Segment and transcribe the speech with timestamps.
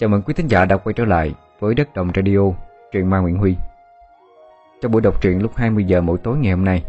[0.00, 2.38] Chào mừng quý thính giả đã quay trở lại với Đất Đồng Radio,
[2.92, 3.56] truyện ma Nguyễn Huy.
[4.82, 6.84] Trong buổi đọc truyện lúc 20 giờ mỗi tối ngày hôm nay,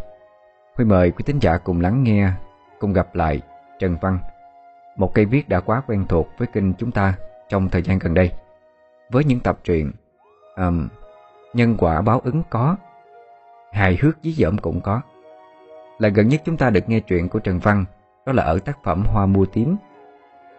[0.75, 2.31] Huy mời quý thính giả cùng lắng nghe,
[2.79, 3.41] cùng gặp lại
[3.79, 4.19] Trần Văn,
[4.95, 7.13] một cây viết đã quá quen thuộc với kênh chúng ta
[7.49, 8.31] trong thời gian gần đây.
[9.09, 9.91] Với những tập truyện
[10.57, 10.87] um,
[11.53, 12.75] Nhân quả báo ứng có,
[13.71, 15.01] hài hước dí dỏm cũng có.
[15.99, 17.85] là gần nhất chúng ta được nghe truyện của Trần Văn
[18.25, 19.75] đó là ở tác phẩm Hoa Mua Tím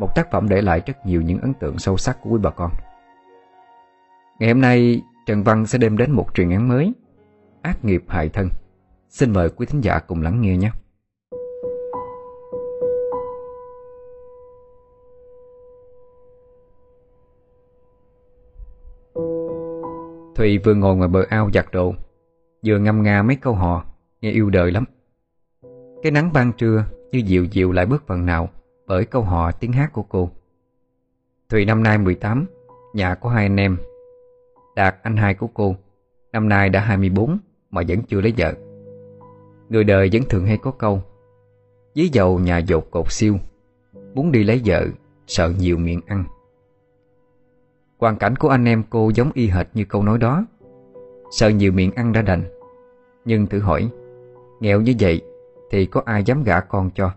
[0.00, 2.50] một tác phẩm để lại rất nhiều những ấn tượng sâu sắc của quý bà
[2.50, 2.70] con.
[4.38, 6.92] Ngày hôm nay, Trần Văn sẽ đem đến một truyền án mới.
[7.62, 8.48] Ác nghiệp hại thân.
[9.08, 10.70] Xin mời quý thính giả cùng lắng nghe nhé.
[20.36, 21.94] Thùy vừa ngồi ngoài bờ ao giặt đồ,
[22.66, 23.84] Vừa ngâm nga mấy câu hò,
[24.20, 24.84] Nghe yêu đời lắm.
[26.02, 28.48] Cái nắng ban trưa như dịu dịu lại bước phần nào.
[28.90, 30.30] Bởi câu hò tiếng hát của cô
[31.48, 32.46] Thùy năm nay 18
[32.94, 33.78] Nhà có hai anh em.
[34.76, 35.76] Đạt anh hai của cô,
[36.32, 37.38] Năm nay đã 24
[37.70, 38.54] Mà vẫn chưa lấy vợ.
[39.68, 41.02] Người đời vẫn thường hay có câu,
[41.94, 43.36] Dí dầu nhà dột cột siêu,
[44.14, 44.86] Muốn đi lấy vợ,
[45.26, 46.24] Sợ nhiều miệng ăn.
[47.98, 50.44] Hoàn cảnh của anh em cô giống y hệt như câu nói đó.
[51.30, 52.44] Sợ nhiều miệng ăn đã đành.
[53.24, 53.90] Nhưng thử hỏi,
[54.60, 55.22] Nghèo như vậy
[55.70, 57.10] thì có ai dám gả con cho?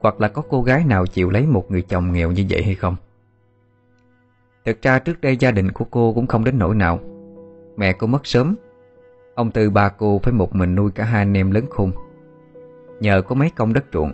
[0.00, 2.74] Hoặc là có cô gái nào chịu lấy một người chồng nghèo như vậy hay
[2.74, 2.96] không?
[4.64, 6.98] Thực ra trước đây gia đình của cô cũng không đến nỗi nào.
[7.76, 8.56] Mẹ cô mất sớm.
[9.34, 11.92] Ông Tư ba cô phải một mình nuôi cả hai anh em lớn khôn.
[13.00, 14.12] Nhờ có mấy công đất ruộng,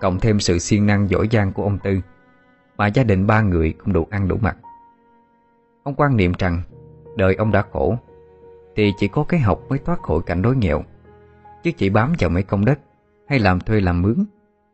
[0.00, 2.00] Cộng thêm sự siêng năng giỏi giang của ông Tư,
[2.76, 4.56] Mà gia đình ba người cũng đủ ăn đủ mặc.
[5.82, 6.62] Ông quan niệm rằng,
[7.16, 7.96] Đời ông đã khổ,
[8.76, 10.82] Thì chỉ có cái học mới thoát khỏi cảnh đói nghèo.
[11.62, 12.78] Chứ chỉ bám vào mấy công đất,
[13.28, 14.24] hay làm thuê làm mướn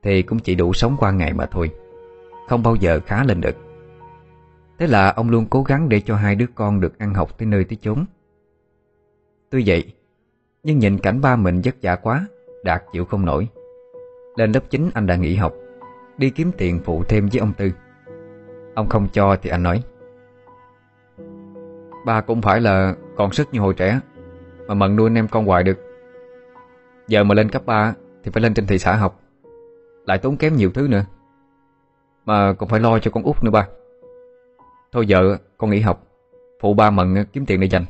[0.07, 1.71] thì cũng chỉ đủ sống qua ngày mà thôi.
[2.49, 3.57] Không bao giờ khá lên được.
[4.79, 7.47] Thế là ông luôn cố gắng để cho hai đứa con được ăn học tới
[7.47, 8.05] nơi tới chốn.
[9.51, 9.93] Tuy vậy,
[10.63, 12.27] Nhưng nhìn cảnh ba mình vất vả quá,
[12.65, 13.49] Đạt chịu không nổi.
[14.37, 15.53] Lên lớp 9 anh đã nghỉ học,
[16.19, 17.71] Đi kiếm tiền phụ thêm với ông Tư.
[18.75, 19.83] Ông không cho thì anh nói,
[22.07, 24.01] Ba cũng phải là còn sức như hồi trẻ,
[24.67, 25.79] Mà mận nuôi anh em con hoài được.
[27.09, 27.95] Giờ mà lên cấp 3
[28.25, 29.21] thì phải lên trên thị xã học.
[30.07, 31.05] Lại tốn kém nhiều thứ nữa.
[32.25, 33.69] Mà còn phải lo cho con út nữa ba.
[34.93, 36.03] Thôi giờ con nghỉ học,
[36.61, 37.85] Phụ ba mận kiếm tiền để dành.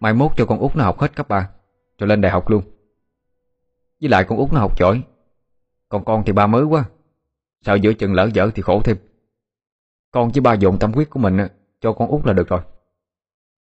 [0.00, 1.50] Mai mốt cho con út nó học hết cấp 3
[1.98, 2.62] Rồi lên đại học luôn.
[4.00, 5.02] Với lại con út nó học giỏi,
[5.88, 6.84] Còn con thì ba mới quá.
[7.62, 8.96] Sợ giữa chừng lỡ dở thì khổ thêm.
[10.10, 11.38] Con với ba dồn tâm quyết của mình
[11.80, 12.60] Cho con út là được rồi.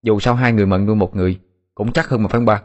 [0.04, 1.40] Dù sao hai người mận nuôi một người,
[1.76, 2.64] Cũng chắc hơn mà phải ba.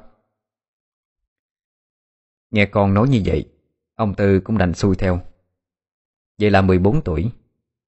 [2.50, 3.55] Nghe con nói như vậy
[3.96, 5.20] Ông Tư cũng đành xui theo.
[6.40, 7.30] Vậy là 14 tuổi,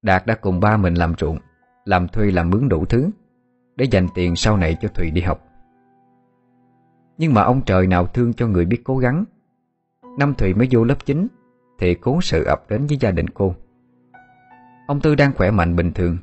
[0.03, 1.39] Đạt đã cùng ba mình làm ruộng,
[1.85, 3.11] Làm thuê làm mướn đủ thứ,
[3.77, 5.45] Để dành tiền sau này cho Thùy đi học.
[7.19, 9.25] Nhưng mà ông trời nào thương cho người biết cố gắng.
[10.19, 11.27] Năm Thùy mới vô lớp 9
[11.79, 13.55] Thì cố sự ập đến với gia đình cô.
[14.87, 16.19] Ông Tư đang khỏe mạnh bình thường,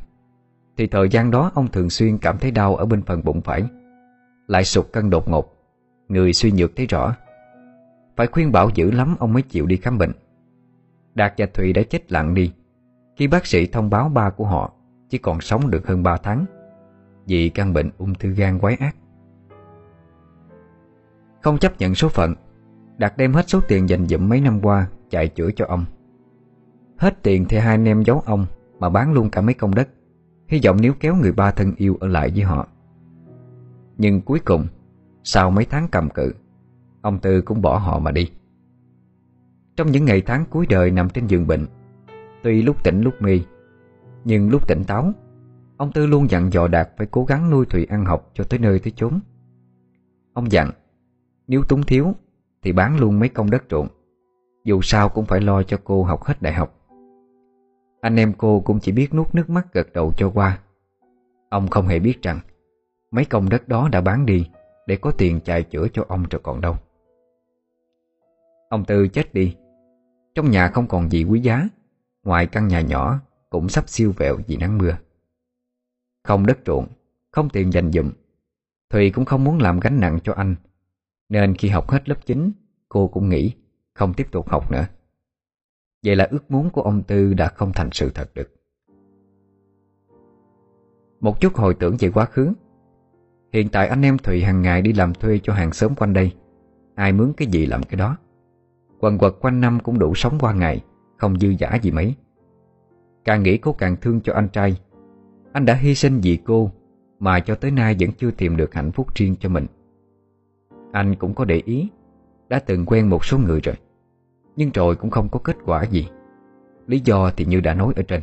[0.78, 3.63] Thì thời gian đó ông thường xuyên cảm thấy đau ở bên phần bụng phải,
[4.47, 5.53] Lại sụt cân đột ngột,
[6.07, 7.16] Người suy nhược thấy rõ
[8.16, 10.12] phải khuyên bảo dữ lắm ông mới chịu đi khám bệnh.
[11.16, 12.53] Đạt và Thùy đã chết lặng đi.
[13.16, 14.72] Khi bác sĩ thông báo ba của họ,
[15.09, 16.46] Chỉ còn sống được hơn 3 tháng,
[17.25, 18.96] Vì căn bệnh ung thư gan quái ác.
[21.42, 22.36] Không chấp nhận số phận,
[22.98, 25.86] Đạt đem hết số tiền dành dụm mấy năm qua Chạy chữa cho ông.
[26.98, 28.46] Hết tiền thì hai anh em giấu ông
[28.80, 29.90] Mà bán luôn cả mấy công đất,
[30.48, 32.68] Hy vọng nếu kéo người ba thân yêu ở lại với họ.
[33.98, 34.68] Nhưng cuối cùng,
[35.24, 36.34] Sau mấy tháng cầm cự
[37.06, 38.32] Ông Tư cũng bỏ họ mà đi.
[39.76, 41.68] Trong những ngày tháng cuối đời nằm trên giường bệnh,
[42.44, 43.40] Tuy lúc tỉnh lúc mê
[44.24, 45.12] Nhưng lúc tỉnh táo,
[45.78, 48.60] Ông Tư luôn dặn dò Đạt phải cố gắng nuôi Thùy ăn học cho tới
[48.60, 49.20] nơi tới chốn.
[50.34, 50.72] Ông dặn,
[51.48, 52.14] Nếu túng thiếu,
[52.62, 53.88] Thì bán luôn mấy công đất ruộng
[54.64, 56.80] Dù sao cũng phải lo cho cô học hết đại học.
[58.02, 60.60] Anh em cô cũng chỉ biết nuốt nước mắt gật đầu cho qua.
[61.50, 62.40] Ông không hề biết rằng,
[63.12, 64.50] Mấy công đất đó đã bán đi
[64.88, 66.75] Để có tiền chạy chữa cho ông rồi còn đâu.
[68.69, 69.56] Ông Tư chết đi.
[70.35, 71.67] Trong nhà không còn gì quý giá,
[72.23, 73.19] Ngoài căn nhà nhỏ
[73.50, 74.97] Cũng sắp siêu vẹo vì nắng mưa.
[76.23, 76.88] Không đất ruộng,
[77.31, 78.12] Không tiền dành dụm,
[78.89, 80.56] Thùy cũng không muốn làm gánh nặng cho anh.
[81.29, 82.51] Nên khi học hết lớp 9
[82.89, 83.53] Cô cũng nghĩ
[83.94, 84.85] Không tiếp tục học nữa.
[86.06, 88.56] Vậy là ước muốn của ông Tư đã không thành sự thật được.
[91.19, 92.53] Một chút hồi tưởng về quá khứ.
[93.53, 96.31] Hiện tại anh em Thùy hàng ngày đi làm thuê cho hàng xóm quanh đây.
[96.95, 98.17] Ai mướn cái gì làm cái đó.
[99.00, 100.83] Quần quật quanh năm cũng đủ sống qua ngày
[101.18, 102.15] Không dư giả gì mấy.
[103.25, 104.81] Càng nghĩ cô càng thương cho anh trai.
[105.53, 106.71] Anh đã hy sinh vì cô
[107.19, 109.65] Mà cho tới nay vẫn chưa tìm được hạnh phúc riêng cho mình.
[110.92, 111.89] Anh cũng có để ý
[112.50, 113.75] Đã từng quen một số người rồi
[114.56, 116.07] Nhưng rồi cũng không có kết quả gì.
[116.88, 118.21] Lý do thì như đã nói ở trên.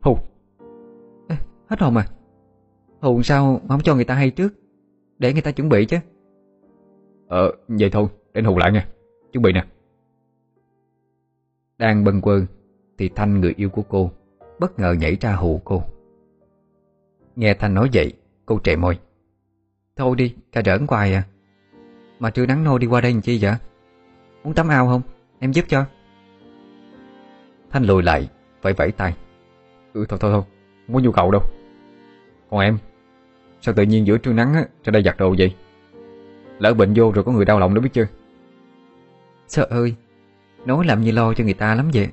[0.00, 0.16] Hù
[1.28, 1.36] Ê,
[1.66, 2.06] Hết hồn à
[3.00, 4.54] Hù sao không cho người ta hay trước?
[5.18, 5.96] Để người ta chuẩn bị chứ.
[7.28, 8.86] Ờ vậy thôi Để hù lại nha
[9.32, 9.64] Chuẩn bị nè.
[11.78, 12.40] Đang bân quơ
[12.98, 14.10] Thì Thanh người yêu của cô
[14.58, 15.82] Bất ngờ nhảy ra hù cô.
[17.36, 18.12] Nghe Thanh nói vậy
[18.46, 18.98] Cô trệ môi.
[19.96, 21.22] Thôi đi, ca rỡn hoài à?
[22.18, 23.52] Mà trưa nắng nôi đi qua đây làm chi vậy?
[24.44, 25.02] Muốn tắm ao không,
[25.38, 25.84] em giúp cho.
[27.70, 28.28] Thanh lùi lại
[28.62, 29.16] Vẫy vẫy tay.
[29.92, 30.42] Ừ thôi thôi thôi,
[30.86, 31.42] không có nhu cầu đâu.
[32.50, 32.78] Còn em
[33.60, 35.54] Sao tự nhiên giữa trưa nắng á, ra đây giặt đồ vậy?
[36.58, 38.06] Lỡ bệnh vô rồi có người đau lòng đó biết chưa?
[39.48, 39.94] Sợ ơi
[40.64, 42.08] Nói làm như lo cho người ta lắm vậy.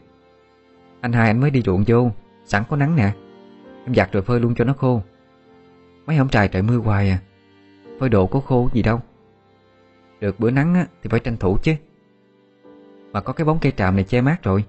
[1.02, 2.12] Anh hai anh mới đi ruộng vô
[2.46, 3.14] Sẵn có nắng nè.
[3.86, 5.02] Em giặt rồi phơi luôn cho nó khô.
[6.06, 7.20] Mấy hôm trời trời mưa hoài à
[8.00, 9.02] Phơi đồ có khô gì đâu.
[10.20, 11.74] Được bữa nắng á, thì phải tranh thủ chứ.
[13.12, 14.64] Mà có cái bóng cây tràm này che mát rồi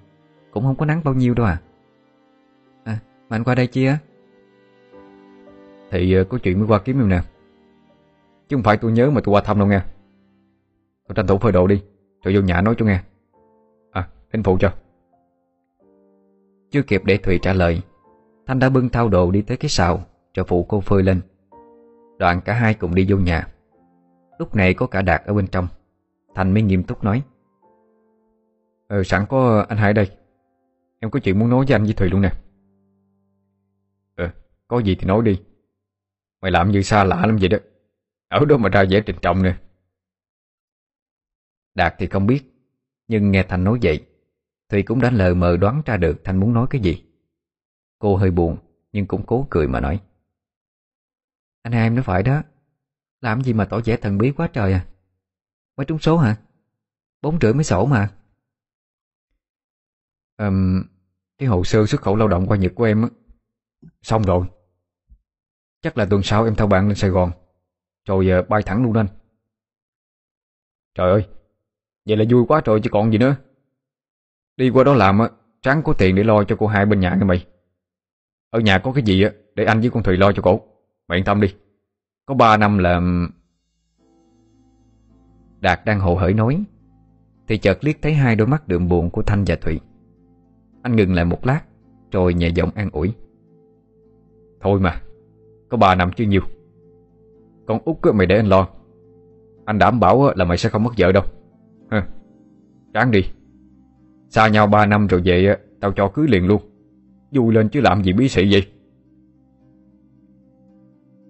[0.51, 1.61] Cũng không có nắng bao nhiêu đâu à.
[2.83, 3.97] À mà anh qua đây chia.
[5.91, 7.21] Thì ờ, có chuyện mới qua kiếm em nè.
[8.49, 9.81] Chứ không phải tôi nhớ mà tôi qua thăm đâu nghe.
[11.07, 11.81] Tôi tranh thủ phơi đồ đi.
[12.25, 12.99] Rồi vô nhà nói cho nghe.
[13.91, 14.73] À anh phụ cho.
[16.71, 17.81] Chưa kịp để Thùy trả lời,
[18.45, 21.21] Thanh đã bưng thao đồ đi tới cái sào Cho phụ cô phơi lên.
[22.17, 23.47] Đoạn cả hai cùng đi vô nhà.
[24.39, 25.67] Lúc này có cả Đạt ở bên trong.
[26.35, 27.23] Thành mới nghiêm túc nói.
[28.87, 30.11] Ừ sẵn có anh hai đây.
[30.99, 32.33] Em có chuyện muốn nói với anh với Thùy luôn nè.
[34.15, 34.27] Ừ
[34.67, 35.41] có gì thì nói đi.
[36.41, 37.57] Mày làm như xa lạ lắm vậy đó.
[38.27, 39.55] Ở đó mà ra vẻ trịnh trọng nè.
[41.75, 42.43] Đạt thì không biết
[43.07, 44.05] Nhưng nghe Thành nói vậy
[44.69, 47.03] Thùy cũng đã lờ mờ đoán ra được Thành muốn nói cái gì.
[47.99, 48.57] Cô hơi buồn
[48.91, 50.01] Nhưng cũng cố cười mà nói.
[51.61, 52.43] Anh hai em nói phải đó
[53.21, 54.85] Làm gì mà tỏ vẻ thần bí quá trời à?
[55.77, 56.35] Mới trúng số hả?
[57.21, 58.11] Bốn rưỡi mới sổ mà.
[60.37, 60.83] Um,
[61.37, 63.09] Cái hồ sơ xuất khẩu lao động qua Nhật của em á
[64.01, 64.47] Xong rồi.
[65.81, 67.31] Chắc là tuần sau em theo bạn lên Sài Gòn.
[68.05, 69.07] Rồi uh, bay thẳng luôn anh.
[70.95, 71.27] Trời ơi
[72.07, 73.35] Vậy là vui quá rồi chứ còn gì nữa.
[74.57, 75.29] Đi qua đó làm á,
[75.61, 77.45] Tráng có tiền để lo cho cô hai bên nhà nghe mày.
[78.49, 80.61] Ở nhà có cái gì á, Để anh với con Thùy lo cho cổ.
[81.07, 81.55] Mày yên tâm đi.
[82.25, 83.01] Có ba năm là
[85.59, 86.63] Đạt đang hồ hởi nói,
[87.47, 89.79] Thì chợt liếc thấy hai đôi mắt đượm buồn của Thanh và Thụy
[90.81, 91.61] Anh ngừng lại một lát,
[92.11, 93.13] Rồi nhẹ giọng an ủi.
[94.61, 95.01] Thôi mà,
[95.69, 96.41] Có ba năm chưa nhiều
[97.67, 98.67] Con út mày để anh lo.
[99.65, 101.23] Anh đảm bảo là mày sẽ không mất vợ đâu
[101.91, 101.99] hừ,
[102.93, 103.21] Ráng đi.
[104.29, 106.61] Xa nhau ba năm rồi về Tao cho cưới liền luôn.
[107.31, 108.67] Vui lên chứ làm gì bí sĩ vậy?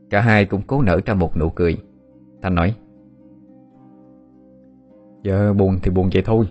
[0.09, 1.77] Cả hai cũng cố nở ra một nụ cười.
[2.41, 2.75] Thanh nói
[5.23, 6.45] Giờ buồn thì buồn vậy thôi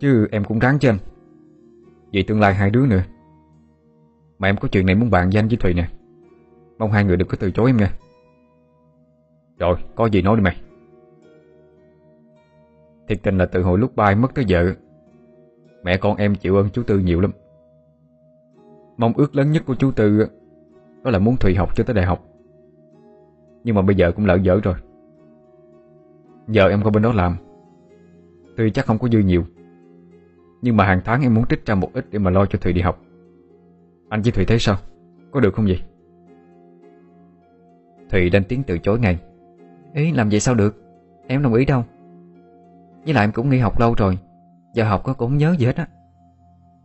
[0.00, 0.98] Chứ em cũng ráng chứ anh
[2.12, 3.02] Vì tương lai hai đứa nữa.
[4.38, 5.88] Mà em có chuyện này muốn bàn với anh với Thùy nè.
[6.78, 7.92] Mong hai người đừng có từ chối em nha.
[9.58, 10.56] Rồi có gì nói đi mày.
[13.08, 14.72] Thiệt tình là từ hồi lúc bay mất tới vợ
[15.82, 17.32] Mẹ con em chịu ơn chú Tư nhiều lắm.
[18.96, 20.26] Mong ước lớn nhất của chú Tư
[21.02, 22.24] Đó là muốn Thùy học cho tới đại học.
[23.64, 24.74] Nhưng mà bây giờ cũng lỡ dở rồi.
[26.48, 27.36] Giờ em qua bên đó làm.
[28.56, 29.44] Tuy chắc không có dư nhiều.
[30.62, 32.72] Nhưng mà hàng tháng em muốn trích ra một ít Để mà lo cho Thùy
[32.72, 33.02] đi học.
[34.08, 34.76] Anh với Thùy thấy sao?
[35.30, 35.80] Có được không vậy?
[38.10, 39.18] Thùy lên tiếng từ chối ngay.
[39.94, 40.82] Ý làm vậy sao được?
[41.26, 41.84] Em đồng ý đâu.
[43.04, 44.18] Với lại em cũng nghỉ học lâu rồi.
[44.74, 45.86] Giờ học có cũng nhớ gì hết á.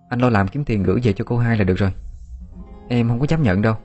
[0.09, 1.93] Anh lo làm kiếm tiền gửi về cho cô hai là được rồi.
[2.87, 3.75] Em không có chấp nhận đâu.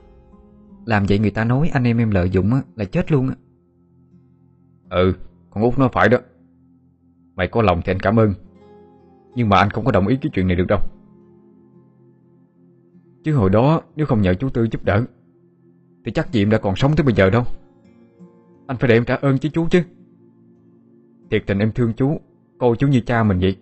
[0.85, 3.35] Làm vậy người ta nói anh em em lợi dụng á Là chết luôn á.
[4.89, 5.13] Ừ
[5.53, 6.17] con út nói phải đó.
[7.35, 8.33] Mày có lòng thì anh cảm ơn.
[9.35, 10.79] Nhưng mà anh không có đồng ý cái chuyện này được đâu.
[13.23, 15.05] Chứ hồi đó nếu không nhờ chú Tư giúp đỡ,
[16.05, 17.43] Thì chắc gì em đã còn sống tới bây giờ đâu.
[18.67, 19.83] Anh phải để em trả ơn chứ chú chứ.
[21.33, 22.17] Thiệt tình em thương chú.
[22.59, 23.57] Coi chú như cha mình vậy.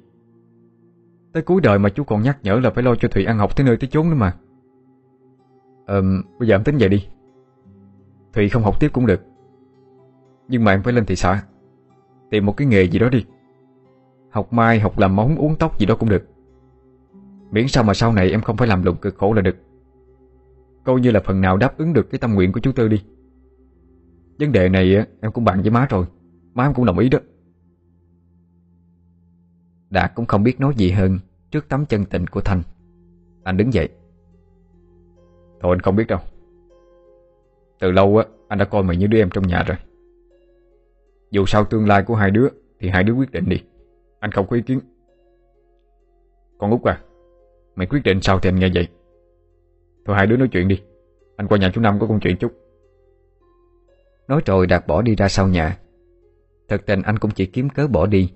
[1.33, 3.57] Tới cuối đời mà chú còn nhắc nhở là phải lo cho thụy ăn học
[3.57, 4.33] tới nơi tới chốn nữa mà.
[5.85, 6.01] Ờ,
[6.39, 7.05] bây giờ em tính vậy đi.
[8.33, 9.21] Thụy không học tiếp cũng được.
[10.47, 11.43] Nhưng mà em phải lên thị xã
[12.31, 13.25] Tìm một cái nghề gì đó đi.
[14.29, 16.27] Học mai, học làm móng, uống tóc gì đó cũng được.
[17.51, 19.55] Miễn sao mà sau này em không phải làm lụng cực khổ là được.
[20.83, 23.03] Coi như là phần nào đáp ứng được cái tâm nguyện của chú Tư đi.
[24.39, 26.05] Vấn đề này em cũng bàn với má rồi.
[26.53, 27.19] Má em cũng đồng ý đó.
[29.91, 31.19] Đạt cũng không biết nói gì hơn
[31.51, 32.61] Trước tấm chân tình của Thanh.
[33.43, 33.89] Anh đứng dậy.
[35.61, 36.19] Thôi anh không biết đâu.
[37.79, 39.77] Từ lâu á anh đã coi mày như đứa em trong nhà rồi.
[41.31, 42.47] Dù sao tương lai của hai đứa
[42.79, 43.63] Thì hai đứa quyết định đi.
[44.19, 44.79] Anh không có ý kiến.
[46.57, 47.01] Con Út à
[47.75, 48.87] Mày quyết định sao thì anh nghe vậy?
[50.05, 50.81] Thôi hai đứa nói chuyện đi.
[51.35, 52.51] Anh qua nhà chú Năm có công chuyện chút.
[54.27, 55.77] Nói rồi Đạt bỏ đi ra sau nhà.
[56.67, 58.31] Thật tình anh cũng chỉ kiếm cớ bỏ đi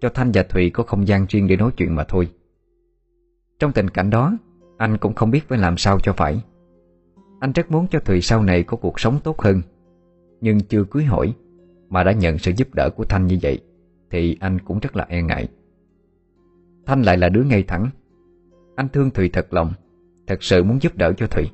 [0.00, 2.28] cho Thanh và Thùy có không gian riêng để nói chuyện mà thôi.
[3.58, 4.38] Trong tình cảnh đó,
[4.76, 6.42] Anh cũng không biết phải làm sao cho phải.
[7.40, 9.62] Anh rất muốn cho Thùy sau này có cuộc sống tốt hơn,
[10.40, 11.34] Nhưng chưa cưới hỏi
[11.88, 13.60] Mà đã nhận sự giúp đỡ của Thanh như vậy
[14.10, 15.48] Thì anh cũng rất là e ngại.
[16.86, 17.90] Thanh lại là đứa ngay thẳng.
[18.76, 19.72] Anh thương Thùy thật lòng,
[20.26, 21.44] Thật sự muốn giúp đỡ cho Thùy.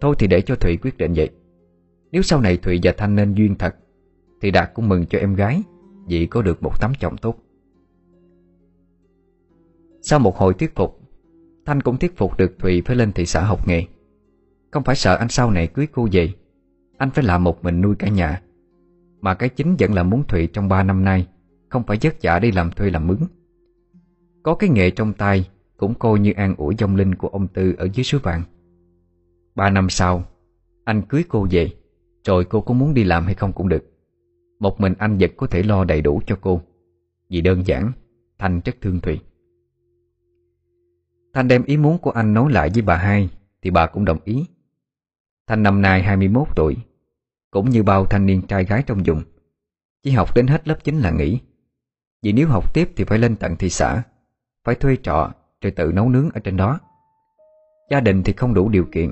[0.00, 1.30] Thôi thì để cho Thùy quyết định vậy.
[2.12, 3.76] Nếu sau này Thùy và Thanh nên duyên thật,
[4.40, 5.62] Thì Đạt cũng mừng cho em gái.
[6.06, 7.36] Vì có được một tấm chồng tốt.
[10.02, 11.00] Sau một hồi thuyết phục,
[11.66, 13.84] Thanh cũng thuyết phục được Thùy phải lên thị xã học nghề.
[14.70, 16.32] Không phải sợ anh sau này cưới cô về,
[16.98, 18.42] Anh phải làm một mình nuôi cả nhà.
[19.20, 21.26] Mà cái chính vẫn là muốn Thùy trong 3 năm nay,
[21.68, 23.18] Không phải vất vả đi làm thuê làm mướn.
[24.42, 27.74] Có cái nghề trong tay Cũng coi như an ủi dông linh của ông Tư
[27.78, 28.42] ở dưới suối vàng.
[29.54, 30.24] Ba năm sau,
[30.84, 31.70] Anh cưới cô về,
[32.24, 33.93] Rồi cô có muốn đi làm hay không cũng được.
[34.64, 36.60] Một mình anh vẫn có thể lo đầy đủ cho cô.
[37.30, 37.92] Vì đơn giản,
[38.38, 39.20] Thanh rất thương Thùy.
[41.34, 43.30] Thanh đem ý muốn của anh nói lại với bà hai,
[43.62, 44.46] Thì bà cũng đồng ý.
[45.46, 46.76] Thanh năm nay 21 tuổi,
[47.50, 49.22] Cũng như bao thanh niên trai gái trong vùng.
[50.02, 51.40] Chỉ học đến hết lớp 9 là nghỉ.
[52.22, 54.02] Vì nếu học tiếp thì phải lên tận thị xã,
[54.64, 56.80] Phải thuê trọ Rồi tự nấu nướng ở trên đó.
[57.90, 59.10] Gia đình thì không đủ điều kiện,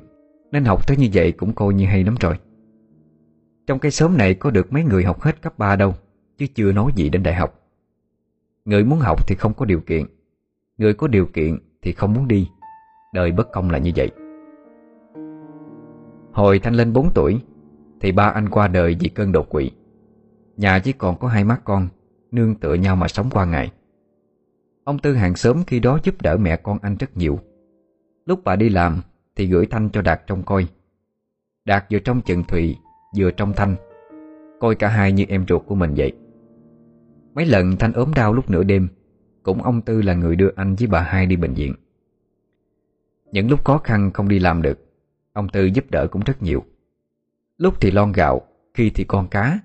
[0.53, 2.39] Nên học tới như vậy cũng coi như hay lắm rồi.
[3.67, 5.95] Trong cái xóm này có được mấy người học hết cấp 3 đâu,
[6.39, 7.61] Chứ chưa nói gì đến đại học.
[8.65, 10.07] Người muốn học thì không có điều kiện,
[10.79, 12.49] Người có điều kiện thì không muốn đi.
[13.15, 14.11] Đời bất công là như vậy.
[16.33, 17.41] Hồi Thanh lên 4 tuổi,
[18.01, 19.71] Thì ba anh qua đời vì cơn đột quỵ.
[20.57, 21.89] Nhà chỉ còn có hai má con,
[22.31, 23.73] Nương tựa nhau mà sống qua ngày.
[24.85, 27.39] Ông Tư hàng xóm khi đó giúp đỡ mẹ con anh rất nhiều.
[28.27, 29.01] Lúc bà đi làm,
[29.37, 30.67] Thì gửi Thanh cho Đạt trông coi.
[31.65, 32.77] Đạt vừa trong chừng Thùy
[33.17, 33.77] Vừa trong Thanh.
[34.61, 36.13] Coi cả hai như em ruột của mình vậy.
[37.35, 38.89] Mấy lần Thanh ốm đau lúc nửa đêm,
[39.43, 41.75] cũng ông Tư là người đưa anh với bà hai đi bệnh viện.
[43.33, 44.79] Những lúc khó khăn không đi làm được,
[45.33, 46.65] Ông Tư giúp đỡ cũng rất nhiều.
[47.59, 48.43] Lúc thì lon gạo,
[48.75, 49.59] Khi thì con cá.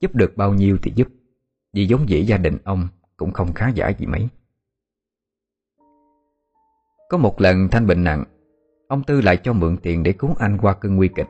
[0.00, 1.08] Giúp được bao nhiêu thì giúp,
[1.72, 4.28] Vì giống dĩ gia đình ông Cũng không khá giả gì mấy.
[7.08, 8.24] Có một lần Thanh bệnh nặng,
[8.88, 11.28] Ông Tư lại cho mượn tiền để cứu anh qua cơn nguy kịch.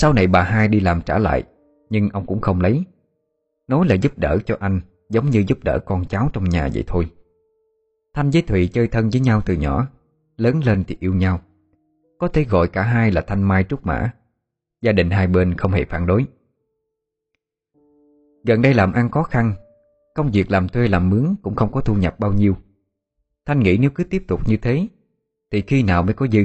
[0.00, 1.44] Sau này bà hai đi làm trả lại,
[1.90, 2.84] Nhưng ông cũng không lấy.
[3.68, 6.84] Nói là giúp đỡ cho anh, Giống như giúp đỡ con cháu trong nhà vậy
[6.86, 7.10] thôi.
[8.14, 9.86] Thanh với Thùy chơi thân với nhau từ nhỏ,
[10.36, 11.40] Lớn lên thì yêu nhau.
[12.18, 14.10] Có thể gọi cả hai là Thanh Mai Trúc Mã.
[14.82, 16.26] Gia đình hai bên không hề phản đối.
[18.44, 19.52] Gần đây làm ăn khó khăn,
[20.14, 22.56] Công việc làm thuê làm mướn cũng không có thu nhập bao nhiêu.
[23.46, 24.88] Thanh nghĩ nếu cứ tiếp tục như thế,
[25.50, 26.44] Thì khi nào mới có dư?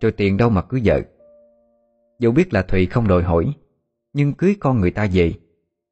[0.00, 1.02] Rồi tiền đâu mà cứ vợ?
[2.22, 3.52] Dẫu biết là Thùy không đòi hỏi,
[4.12, 5.34] Nhưng cưới con người ta về,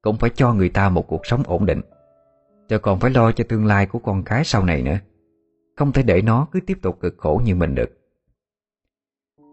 [0.02, 1.80] cũng phải cho người ta một cuộc sống ổn định.
[2.68, 4.98] Cho còn phải lo cho tương lai của con cái sau này nữa.
[5.76, 7.90] Không thể để nó cứ tiếp tục cực khổ như mình được.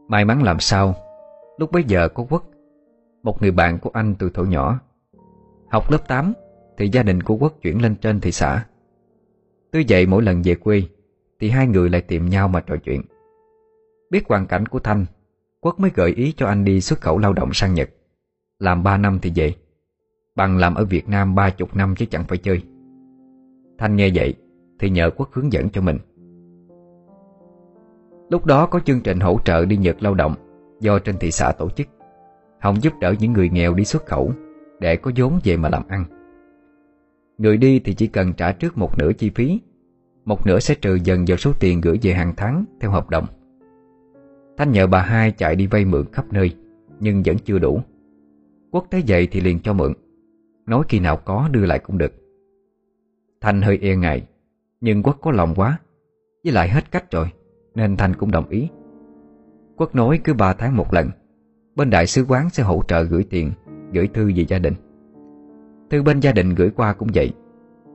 [0.07, 0.95] May mắn làm sao,
[1.57, 2.43] Lúc bấy giờ có Quốc,
[3.23, 4.79] Một người bạn của anh từ thuở nhỏ.
[5.71, 6.33] Học lớp 8
[6.77, 8.65] Thì gia đình của Quốc chuyển lên trên thị xã.
[9.71, 10.83] Tuy vậy mỗi lần về quê
[11.39, 13.01] Thì hai người lại tìm nhau mà trò chuyện.
[14.09, 15.05] Biết hoàn cảnh của Thanh
[15.67, 17.89] Quốc mới gợi ý cho anh đi xuất khẩu lao động sang Nhật.
[18.59, 19.53] Làm 3 năm thì về
[20.35, 22.63] Bằng làm ở Việt Nam ba chục năm chứ chẳng phải chơi.
[23.77, 24.35] Thanh nghe vậy
[24.79, 25.97] Thì nhờ quốc hướng dẫn cho mình.
[28.29, 30.35] Lúc đó có chương trình hỗ trợ đi Nhật lao động
[30.79, 31.87] Do trên thị xã tổ chức.
[32.61, 34.31] Hồng giúp đỡ những người nghèo đi xuất khẩu
[34.79, 36.05] Để có vốn về mà làm ăn.
[37.37, 39.59] Người đi thì chỉ cần trả trước một nửa chi phí.
[40.25, 43.25] Một nửa sẽ trừ dần vào số tiền gửi về hàng tháng Theo hợp đồng.
[44.57, 46.55] Thanh nhờ bà hai chạy đi vay mượn khắp nơi,
[46.99, 47.81] Nhưng vẫn chưa đủ.
[48.71, 49.93] Quốc thấy vậy thì liền cho mượn.
[50.65, 52.13] Nói khi nào có đưa lại cũng được.
[53.41, 54.27] Thanh hơi e ngại,
[54.81, 55.79] Nhưng Quốc có lòng quá.
[56.43, 57.27] Với lại hết cách rồi,
[57.75, 58.67] Nên Thanh cũng đồng ý.
[59.75, 61.09] Quốc nói cứ 3 tháng một lần,
[61.75, 63.51] Bên đại sứ quán sẽ hỗ trợ gửi tiền,
[63.93, 64.73] Gửi thư về gia đình.
[65.89, 67.33] Thư bên gia đình gửi qua cũng vậy.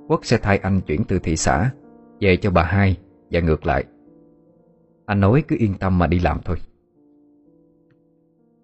[0.08, 1.70] Quốc sẽ thay anh chuyển từ thị xã,
[2.20, 2.96] Về cho bà hai
[3.30, 3.84] Và ngược lại.
[5.06, 6.56] Anh nói cứ yên tâm mà đi làm thôi.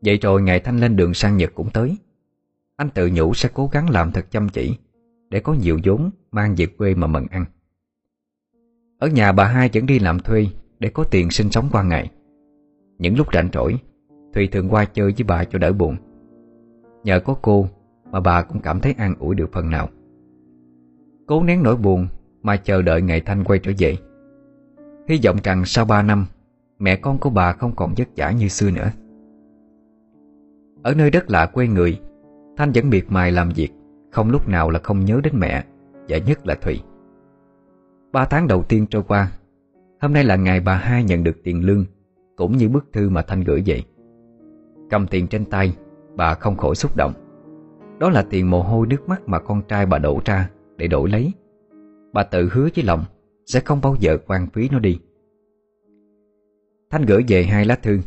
[0.02, 1.97] Vậy rồi ngày Thanh lên đường sang Nhật cũng tới.
[2.76, 4.76] Anh tự nhủ sẽ cố gắng làm thật chăm chỉ,
[5.30, 7.45] Để có nhiều vốn mang về quê mà mừng ăn.
[8.99, 10.47] Ở nhà bà hai vẫn đi làm thuê
[10.78, 12.11] Để có tiền sinh sống qua ngày.
[12.99, 13.78] Những lúc rảnh rỗi,
[14.35, 15.97] Thùy thường qua chơi với bà cho đỡ buồn.
[17.04, 17.68] Nhờ có cô
[18.11, 19.88] Mà bà cũng cảm thấy an ủi được phần nào.
[21.26, 22.07] Cố nén nỗi buồn
[22.42, 23.97] Mà chờ đợi ngày Thanh quay trở về.
[25.09, 26.27] Hy vọng rằng sau 3 năm,
[26.79, 28.91] Mẹ con của bà không còn vất vả như xưa nữa.
[30.83, 32.00] Ở nơi đất lạ quê người,
[32.57, 33.69] Thanh vẫn miệt mài làm việc,
[34.12, 35.65] Không lúc nào là không nhớ đến mẹ,
[36.09, 36.81] Và nhất là Thùy.
[38.12, 39.33] Ba tháng đầu tiên trôi qua,
[40.00, 41.85] Hôm nay là ngày bà hai nhận được tiền lương,
[42.37, 43.85] Cũng như bức thư mà Thanh gửi vậy
[44.91, 45.77] Cầm tiền trên tay,
[46.17, 47.12] Bà không khỏi xúc động.
[47.99, 51.11] Đó là tiền mồ hôi nước mắt mà con trai bà đổ ra Để đổi
[51.11, 51.33] lấy.
[52.12, 53.05] Bà tự hứa với lòng
[53.49, 54.99] sẽ không bao giờ quan phí nó đi.
[56.90, 58.00] Thanh gửi về hai lá thư,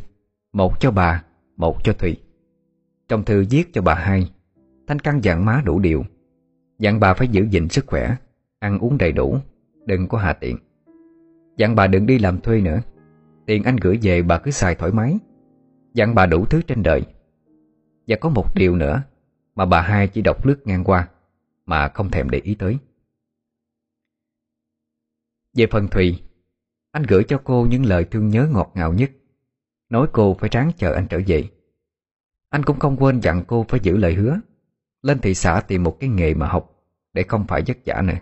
[0.52, 1.24] Một cho bà,
[1.56, 2.16] Một cho Thùy.
[3.08, 4.30] Trong thư viết cho bà hai,
[4.86, 6.04] Thanh căn dặn má đủ điều.
[6.78, 8.16] Dặn bà phải giữ gìn sức khỏe,
[8.58, 9.38] Ăn uống đầy đủ,
[9.86, 10.58] Đừng có hạ tiện.
[11.56, 12.80] Dặn bà đừng đi làm thuê nữa,
[13.46, 15.18] Tiền anh gửi về bà cứ xài thoải mái.
[15.94, 17.02] Dặn bà đủ thứ trên đời.
[18.06, 19.02] Và có một điều nữa
[19.54, 21.08] Mà bà hai chỉ đọc lướt ngang qua
[21.66, 22.78] Mà không thèm để ý tới.
[25.54, 26.22] Về phần Thùy,
[26.90, 29.10] Anh gửi cho cô những lời thương nhớ ngọt ngào nhất.
[29.88, 31.50] Nói cô phải ráng chờ anh trở về.
[32.48, 34.40] Anh cũng không quên dặn cô phải giữ lời hứa.
[35.02, 36.68] Lên thị xã tìm một cái nghề mà học,
[37.12, 38.18] Để không phải vất vả nữa.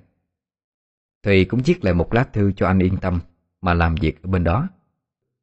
[1.23, 3.21] Thùy cũng viết lại một lá thư cho anh yên tâm,
[3.61, 4.69] Mà làm việc ở bên đó.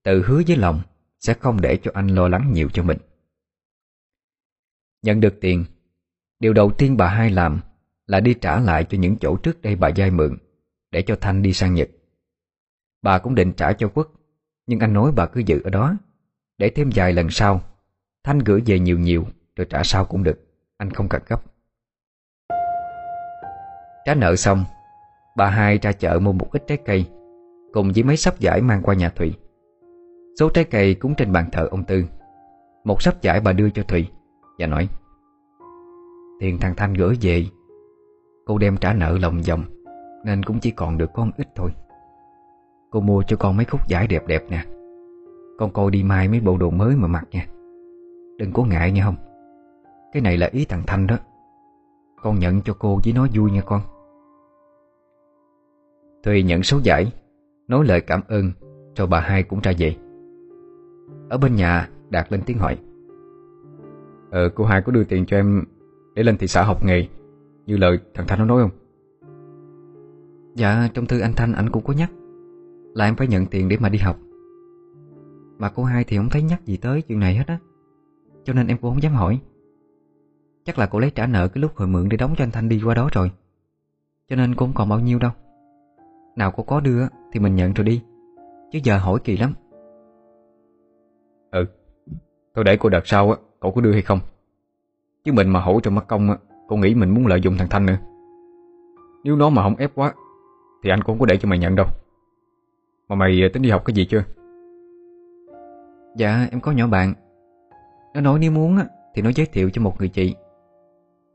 [0.03, 0.81] Tự hứa với lòng,
[1.19, 2.97] Sẽ không để cho anh lo lắng nhiều cho mình.
[5.01, 5.65] Nhận được tiền,
[6.39, 7.59] Điều đầu tiên bà hai làm
[8.05, 10.37] Là đi trả lại cho những chỗ trước đây bà dai mượn.
[10.97, 11.89] Để cho Thanh đi sang Nhật.
[13.01, 14.11] Bà cũng định trả cho Quốc,
[14.67, 15.95] Nhưng anh nói bà cứ giữ ở đó.
[16.57, 17.61] Để thêm vài lần sau,
[18.23, 19.25] Thanh gửi về nhiều nhiều,
[19.55, 20.39] Rồi trả sau cũng được.
[20.77, 21.41] Anh không cần gấp.
[24.05, 24.63] Trả nợ xong,
[25.37, 27.05] Bà hai ra chợ mua một ít trái cây,
[27.73, 29.33] Cùng với mấy sắp giải mang qua nhà Thủy
[30.39, 32.03] Số trái cây cũng trên bàn thờ ông Tư.
[32.83, 34.09] Một sắp giải bà đưa cho thủy
[34.59, 34.89] Và nói,
[36.39, 37.45] Tiền thằng Thanh gửi về,
[38.45, 39.76] Cô đem trả nợ lòng vòng.
[40.27, 41.71] Nên cũng chỉ còn được con ít thôi.
[42.91, 44.65] Cô mua cho con mấy khúc giải đẹp đẹp nè.
[45.57, 47.47] Con coi đi mai mấy bộ đồ mới mà mặc nha.
[48.37, 49.15] Đừng có ngại nghe không?
[50.13, 51.17] Cái này là ý thằng Thanh đó.
[52.21, 53.81] Con nhận cho cô với nói vui nha con.
[56.23, 57.11] Thùy nhận số giải,
[57.67, 58.51] Nói lời cảm ơn,
[58.93, 59.95] cho bà hai cũng ra về.
[61.29, 62.77] Ở bên nhà, Đạt lên tiếng hỏi.
[64.31, 65.63] Ờ cô hai có đưa tiền cho em
[66.15, 67.07] Để lên thị xã học nghề,
[67.65, 68.86] Như lời thằng Thanh nó nói không?
[70.57, 72.11] Dạ trong thư anh Thanh anh cũng có nhắc.
[72.93, 74.17] Là em phải nhận tiền để mà đi học.
[75.57, 77.59] Mà cô hai thì không thấy nhắc gì tới chuyện này hết á.
[78.43, 79.39] Cho nên em cũng không dám hỏi.
[80.65, 82.69] Chắc là cô lấy trả nợ cái lúc hồi mượn để đóng cho anh Thanh
[82.69, 83.31] đi qua đó rồi.
[84.29, 85.31] Cho nên cũng không còn bao nhiêu đâu.
[86.35, 88.01] Nào cô có đưa thì mình nhận rồi đi.
[88.71, 89.53] Chứ giờ hỏi kỳ lắm.
[91.51, 91.65] Ừ
[92.53, 94.19] Tôi để cô đợt sau á, cậu có đưa hay không?
[95.23, 97.69] Chứ mình mà hỏi trong mắt công á, Cô nghĩ mình muốn lợi dụng thằng
[97.69, 97.97] Thanh nữa.
[99.23, 100.13] Nếu nó mà không ép quá
[100.83, 101.87] thì anh cũng không có để cho mày nhận đâu.
[103.07, 104.23] Mà mày tính đi học cái gì chưa?
[106.15, 107.13] Dạ em có nhỏ bạn.
[108.13, 108.77] Nó nói nếu muốn
[109.13, 110.35] Thì nó giới thiệu cho một người chị.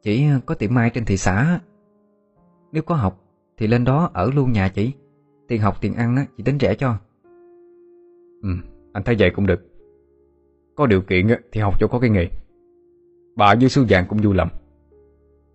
[0.02, 1.60] Chỉ có tiệm mai trên thị xã
[2.72, 3.20] Nếu có học
[3.56, 4.92] thì lên đó ở luôn nhà chị.
[5.48, 6.96] Tiền học tiền ăn chị tính rẻ cho.
[8.42, 8.48] Ừ,
[8.92, 9.66] anh thấy vậy cũng được.
[10.74, 12.28] Có điều kiện thì học cho có cái nghề.
[13.36, 14.48] Bà với sư vàng cũng vui lắm.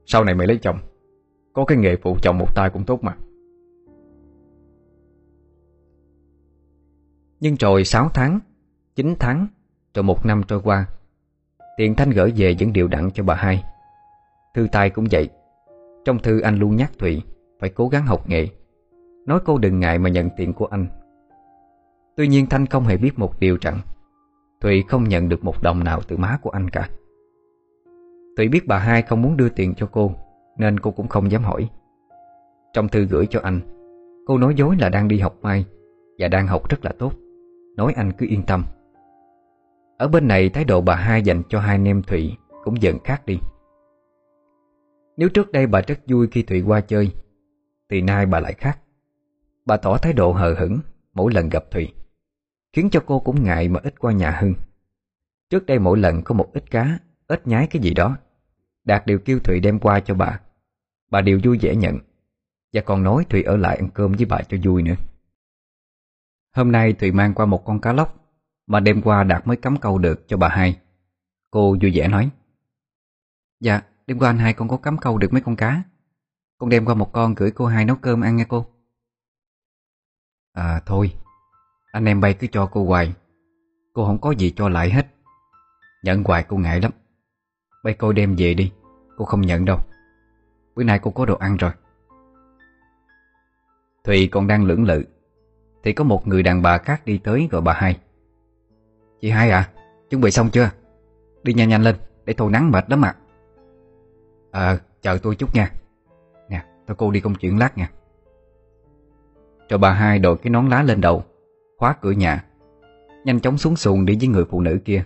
[0.06, 0.78] Sau này mày lấy chồng.
[1.54, 3.16] Có cái nghề phụ chồng một tay cũng tốt mà
[7.40, 8.40] Nhưng rồi 6 tháng
[8.96, 9.48] 9 tháng
[9.94, 10.86] Rồi một năm trôi qua
[11.78, 13.64] Tiền Thanh gửi về vẫn điều đặn cho bà hai.
[14.54, 15.30] Thư tay cũng vậy.
[16.06, 17.22] Trong thư anh luôn nhắc Thụy
[17.60, 18.48] phải cố gắng học nghề,
[19.26, 20.88] Nói cô đừng ngại mà nhận tiền của anh.
[22.16, 23.80] Tuy nhiên Thanh không hề biết một điều rằng
[24.62, 26.90] Thụy không nhận được một đồng nào từ má của anh cả.
[28.38, 30.12] Thụy biết bà hai không muốn đưa tiền cho cô
[30.58, 31.70] Nên cô cũng không dám hỏi.
[32.74, 33.60] Trong thư gửi cho anh
[34.28, 35.66] Cô nói dối là đang đi học mai
[36.20, 37.12] Và đang học rất là tốt.
[37.78, 38.66] Nói anh cứ yên tâm.
[39.98, 43.00] Ở bên này thái độ bà hai dành cho hai anh em Thụy Cũng dần
[43.04, 43.40] khác đi.
[45.18, 47.12] Nếu trước đây bà rất vui khi Thụy qua chơi
[47.90, 48.80] thì nay bà lại khác.
[49.66, 50.80] Bà tỏ thái độ hờ hững
[51.14, 51.94] Mỗi lần gặp thụy,
[52.74, 54.54] Khiến cho cô cũng ngại mà ít qua nhà hơn
[55.50, 58.18] Trước đây mỗi lần có một ít cá Ít nhái cái gì đó
[58.84, 60.40] Đạt đều kêu thụy đem qua cho bà.
[61.10, 61.98] Bà đều vui vẻ nhận
[62.74, 64.96] Và còn nói thụy ở lại ăn cơm với bà cho vui nữa.
[66.58, 68.16] Hôm nay Thùy mang qua một con cá lóc
[68.68, 70.80] Mà đêm qua Đạt mới cắm câu được cho bà hai.
[71.52, 72.30] Cô vui vẻ nói
[73.60, 75.84] Dạ, đêm qua anh hai con có cắm câu được mấy con cá?
[76.58, 78.66] Con đem qua một con gửi cô hai nấu cơm ăn nghe cô.
[80.54, 81.14] À thôi
[81.92, 83.14] Anh em bay cứ cho cô hoài.
[83.94, 85.08] Cô không có gì cho lại hết.
[86.04, 86.92] Nhận hoài cô ngại lắm.
[87.84, 88.72] Bây cô đem về đi
[89.18, 89.80] Cô không nhận đâu.
[90.76, 91.72] Bữa nay cô có đồ ăn rồi.
[94.04, 95.06] Thùy còn đang lưỡng lự
[95.88, 97.98] thì có một người đàn bà khác đi tới gọi bà hai.
[99.22, 99.70] Chị hai à
[100.10, 100.70] Chuẩn bị xong chưa?
[101.44, 101.96] Đi nhanh nhanh lên,
[102.26, 103.16] Để thôi nắng mệt lắm mà
[104.52, 105.72] Ờ chờ tôi chút nha.
[106.50, 107.92] Nè tôi cô đi công chuyện lát nha.
[109.70, 111.24] Rồi bà hai đội cái nón lá lên đầu,
[111.78, 112.46] Khóa cửa nhà,
[113.26, 115.04] Nhanh chóng xuống xuồng đi với người phụ nữ kia.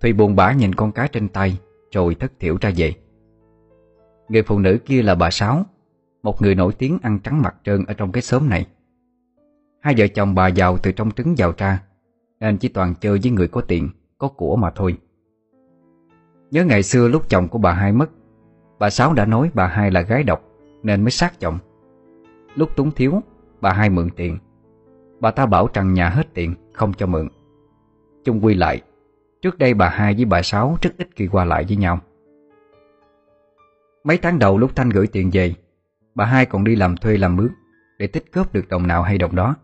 [0.00, 1.58] Thùy buồn bã nhìn con cá trên tay,
[1.92, 2.92] Rồi thất thiểu ra về.
[4.28, 5.64] Người phụ nữ kia là bà Sáu,
[6.22, 8.66] Một người nổi tiếng ăn trắng mặt trơn Ở trong cái xóm này.
[9.84, 11.82] Hai vợ chồng bà giàu từ trong trứng giàu ra,
[12.40, 14.96] Nên chỉ toàn chơi với người có tiền, Có của mà thôi.
[16.50, 18.10] Nhớ ngày xưa lúc chồng của bà hai mất,
[18.78, 20.42] Bà Sáu đã nói bà hai là gái độc,
[20.82, 21.58] Nên mới sát chồng.
[22.54, 23.22] Lúc túng thiếu,
[23.60, 24.38] Bà hai mượn tiền.
[25.20, 27.28] Bà ta bảo rằng nhà hết tiền, Không cho mượn.
[28.24, 28.82] Chung quy lại,
[29.42, 31.98] Trước đây bà hai với bà Sáu rất ít khi qua lại với nhau.
[34.04, 35.54] Mấy tháng đầu lúc Thanh gửi tiền về,
[36.14, 37.48] Bà hai còn đi làm thuê làm mướn
[37.98, 39.54] Để tích góp được đồng nào hay đồng đó.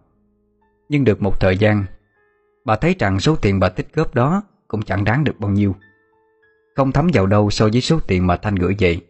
[0.90, 1.84] Nhưng được một thời gian,
[2.64, 5.74] Bà thấy rằng số tiền bà tích góp đó Cũng chẳng đáng được bao nhiêu.
[6.76, 9.00] Không thấm vào đâu so với số tiền mà Thanh gửi về,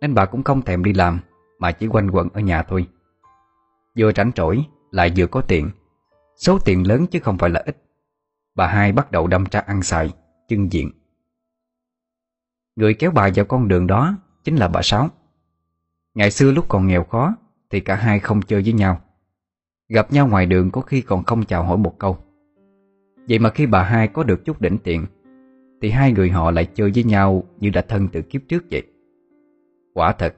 [0.00, 1.20] Nên bà cũng không thèm đi làm,
[1.58, 2.86] Mà chỉ quanh quẩn ở nhà thôi.
[3.98, 5.70] Vừa rảnh rỗi Lại vừa có tiền,
[6.36, 7.82] Số tiền lớn chứ không phải là ít,
[8.54, 10.10] Bà hai bắt đầu đâm ra ăn xài,
[10.48, 10.90] Chân diện.
[12.76, 15.10] Người kéo bà vào con đường đó Chính là bà Sáu.
[16.14, 17.34] Ngày xưa lúc còn nghèo khó
[17.70, 19.00] Thì cả hai không chơi với nhau.
[19.88, 22.16] Gặp nhau ngoài đường có khi còn không chào hỏi một câu.
[23.28, 25.06] Vậy mà khi bà hai có được chút đỉnh tiện,
[25.82, 28.82] Thì hai người họ lại chơi với nhau Như đã thân từ kiếp trước vậy.
[29.94, 30.34] Quả thật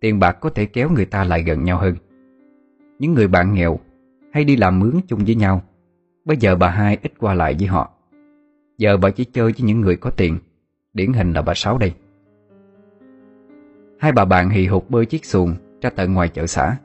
[0.00, 1.94] Tiền bạc có thể kéo người ta lại gần nhau hơn.
[2.98, 3.78] Những người bạn nghèo
[4.32, 5.62] Hay đi làm mướn chung với nhau
[6.24, 7.90] Bây giờ bà hai ít qua lại với họ.
[8.78, 10.38] Giờ bà chỉ chơi với những người có tiền
[10.92, 11.92] Điển hình là bà Sáu đây.
[13.98, 16.76] Hai bà bạn hì hục bơi chiếc xuồng Ra tận ngoài chợ xã.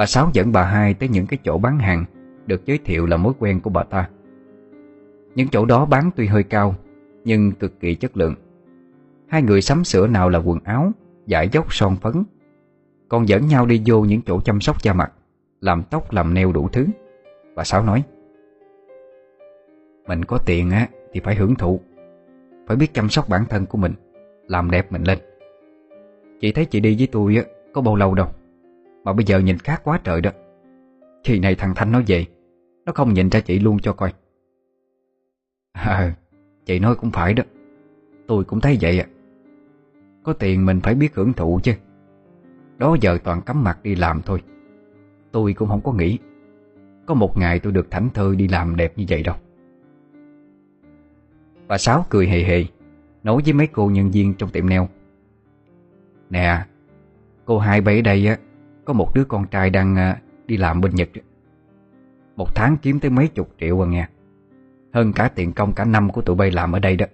[0.00, 2.04] Bà Sáu dẫn bà hai tới những cái chỗ bán hàng,
[2.46, 4.08] Được giới thiệu là mối quen của bà ta.
[5.34, 6.74] Những chỗ đó bán tuy hơi cao,
[7.24, 8.34] Nhưng cực kỳ chất lượng.
[9.28, 10.92] Hai người sắm sửa nào là quần áo,
[11.26, 12.22] Giải dốc son phấn.
[13.08, 15.12] Còn dẫn nhau đi vô những chỗ chăm sóc da mặt,
[15.60, 16.86] Làm tóc làm neo đủ thứ.
[17.54, 18.02] Bà Sáu nói,
[20.06, 21.80] Mình có tiền á, thì phải hưởng thụ.
[22.66, 23.92] Phải biết chăm sóc bản thân của mình,
[24.46, 25.18] Làm đẹp mình lên.
[26.40, 28.28] Chị thấy chị đi với tôi á, Có bao lâu đâu?
[29.10, 30.30] Mà bây giờ nhìn khác quá trời đó.
[31.24, 32.26] Khi này thằng Thanh nó về,
[32.86, 34.12] Nó không nhìn ra chị luôn cho coi.
[35.72, 36.14] À
[36.66, 37.42] Chị nói cũng phải đó.
[38.26, 39.06] Tôi cũng thấy vậy ạ.
[40.22, 41.72] Có tiền mình phải biết hưởng thụ chứ.
[42.78, 44.42] Đó giờ toàn cắm mặt đi làm thôi.
[45.32, 46.18] Tôi cũng không có nghĩ.
[47.06, 49.36] Có một ngày tôi được thảnh thơi đi làm đẹp như vậy đâu.
[51.68, 52.64] Bà Sáu cười hề hề,
[53.22, 54.88] Nói với mấy cô nhân viên trong tiệm neo
[56.30, 56.64] Nè,
[57.44, 58.38] Cô hai bay ở đây á
[58.84, 61.08] có một đứa con trai đang à, đi làm bên Nhật.
[62.36, 64.08] Một tháng kiếm tới mấy chục triệu à nghe.
[64.92, 67.06] Hơn cả tiền công cả năm của tụi bay làm ở đây đó.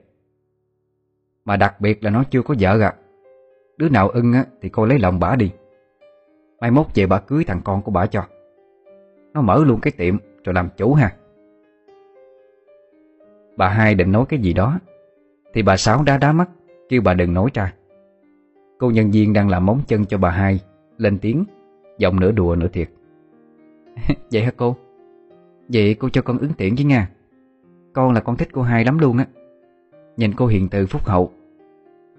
[1.44, 2.94] Mà đặc biệt là nó chưa có vợ à.
[3.76, 5.52] Đứa nào ưng á, thì cô lấy lòng bả đi.
[6.60, 8.26] Mai mốt về bà cưới thằng con của bả cho.
[9.34, 11.12] Nó mở luôn cái tiệm rồi làm chủ ha.
[13.56, 14.78] Bà hai định nói cái gì đó,
[15.54, 16.48] Thì bà Sáu đá đá mắt,
[16.88, 17.72] Kêu bà đừng nói ra.
[18.78, 20.60] Cô nhân viên đang làm móng chân cho bà hai,
[20.98, 21.44] Lên tiếng.
[21.98, 22.90] Giọng nửa đùa nửa thiệt.
[24.32, 24.76] Vậy hả cô?
[25.68, 27.10] Vậy cô cho con ứng tiện với nga.
[27.92, 29.26] Con là con thích cô hai lắm luôn á.
[30.16, 31.32] Nhìn cô hiền từ phúc hậu.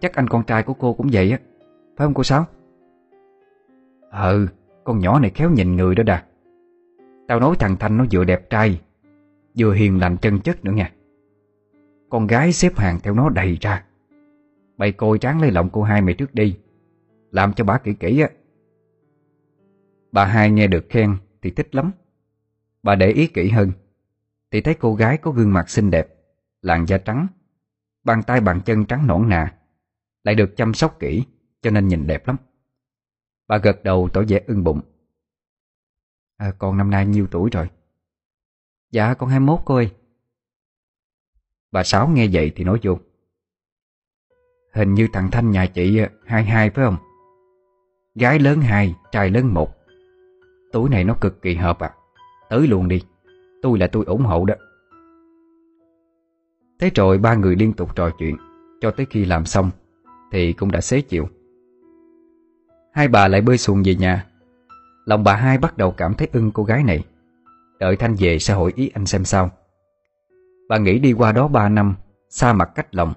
[0.02, 1.40] Chắc anh con trai của cô cũng vậy á.
[1.98, 2.46] Phải không cô Sáu?
[4.12, 4.48] Ừ
[4.84, 6.24] Con nhỏ này khéo nhìn người đó đà.
[7.28, 8.82] Tao nói thằng Thanh nó vừa đẹp trai,
[9.58, 10.92] Vừa hiền lành chân chất nữa nha
[12.10, 13.84] Con gái xếp hàng theo nó đầy ra.
[14.78, 16.58] Bày côi tráng lấy lòng cô hai mày trước đi.
[17.32, 18.30] Làm cho bà kỹ kỹ á.
[20.12, 21.92] Bà hai nghe được khen thì thích lắm.
[22.84, 23.72] Bà để ý kỹ hơn
[24.52, 26.08] Thì thấy cô gái có gương mặt xinh đẹp
[26.62, 27.28] Làn da trắng
[28.04, 29.58] Bàn tay bàn chân trắng nõn nà
[30.24, 31.24] Lại được chăm sóc kỹ
[31.62, 32.38] Cho nên nhìn đẹp lắm.
[33.48, 34.82] Bà gật đầu tỏ vẻ ưng bụng.
[36.38, 37.70] À, Con năm nay nhiêu tuổi rồi?
[38.92, 39.92] Dạ con 21 cô ơi.
[41.72, 43.00] Bà Sáu nghe vậy thì nói vô.
[44.74, 46.98] Hình như thằng Thanh nhà chị à, 22 phải không?
[48.16, 49.77] Gái lớn 2, trai lớn 1
[50.72, 51.94] Tối nay nó cực kỳ hợp à.
[52.50, 53.04] Tới luôn đi.
[53.62, 54.56] Tôi là tôi ủng hộ đó.
[56.80, 58.38] Thế rồi ba người liên tục trò chuyện.
[58.82, 59.70] Cho tới khi làm xong,
[60.32, 61.30] Thì cũng đã xế chịu
[62.94, 64.26] Hai bà lại bơi xuồng về nhà.
[65.06, 67.04] Lòng bà hai bắt đầu cảm thấy ưng cô gái này.
[67.80, 69.50] Đợi Thanh về sẽ hỏi ý anh xem sao.
[70.70, 71.96] Bà nghĩ đi qua đó ba năm,
[72.30, 73.14] Xa mặt cách lòng.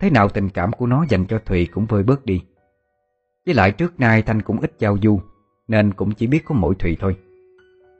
[0.00, 2.42] Thế nào tình cảm của nó dành cho Thùy cũng vơi bớt đi.
[3.46, 5.20] Với lại trước nay Thanh cũng ít giao du.
[5.68, 7.16] Nên cũng chỉ biết có mỗi Thùy thôi.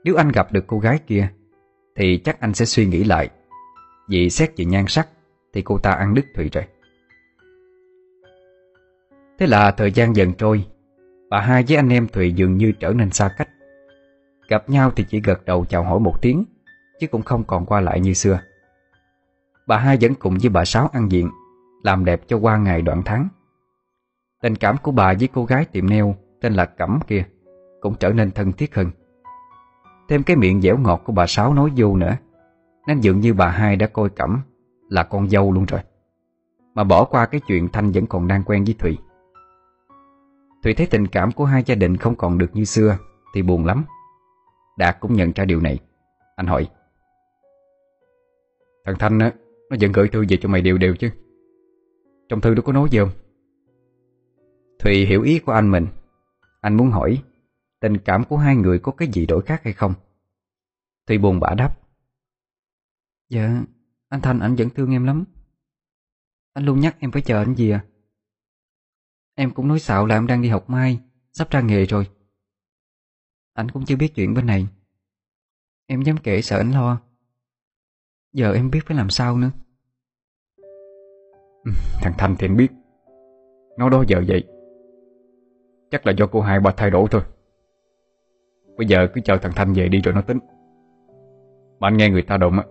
[0.03, 1.29] Nếu anh gặp được cô gái kia,
[1.95, 3.29] Thì chắc anh sẽ suy nghĩ lại.
[4.09, 5.07] Vì xét về nhan sắc,
[5.53, 6.63] Thì cô ta ăn đứt Thùy rồi.
[9.39, 10.65] Thế là thời gian dần trôi,
[11.29, 13.49] Bà hai với anh em Thùy dường như trở nên xa cách.
[14.49, 16.43] Gặp nhau thì chỉ gật đầu chào hỏi một tiếng,
[16.99, 18.39] Chứ cũng không còn qua lại như xưa.
[19.67, 21.29] Bà hai vẫn cùng với bà Sáu ăn diện,
[21.83, 23.27] Làm đẹp cho qua ngày đoạn tháng.
[24.41, 27.25] Tình cảm của bà với cô gái tiệm neo Tên là Cẩm kia
[27.87, 28.91] cũng trở nên thân thiết hơn.
[30.09, 32.17] Thêm cái miệng dẻo ngọt của bà Sáu nói vô nữa.
[32.87, 34.41] Nên dường như bà hai đã coi Cẩm
[34.89, 35.81] Là con dâu luôn rồi.
[36.73, 38.97] Mà bỏ qua cái chuyện Thanh vẫn còn đang quen với Thùy.
[40.63, 42.97] Thùy thấy tình cảm của hai gia đình không còn được như xưa
[43.33, 43.85] Thì buồn lắm.
[44.77, 45.79] Đạt cũng nhận ra điều này.
[46.35, 46.69] Anh hỏi,
[48.85, 49.31] Thằng Thanh á,
[49.69, 51.09] Nó vẫn gửi thư về cho mày đều đều chứ?
[52.29, 53.11] Trong thư nó có nói gì không?
[54.79, 55.87] Thùy hiểu ý của anh mình.
[56.61, 57.21] Anh muốn hỏi
[57.79, 59.93] Tình cảm của hai người có cái gì đổi khác hay không?
[61.07, 61.79] Thùy buồn bã đáp.
[63.29, 63.61] Dạ
[64.09, 65.25] Anh Thanh anh vẫn thương em lắm.
[66.53, 67.85] Anh luôn nhắc em phải chờ anh gì à?
[69.35, 70.99] Em cũng nói xạo là em đang đi học mai
[71.33, 72.09] Sắp ra nghề rồi.
[73.53, 74.67] Anh cũng chưa biết chuyện bên này.
[75.87, 77.01] Em dám kể sợ anh lo.
[78.33, 79.51] Giờ em biết phải làm sao nữa.
[81.63, 82.67] Ừ, Thằng Thanh thì anh biết.
[83.77, 84.47] Nó đó giờ vậy.
[85.91, 87.21] Chắc là do cô hai bà thay đổi thôi
[88.77, 90.39] Bây giờ cứ chờ thằng Thanh về đi rồi nó tính.
[91.79, 92.63] Mà anh nghe người ta đồn á,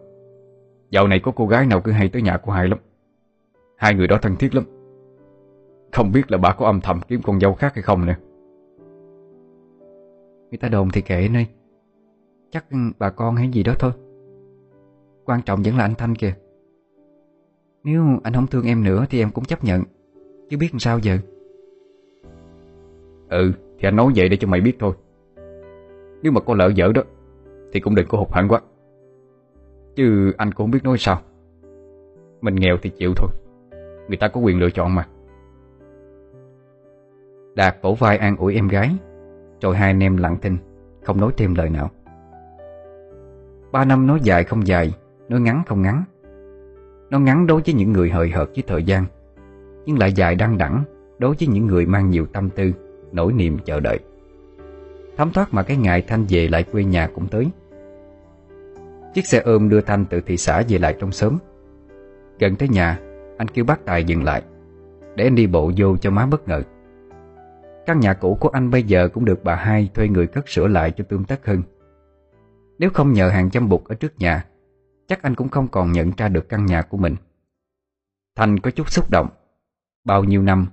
[0.90, 2.78] Dạo này có cô gái nào cứ hay tới nhà của hai lắm.
[3.76, 4.64] Hai người đó thân thiết lắm.
[5.92, 8.14] Không biết là bà có âm thầm kiếm con dâu khác hay không nè
[10.50, 11.46] Người ta đồn thì kệ nơi
[12.50, 12.64] Chắc
[12.98, 13.92] bà con hay gì đó thôi.
[15.24, 16.34] Quan trọng vẫn là anh Thanh kìa.
[17.84, 19.82] Nếu anh không thương em nữa Thì em cũng chấp nhận.
[20.50, 21.18] Chứ biết làm sao giờ?
[23.28, 24.92] Ừ thì anh nói vậy để cho mày biết thôi.
[26.26, 27.02] Nếu mà có lỡ dở đó,
[27.72, 28.60] Thì cũng đừng có hụt hẳn quá.
[29.96, 31.20] Chứ anh cũng không biết nói sao.
[32.40, 33.30] Mình nghèo thì chịu thôi.
[34.08, 35.06] Người ta có quyền lựa chọn mà.
[37.54, 38.96] Đạt vỗ vai an ủi em gái,
[39.60, 40.56] Rồi hai anh em lặng thinh,
[41.04, 41.90] Không nói thêm lời nào.
[43.72, 44.94] Ba năm nói dài không dài,
[45.28, 46.04] Nói ngắn không ngắn.
[47.10, 49.04] Nó ngắn đối với những người hời hợt với thời gian,
[49.84, 50.84] Nhưng lại dài đăng đẳng
[51.18, 52.72] Đối với những người mang nhiều tâm tư,
[53.12, 53.98] Nỗi niềm chờ đợi.
[55.16, 57.46] Thấm thoát mà cái ngày Thanh về lại quê nhà cũng tới.
[59.14, 61.38] Chiếc xe ôm đưa Thanh từ thị xã về lại trong sớm
[62.38, 62.98] Gần tới nhà,
[63.38, 64.42] Anh kêu bác Tài dừng lại,
[65.16, 66.62] Để anh đi bộ vô cho má bất ngờ.
[67.86, 70.66] Căn nhà cũ của anh bây giờ cũng được bà hai thuê người cất sửa
[70.66, 71.62] lại cho tươm tất hơn.
[72.78, 74.44] Nếu không nhờ hàng trăm bụt ở trước nhà,
[75.08, 77.16] Chắc anh cũng không còn nhận ra được căn nhà của mình.
[78.36, 79.28] Thành có chút xúc động.
[80.04, 80.66] Bao nhiêu năm,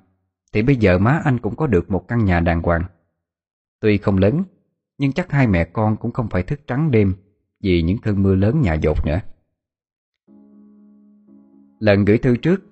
[0.54, 2.84] Thì bây giờ má anh cũng có được một căn nhà đàng hoàng.
[3.84, 4.44] Tuy không lớn,
[4.98, 7.14] Nhưng chắc hai mẹ con cũng không phải thức trắng đêm
[7.64, 9.20] Vì những cơn mưa lớn nhà dột nữa.
[11.80, 12.64] Lần gửi thư trước,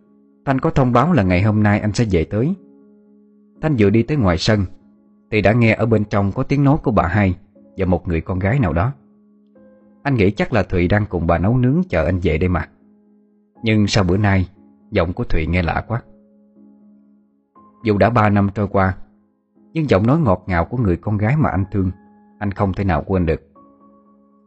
[0.45, 2.54] Thanh có thông báo là ngày hôm nay anh sẽ về tới.
[3.62, 4.65] Thanh vừa đi tới ngoài sân,
[5.32, 7.38] Thì đã nghe ở bên trong có tiếng nói của bà hai
[7.78, 8.93] Và một người con gái nào đó.
[10.04, 12.69] Anh nghĩ chắc là Thụy đang cùng bà nấu nướng chờ anh về đây mà.
[13.63, 14.50] Nhưng sau bữa nay,
[14.91, 16.02] Giọng của Thụy nghe lạ quá.
[17.84, 18.97] Dù đã ba năm trôi qua
[19.74, 21.92] nhưng giọng nói ngọt ngào của người con gái mà anh thương
[22.40, 23.42] Anh không thể nào quên được.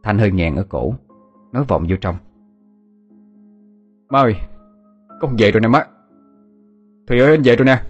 [0.03, 0.93] Thanh hơi nghẹn ở cổ
[1.51, 2.15] Nói vọng vô trong.
[4.09, 4.35] Má ơi
[5.21, 5.85] Con về rồi nè má.
[7.07, 7.81] Thùy ơi anh về rồi nè.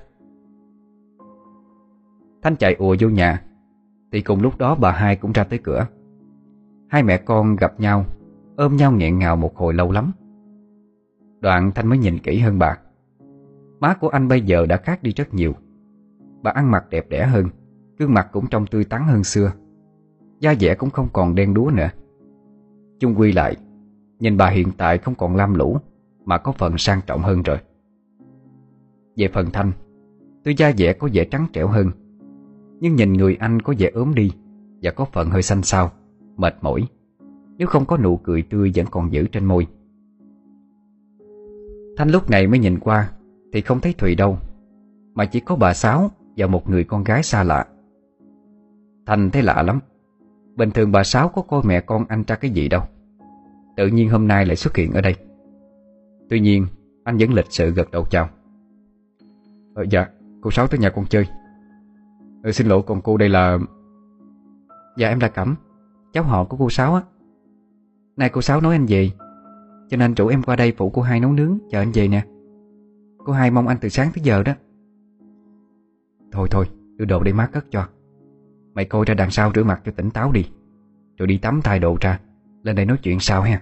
[2.41, 3.43] Thanh chạy ùa vô nhà.
[4.12, 5.88] Thì cùng lúc đó bà hai cũng ra tới cửa.
[6.88, 8.06] Hai mẹ con gặp nhau
[8.58, 10.12] Ôm nhau nghẹn ngào một hồi lâu lắm.
[11.39, 12.78] Đoạn Thanh mới nhìn kỹ hơn bà.
[13.80, 15.54] Má của anh bây giờ đã khác đi rất nhiều
[16.45, 17.45] Bà ăn mặc đẹp đẽ hơn,
[17.97, 19.51] Gương mặt cũng trông tươi tắn hơn xưa.
[20.39, 21.89] Da dẻ cũng không còn đen đúa nữa.
[22.99, 23.55] Chung quy lại,
[24.19, 25.77] Nhìn bà hiện tại không còn lam lũ,
[26.25, 27.58] Mà có phần sang trọng hơn rồi.
[29.17, 29.71] Về phần Thanh,
[30.43, 31.91] Tuy da dẻ có vẻ trắng trẻo hơn,
[32.79, 34.31] Nhưng nhìn người anh có vẻ ốm đi
[34.81, 35.91] Và có phần hơi xanh xao,
[36.38, 36.88] mệt mỏi.
[37.58, 39.67] Nếu không có nụ cười tươi vẫn còn giữ trên môi.
[41.97, 43.12] Thanh lúc này mới nhìn qua
[43.53, 44.38] Thì không thấy Thùy đâu,
[45.13, 47.65] Mà chỉ có bà Sáu và một người con gái xa lạ.
[49.06, 49.80] Thành thấy lạ lắm.
[50.56, 52.82] Bình thường bà Sáu có coi mẹ con anh ra cái gì đâu.
[53.78, 55.15] Tự nhiên hôm nay lại xuất hiện ở đây.
[56.30, 56.67] Tuy nhiên
[57.04, 58.30] Anh vẫn lịch sự gật đầu chào.
[59.74, 60.08] Ờ, Dạ
[60.41, 61.28] Cô Sáu tới nhà con chơi.
[62.43, 63.58] Ờ, Xin lỗi con cô đây là
[64.98, 65.56] Dạ em là Cẩm.
[66.13, 67.02] Cháu họ của cô Sáu á.
[68.17, 69.12] Nay cô Sáu nói anh về.
[69.89, 72.24] Cho nên chủ em qua đây phụ cô hai nấu nướng Chờ anh về nè.
[73.17, 74.54] Cô hai mong anh từ sáng tới giờ đó.
[76.36, 76.65] Thôi thôi,
[76.98, 77.88] Đưa đồ đi mát cất cho.
[78.74, 80.50] Mày coi ra đằng sau rửa mặt cho tỉnh táo đi.
[81.17, 82.19] Rồi đi tắm thay đồ ra,
[82.63, 83.62] Lên đây nói chuyện sao ha.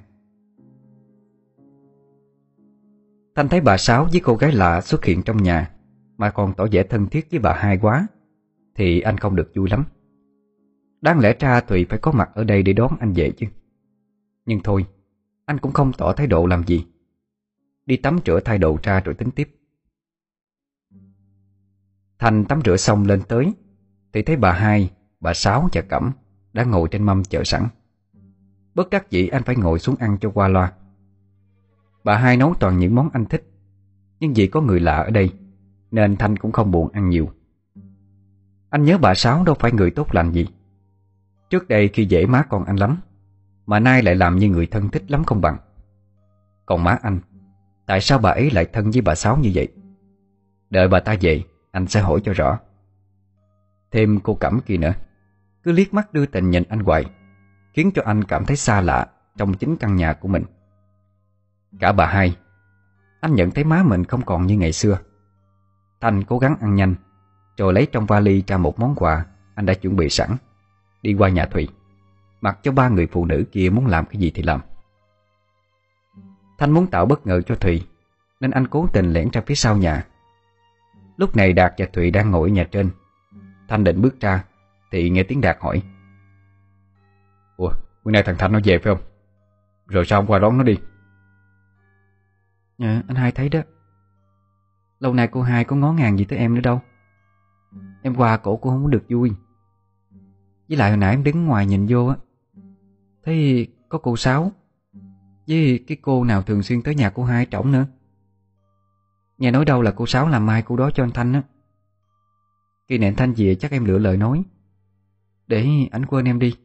[3.35, 5.71] Thanh thấy bà Sáu với cô gái lạ xuất hiện trong nhà,
[6.17, 8.07] Mà còn tỏ vẻ thân thiết với bà hai quá,
[8.75, 9.83] Thì anh không được vui lắm.
[11.01, 13.47] Đáng lẽ ra Thùy phải có mặt ở đây để đón anh về chứ.
[14.45, 14.85] Nhưng thôi,
[15.45, 16.85] Anh cũng không tỏ thái độ làm gì.
[17.85, 19.49] Đi tắm rửa thay đồ ra rồi tính tiếp.
[22.23, 23.53] Thanh tắm rửa xong lên tới.
[24.13, 26.11] Thì thấy bà hai, bà Sáu và Cẩm
[26.53, 27.67] Đã ngồi trên mâm chờ sẵn.
[28.75, 30.71] Bất đắc dĩ anh phải ngồi xuống ăn cho qua loa.
[32.03, 33.43] Bà hai nấu toàn những món anh thích.
[34.19, 35.33] Nhưng vì có người lạ ở đây
[35.91, 37.29] Nên Thanh cũng không buồn ăn nhiều.
[38.69, 40.47] Anh nhớ bà Sáu đâu phải người tốt lành gì.
[41.49, 42.97] Trước đây khi dễ má con anh lắm
[43.65, 45.57] Mà nay lại làm như người thân thích lắm không bằng.
[46.65, 47.19] Còn má anh
[47.85, 49.67] Tại sao bà ấy lại thân với bà Sáu như vậy?
[50.69, 52.59] Đợi bà ta về anh sẽ hỏi cho rõ.
[53.91, 54.93] Thêm cô Cẩm kia nữa.
[55.63, 57.05] Cứ liếc mắt đưa tình nhìn anh hoài,
[57.73, 59.07] Khiến cho anh cảm thấy xa lạ
[59.37, 60.43] Trong chính căn nhà của mình.
[61.79, 62.37] Cả bà hai,
[63.21, 64.99] Anh nhận thấy má mình không còn như ngày xưa.
[66.01, 66.95] Thanh cố gắng ăn nhanh,
[67.57, 70.29] Rồi lấy trong vali ra một món quà Anh đã chuẩn bị sẵn,
[71.01, 71.67] Đi qua nhà Thùy,
[72.41, 74.61] Mặc cho ba người phụ nữ kia muốn làm cái gì thì làm.
[76.57, 77.87] Thanh muốn tạo bất ngờ cho Thùy,
[78.39, 80.05] Nên anh cố tình lẻn ra phía sau nhà
[81.17, 82.89] Lúc này Đạt và thụy đang ngồi ở nhà trên.
[83.67, 84.43] Thanh định bước ra
[84.91, 85.81] Thì nghe tiếng Đạt hỏi.
[87.57, 87.71] Ủa,
[88.03, 89.03] bữa nay thằng Thanh nó về phải không?
[89.87, 90.77] Rồi sao hôm qua đón nó đi?
[92.77, 93.59] À, anh hai thấy đó.
[94.99, 96.81] Lâu nay cô hai có ngó ngàng gì tới em nữa đâu.
[98.01, 99.31] Em qua cổ cô không có được vui.
[100.69, 102.15] Với lại hồi nãy em đứng ngoài nhìn vô á
[103.23, 104.51] Thấy có cô Sáu.
[105.47, 107.85] Với cái cô nào thường xuyên tới nhà cô hai trỏng nữa.
[109.43, 111.43] Nghe nói đâu là cô Sáu làm mai cô đó cho anh Thanh á.
[112.87, 114.43] Khi này anh Thanh về chắc em lựa lời nói.
[115.47, 116.55] Để anh quên em đi.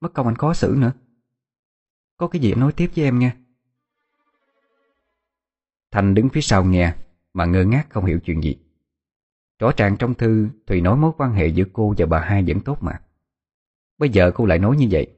[0.00, 0.92] Mất công anh khó xử nữa.
[2.16, 3.36] Có cái gì em nói tiếp với em nha.
[5.90, 6.94] Thanh đứng phía sau nghe
[7.34, 8.56] Mà ngơ ngác không hiểu chuyện gì.
[9.58, 12.60] Rõ ràng trong thư, Thùy nói mối quan hệ giữa cô và bà hai vẫn
[12.60, 13.00] tốt mà.
[13.98, 15.16] Bây giờ cô lại nói như vậy.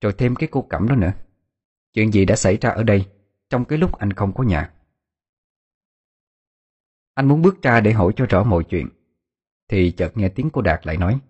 [0.00, 1.12] Rồi thêm cái cô cẩm đó nữa.
[1.92, 3.06] Chuyện gì đã xảy ra ở đây
[3.50, 4.72] Trong cái lúc anh không có nhà?
[7.14, 8.88] Anh muốn bước ra để hỏi cho rõ mọi chuyện.
[9.68, 11.20] Thì chợt nghe tiếng cô Đạt lại nói.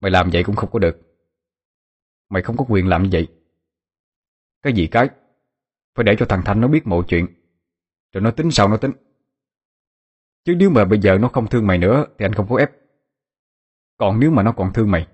[0.00, 1.00] Mày làm vậy cũng không có được.
[2.28, 3.28] Mày không có quyền làm như vậy.
[4.62, 5.08] Cái gì cái?
[5.94, 7.26] Phải để cho thằng Thanh nó biết mọi chuyện.
[8.12, 8.92] Rồi nó tính sao nó tính.
[10.44, 12.70] Chứ nếu mà bây giờ nó không thương mày nữa, Thì anh không có ép.
[13.96, 15.08] Còn nếu mà nó còn thương mày,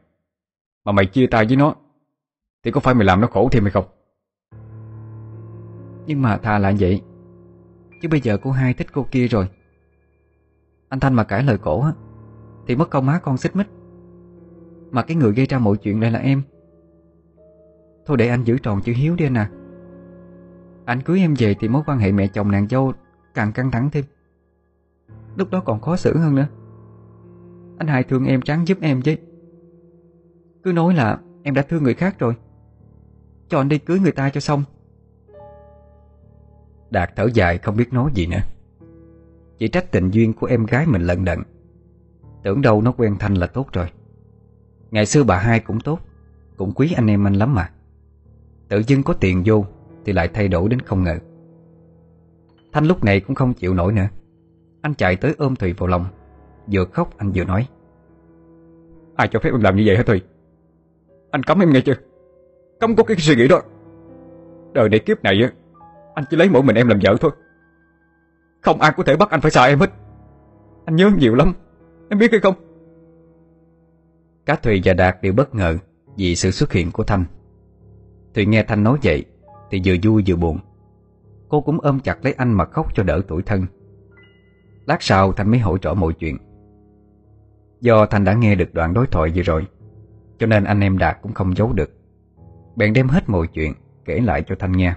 [0.85, 1.75] Mà mày chia tay với nó,
[2.63, 3.85] Thì có phải mày làm nó khổ thêm hay không?
[6.07, 7.03] Nhưng mà thà là vậy.
[8.01, 9.49] Chứ bây giờ cô hai thích cô kia rồi.
[10.89, 11.93] Anh Thanh mà cãi lời cổ á,
[12.67, 13.69] Thì mất công má con xích mích.
[14.91, 16.43] Mà cái người gây ra mọi chuyện lại là em.
[18.07, 19.51] Thôi để anh giữ tròn chữ hiếu đi anh à.
[20.85, 22.93] Anh cưới em về thì mối quan hệ mẹ chồng nàng dâu
[23.35, 24.05] Càng căng thẳng thêm.
[25.37, 26.47] Lúc đó còn khó xử hơn nữa.
[27.79, 29.17] Anh hai thương em trắng giúp em chứ.
[30.63, 32.35] Cứ nói là em đã thương người khác rồi.
[33.49, 34.65] Cho anh đi cưới người ta cho xong.
[36.91, 38.41] Đạt thở dài không biết nói gì nữa.
[39.59, 41.43] Chỉ trách tình duyên của em gái mình lận đận.
[42.43, 43.87] Tưởng đâu nó quen Thanh là tốt rồi.
[44.91, 46.01] Ngày xưa bà hai cũng tốt,
[46.57, 47.71] Cũng quý anh em anh lắm mà.
[48.69, 49.65] Tự dưng có tiền vô
[50.05, 51.19] Thì lại thay đổi đến không ngờ.
[52.73, 54.09] Thanh lúc này cũng không chịu nổi nữa.
[54.83, 56.05] Anh chạy tới ôm Thùy vào lòng,
[56.73, 57.69] Vừa khóc anh vừa nói.
[59.17, 60.23] Ai cho phép em làm như vậy hả Thùy?
[61.31, 61.95] Anh cấm em nghe chưa?
[62.81, 63.63] Cấm có cái suy nghĩ đó.
[64.73, 65.53] Đời này kiếp này á
[66.15, 67.31] anh chỉ lấy mỗi mình em làm vợ thôi.
[68.61, 69.91] Không ai có thể bắt anh phải xa em hết.
[70.85, 71.53] Anh nhớ nhiều lắm.
[72.09, 72.55] Em biết hay không?
[74.47, 75.79] Cả Thùy và Đạt đều bất ngờ
[76.17, 77.25] Vì sự xuất hiện của Thanh.
[78.35, 79.25] Thùy nghe Thanh nói vậy
[79.71, 80.59] Thì vừa vui vừa buồn.
[81.49, 83.67] Cô cũng ôm chặt lấy anh mà khóc cho đỡ tuổi thân.
[84.87, 86.37] Lát sau Thanh mới hỏi rõ mọi chuyện.
[87.81, 89.67] Do Thanh đã nghe được đoạn đối thoại vừa rồi,
[90.39, 91.91] Cho nên anh em Đạt cũng không giấu được.
[92.77, 94.95] Bèn đem hết mọi chuyện Kể lại cho Thanh nghe.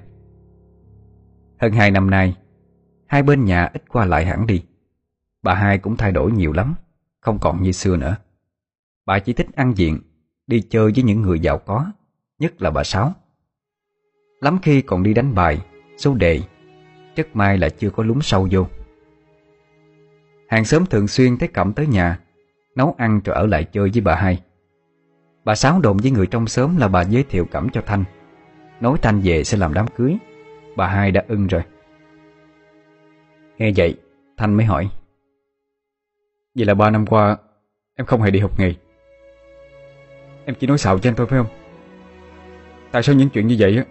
[1.63, 2.35] Hơn hai năm nay,
[3.05, 4.63] Hai bên nhà ít qua lại hẳn đi.
[5.41, 6.75] Bà hai cũng thay đổi nhiều lắm,
[7.19, 8.15] Không còn như xưa nữa.
[9.05, 9.99] Bà chỉ thích ăn diện,
[10.47, 11.91] Đi chơi với những người giàu có,
[12.39, 13.13] Nhất là bà Sáu.
[14.41, 15.65] Lắm khi còn đi đánh bài,
[15.97, 16.41] Số đề,
[17.15, 18.67] Chất mai là chưa có lúng sâu vô.
[20.47, 22.19] Hàng xóm thường xuyên thấy Cẩm tới nhà,
[22.75, 24.43] Nấu ăn rồi ở lại chơi với bà hai.
[25.45, 28.03] Bà Sáu đồn với người trong xóm là bà giới thiệu Cẩm cho Thanh.
[28.79, 30.17] Nói Thanh về sẽ làm đám cưới.
[30.75, 31.61] Bà hai đã ưng rồi.
[33.57, 33.97] Nghe vậy,
[34.37, 34.89] Thanh mới hỏi.
[36.55, 37.37] Vậy là ba năm qua,
[37.95, 38.73] Em không hề đi học nghề.
[40.45, 41.47] Em chỉ nói xạo cho anh thôi, phải không?
[42.91, 43.85] Tại sao những chuyện như vậy á,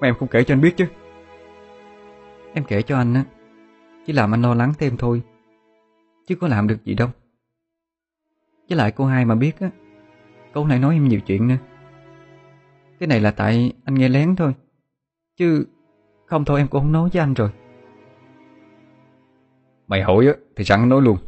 [0.00, 0.86] Mà em không kể cho anh biết chứ?
[2.54, 3.24] Em kể cho anh á,
[4.06, 5.22] Chỉ làm anh lo lắng thêm thôi.
[6.26, 7.08] Chứ có làm được gì đâu.
[8.68, 9.70] Với lại cô hai mà biết á,
[10.54, 11.56] Cô này nói em nhiều chuyện nữa.
[13.00, 14.54] Cái này là tại anh nghe lén thôi.
[15.36, 15.66] Chứ
[16.26, 17.50] không thôi em cũng không nói với anh rồi.
[19.86, 21.18] Mày hỏi á, thì sẵn nói luôn?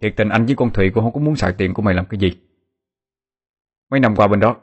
[0.00, 2.06] Thiệt tình anh với con Thụy cũng không có muốn xài tiền của mày làm
[2.06, 2.32] cái gì.
[3.90, 4.56] Mấy năm qua bên đó,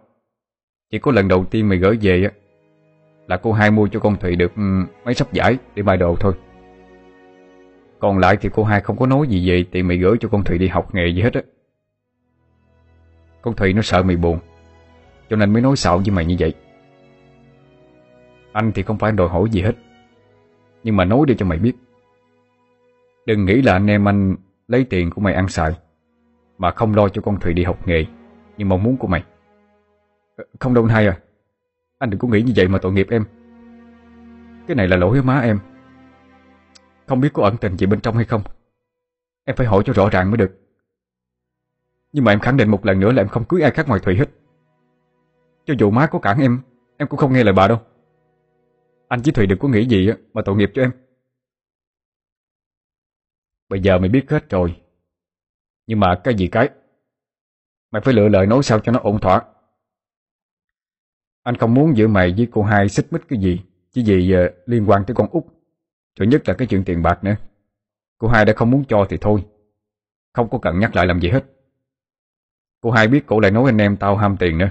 [0.92, 2.32] Chỉ có lần đầu tiên mày gửi về á,
[3.28, 4.62] Là cô hai mua cho con Thụy được ừ,
[5.06, 6.34] mấy sắp giải để bài đồ thôi.
[8.00, 10.44] Còn lại thì cô hai không có nói gì về tiền mày gửi cho con
[10.44, 11.42] Thụy đi học nghề gì hết á.
[13.42, 14.40] Con Thụy nó sợ mày buồn,
[15.30, 16.54] Cho nên mới nói xạo với mày như vậy.
[18.56, 19.76] Anh thì không phải đòi hỏi gì hết.
[20.84, 21.74] Nhưng mà nói đi cho mày biết.
[23.26, 24.36] Đừng nghĩ là anh em anh
[24.68, 25.72] lấy tiền của mày ăn xài,
[26.58, 28.06] Mà không lo cho con Thùy đi học nghề
[28.58, 29.24] Như mong muốn của mày.
[30.36, 31.18] Ờ, không đâu anh hai à.
[32.00, 33.26] Anh đừng có nghĩ như vậy mà tội nghiệp em.
[34.68, 35.60] Cái này là lỗi của má em.
[37.06, 38.42] Không biết có ẩn tình gì bên trong hay không.
[39.46, 40.60] Em phải hỏi cho rõ ràng mới được.
[42.14, 44.00] Nhưng mà em khẳng định một lần nữa là em không cưới ai khác ngoài
[44.04, 44.30] Thủy hết.
[45.66, 46.60] Cho dù má có cản em
[46.98, 47.80] Em cũng không nghe lời bà đâu.
[49.16, 50.92] Anh với Thùy đừng có nghĩ gì mà tội nghiệp cho em.
[53.70, 54.82] Bây giờ mày biết hết rồi.
[55.88, 56.70] Nhưng mà cái gì cái?
[57.92, 59.42] Mày phải lựa lời nói sao cho nó ổn thỏa.
[61.44, 63.62] Anh không muốn giữa mày với cô hai xích mích cái gì
[63.92, 65.44] Chỉ vì uh, liên quan tới con út.
[66.20, 67.36] Rồi nhất là cái chuyện tiền bạc nữa.
[68.18, 69.46] Cô hai đã không muốn cho thì thôi.
[70.34, 71.46] Không có cần nhắc lại làm gì hết.
[72.82, 74.70] Cô hai biết cổ lại nói anh em tao ham tiền nữa.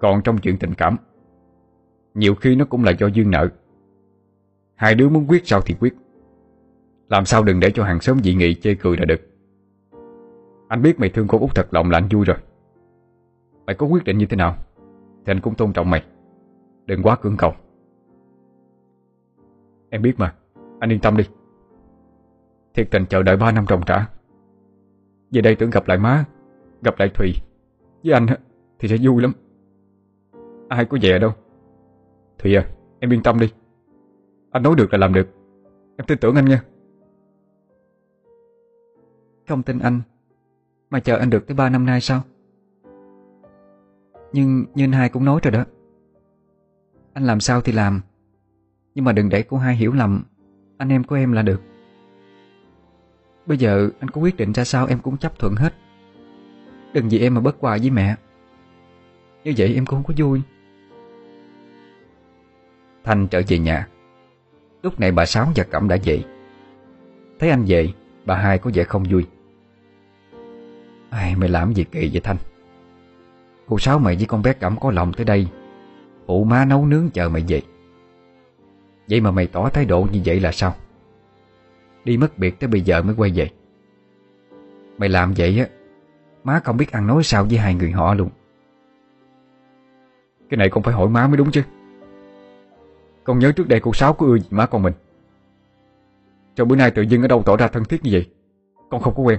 [0.00, 0.96] Còn trong chuyện tình cảm
[2.14, 3.48] nhiều khi nó cũng là do duyên nợ.
[4.74, 5.94] Hai đứa muốn quyết sao thì quyết.
[7.08, 9.20] Làm sao đừng để cho hàng xóm dị nghị chê cười là được.
[10.68, 12.36] Anh biết mày thương cô út thật lòng là anh vui rồi.
[13.66, 14.56] Mày có quyết định như thế nào,
[15.24, 16.04] Thì anh cũng tôn trọng mày.
[16.86, 17.52] Đừng quá cưỡng cầu.
[19.90, 20.34] Em biết mà,
[20.80, 21.24] Anh yên tâm đi.
[22.74, 24.08] Thiệt tình chờ đợi 3 năm trồng trả
[25.30, 26.24] Về đây tưởng gặp lại má,
[26.82, 27.32] Gặp lại Thùy.
[28.04, 28.26] Với anh
[28.78, 29.32] thì sẽ vui lắm.
[30.68, 31.32] Ai có về đâu.
[32.38, 32.68] Thùy à
[33.00, 33.52] em yên tâm đi.
[34.50, 35.28] Anh nói được là làm được.
[35.96, 36.62] Em tin tưởng anh nha.
[39.48, 40.00] Không tin anh,
[40.90, 42.22] Mà chờ anh được tới 3 năm nay sao?
[44.32, 45.64] Nhưng như anh hai cũng nói rồi đó.
[47.12, 48.00] Anh làm sao thì làm,
[48.94, 50.24] Nhưng mà đừng để cô hai hiểu lầm.
[50.78, 51.60] Anh em của em là được.
[53.46, 55.74] Bây giờ anh có quyết định ra sao em cũng chấp thuận hết.
[56.92, 58.16] Đừng vì em mà bất hòa với mẹ.
[59.44, 60.42] Như vậy em cũng không có vui.
[63.08, 63.88] Thanh trở về nhà.
[64.82, 66.24] Lúc này bà Sáu và Cẩm đã dậy
[67.38, 67.92] Thấy anh về
[68.24, 69.26] Bà hai có vẻ không vui.
[71.10, 72.36] Ai, Mày làm gì kỳ vậy Thanh?
[73.66, 75.48] Cô Sáu mày với con bé Cẩm có lòng tới đây.
[76.26, 77.62] Phụ má nấu nướng chờ mày về.
[79.08, 80.74] Vậy mà mày tỏ thái độ như vậy là sao?
[82.04, 83.50] Đi mất biệt tới bây giờ mới quay về.
[84.98, 85.66] Mày làm vậy á
[86.44, 88.30] Má không biết ăn nói sao với hai người họ luôn.
[90.50, 91.62] Cái này không phải hỏi má mới đúng chứ.
[93.28, 94.92] Con nhớ trước đây cô Sáu có ưa gì má con mình.
[96.54, 98.26] Cho bữa nay tự dưng ở đâu tỏ ra thân thiết như vậy?
[98.90, 99.38] Con không có quen.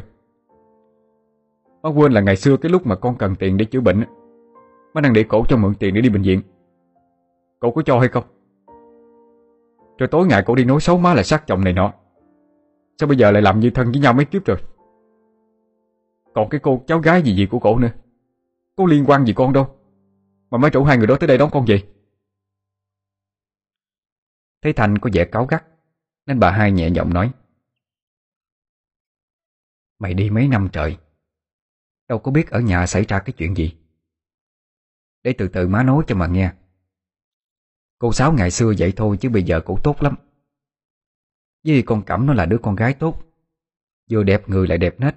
[1.84, 4.04] Má quên là ngày xưa cái lúc mà con cần tiền để chữa bệnh
[4.94, 6.42] Má đang để cổ cho mượn tiền để đi bệnh viện.
[7.60, 8.24] Cậu có cho hay không?
[9.98, 11.94] Rồi tối ngày cổ đi nói xấu má là sát chồng này nọ.
[13.00, 14.58] Sao bây giờ lại làm như thân với nhau mấy kiếp rồi?
[16.34, 17.92] Còn cái cô cháu gái gì gì của cổ nữa?
[18.76, 19.68] Có liên quan gì con đâu?
[20.52, 21.84] Mà má chỗ hai người đó tới đây đón con gì
[24.62, 25.66] Thấy Thành có vẻ cáu gắt,
[26.26, 27.32] Nên bà hai nhẹ giọng nói,
[30.00, 30.98] Mày đi mấy năm trời,
[32.08, 33.78] Đâu có biết ở nhà xảy ra cái chuyện gì.
[35.24, 36.54] Để từ từ má nói cho mà nghe.
[38.00, 40.16] Cô Sáu ngày xưa vậy thôi chứ bây giờ cũng tốt lắm.
[41.64, 43.24] Với con Cẩm nó là đứa con gái tốt,
[44.12, 45.16] Vừa đẹp người lại đẹp nết.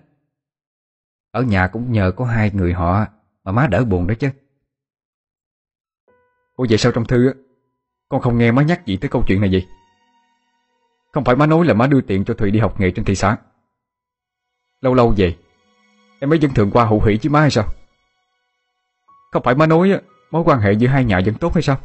[1.30, 3.06] Ở nhà cũng nhờ có hai người họ
[3.44, 4.30] Mà má đỡ buồn đó chứ.
[6.56, 7.34] Ủa, vậy sao trong thư á?
[8.12, 9.66] Con không nghe má nhắc gì tới câu chuyện này gì
[11.12, 13.14] Không phải má nói là má đưa tiền cho Thùy đi học nghề trên thị
[13.14, 13.36] xã.
[14.80, 15.36] Lâu lâu về,
[16.20, 17.64] Em mới dân thường qua hữu hỷ chứ má hay sao?
[19.32, 20.00] Không phải má nói
[20.30, 21.76] Mối quan hệ giữa hai nhà vẫn tốt hay sao?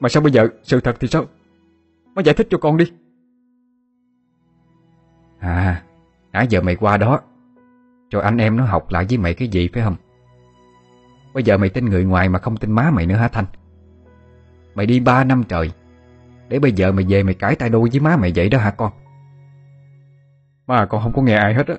[0.00, 1.24] Mà sao bây giờ, sự thật thì sao?
[2.14, 2.84] Má giải thích cho con đi.
[5.38, 5.82] À
[6.32, 7.20] Nãy giờ mày qua đó,
[8.10, 9.96] Cho anh em nó học lại với mày cái gì phải không?
[11.34, 13.46] Bây giờ mày tin người ngoài mà không tin má mày nữa hả Thanh?
[14.74, 15.70] Mày đi ba năm trời.
[16.48, 18.70] Để bây giờ mày về mày cãi tay đôi với má mày vậy đó hả
[18.70, 18.92] con?
[20.66, 21.74] Má con không có nghe ai hết á.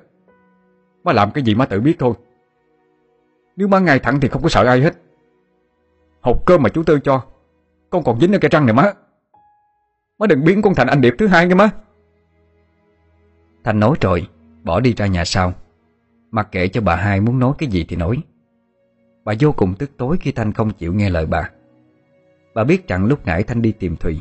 [1.04, 2.14] Má làm cái gì má tự biết thôi.
[3.56, 4.94] Nếu má ngay thẳng thì không có sợ ai hết.
[6.20, 7.22] Hộp cơm mà chú Tư cho,
[7.90, 8.92] Con còn dính ở cái răng này má.
[10.18, 11.70] Má đừng biến con thành anh Điệp thứ hai nghe má.
[13.64, 14.28] Thanh nói rồi,
[14.62, 15.52] Bỏ đi ra nhà sau.
[16.30, 18.16] Mặc kệ cho bà hai muốn nói cái gì thì nói.
[19.24, 21.50] Bà vô cùng tức tối khi Thanh không chịu nghe lời bà.
[22.54, 24.20] Bà biết rằng lúc nãy Thanh đi tìm Thùy,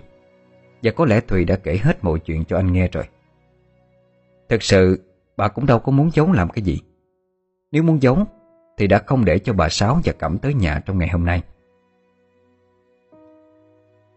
[0.83, 3.03] Và có lẽ Thùy đã kể hết mọi chuyện cho anh nghe rồi.
[4.49, 4.99] Thực sự,
[5.37, 6.79] bà cũng đâu có muốn giấu làm cái gì.
[7.71, 8.17] Nếu muốn giấu,
[8.77, 11.43] Thì đã không để cho bà Sáu và Cẩm tới nhà trong ngày hôm nay.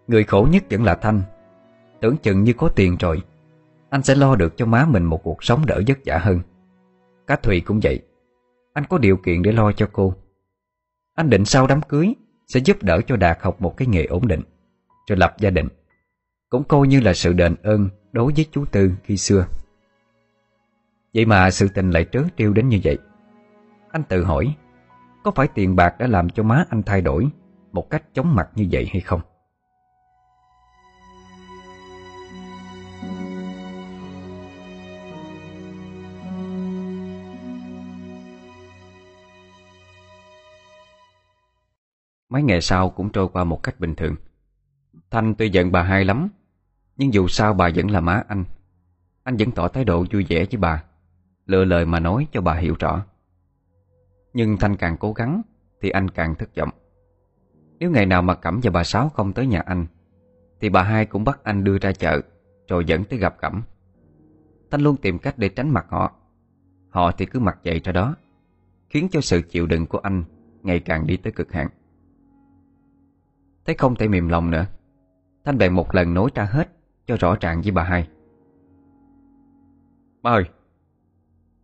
[0.06, 1.22] Người khổ nhất vẫn là Thanh.
[2.00, 3.22] Tưởng chừng như có tiền rồi,
[3.90, 6.40] Anh sẽ lo được cho má mình một cuộc sống đỡ vất vả hơn.
[7.26, 8.00] Cá Thùy cũng vậy.
[8.72, 10.14] Anh có điều kiện để lo cho cô.
[11.14, 12.14] Anh định sau đám cưới
[12.46, 14.40] sẽ giúp đỡ cho Đạt học một cái nghề ổn định
[15.08, 15.68] Rồi lập gia đình.
[16.48, 19.46] Cũng coi như là sự đền ơn Đối với chú Tư khi xưa.
[21.14, 22.98] Vậy mà sự tình lại trớ trêu đến như vậy.
[23.90, 24.54] Anh tự hỏi,
[25.24, 27.28] Có phải tiền bạc đã làm cho má anh thay đổi
[27.72, 29.20] Một cách chóng mặt như vậy hay không?
[42.34, 44.16] Mấy ngày sau cũng trôi qua một cách bình thường.
[45.10, 46.28] Thanh tuy giận bà hai lắm,
[46.96, 48.44] Nhưng dù sao bà vẫn là má anh.
[49.22, 50.84] Anh vẫn tỏ thái độ vui vẻ với bà,
[51.46, 53.04] Lựa lời mà nói cho bà hiểu rõ.
[54.32, 55.42] Nhưng Thanh càng cố gắng
[55.80, 56.70] Thì anh càng thất vọng.
[57.78, 59.86] Nếu ngày nào mà Cẩm và bà Sáu không tới nhà anh,
[60.60, 62.20] Thì bà hai cũng bắt anh đưa ra chợ
[62.68, 63.62] Rồi dẫn tới gặp Cẩm.
[64.70, 66.12] Thanh luôn tìm cách để tránh mặt họ.
[66.90, 68.16] Họ thì cứ mặc dậy ra đó,
[68.88, 70.24] Khiến cho sự chịu đựng của anh
[70.62, 71.68] Ngày càng đi tới cực hạn.
[73.66, 74.66] Thấy không thể mềm lòng nữa.
[75.44, 76.68] Thanh bèn một lần nói ra hết
[77.06, 78.08] Cho rõ ràng với bà hai.
[80.22, 80.44] Má ơi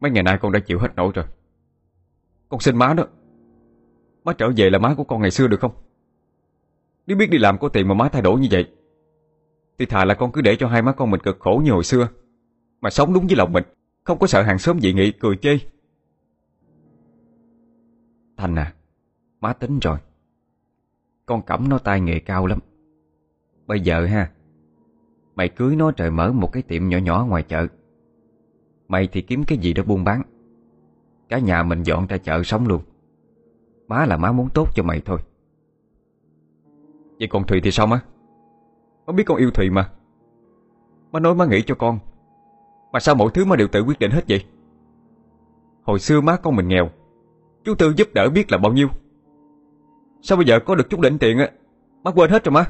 [0.01, 1.25] Mấy ngày nay con đã chịu hết nổi rồi.
[2.49, 3.05] Con xin má đó
[4.25, 5.73] Má trở về là má của con ngày xưa được không?
[7.07, 8.71] Nếu biết đi làm có tiền mà má thay đổi như vậy
[9.79, 11.85] Thì thà là con cứ để cho hai má con mình cực khổ như hồi
[11.85, 12.09] xưa
[12.81, 13.65] Mà sống đúng với lòng mình
[14.05, 15.59] Không có sợ hàng xóm dị nghị cười chê.
[18.37, 18.73] Thanh à
[19.41, 19.99] Má tính rồi
[21.31, 22.59] con Cẩm nó tay nghề cao lắm.
[23.67, 24.31] Bây giờ ha,
[25.35, 27.67] Mày cưới nó trời mở một cái tiệm nhỏ nhỏ ngoài chợ.
[28.89, 30.23] Mày thì kiếm cái gì đó buôn bán.
[31.29, 32.83] Cả nhà mình dọn ra chợ sống luôn.
[33.89, 35.19] Má là má muốn tốt cho mày thôi.
[37.19, 38.03] Vậy còn Thùy thì sao má?
[39.07, 39.91] Má biết con yêu Thùy mà.
[41.13, 41.99] Má nói má nghĩ cho con.
[42.93, 44.45] Mà sao mọi thứ má đều tự quyết định hết vậy?
[45.83, 46.91] Hồi xưa má con mình nghèo.
[47.65, 48.89] Chú Tư giúp đỡ biết là bao nhiêu.
[50.23, 51.51] Sao bây giờ có được chút đỉnh tiền á?
[52.03, 52.67] Má quên hết rồi má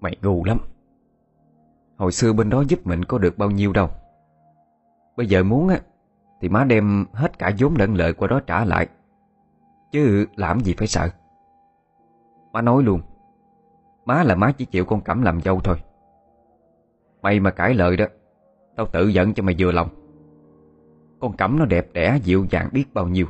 [0.00, 0.58] Mày ngu lắm.
[1.96, 3.88] Hồi xưa bên đó giúp mình có được bao nhiêu đâu.
[5.16, 5.80] Bây giờ muốn á,
[6.40, 8.88] Thì má đem hết cả vốn lẫn lợi qua đó trả lại.
[9.92, 11.08] Chứ làm gì phải sợ.
[12.52, 13.00] Má nói luôn,
[14.04, 15.76] Má là má chỉ chịu con Cẩm làm dâu thôi.
[17.22, 18.04] Mày mà cãi lời đó,
[18.76, 19.88] Tao tự giận cho mày vừa lòng.
[21.20, 23.26] Con Cẩm nó đẹp đẽ, dịu dàng biết bao nhiêu.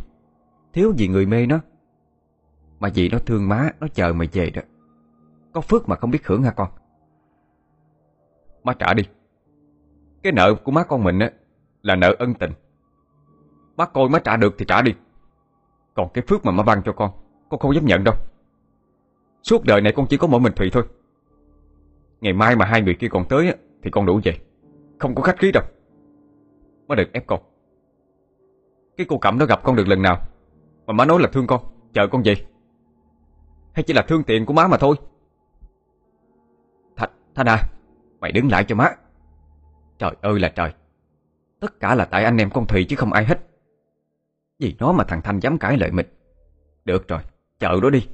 [0.72, 1.61] Thiếu gì người mê nó
[2.81, 4.62] mà vì nó thương má Nó chờ mày về đó.
[5.53, 6.68] Có phước mà không biết hưởng hả con?
[8.64, 9.03] Má trả đi.
[10.22, 11.31] Cái nợ của má con mình á
[11.83, 12.53] Là nợ ân tình.
[13.76, 14.95] Má coi má trả được thì trả đi.
[15.95, 17.11] Còn cái phước mà má ban cho con
[17.49, 18.14] Con không dám nhận đâu.
[19.43, 20.83] Suốt đời này con chỉ có mỗi mình Thùy thôi.
[22.20, 24.39] Ngày mai mà hai người kia còn tới á, Thì con đủ về.
[24.99, 25.62] Không có khách khí đâu.
[26.89, 27.41] Má đừng ép con.
[28.97, 30.20] Cái cô Cẩm nó gặp con được lần nào
[30.87, 31.61] Mà má nói là thương con
[31.93, 32.47] Chờ con vậy
[33.79, 34.97] hay chỉ là thương tiền của má mà thôi.
[36.97, 37.62] Thanh, Thanh à
[38.20, 38.91] Mày đứng lại cho má.
[39.99, 40.72] Trời ơi là trời.
[41.61, 43.41] Tất cả là tại anh em con Thùy chứ không ai hết.
[44.59, 46.07] Vì nó mà thằng Thanh dám cãi lời mình.
[46.85, 47.20] Được rồi,
[47.59, 48.09] chờ đó đi.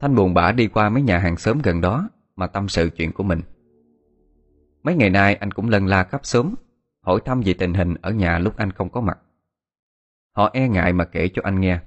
[0.00, 3.12] Thanh buồn bã đi qua mấy nhà hàng xóm gần đó Mà tâm sự chuyện
[3.12, 3.40] của mình.
[4.82, 6.54] Mấy ngày nay anh cũng lân la khắp xóm
[7.00, 9.18] Hỏi thăm về tình hình ở nhà lúc anh không có mặt.
[10.32, 11.80] Họ e ngại mà kể cho anh nghe.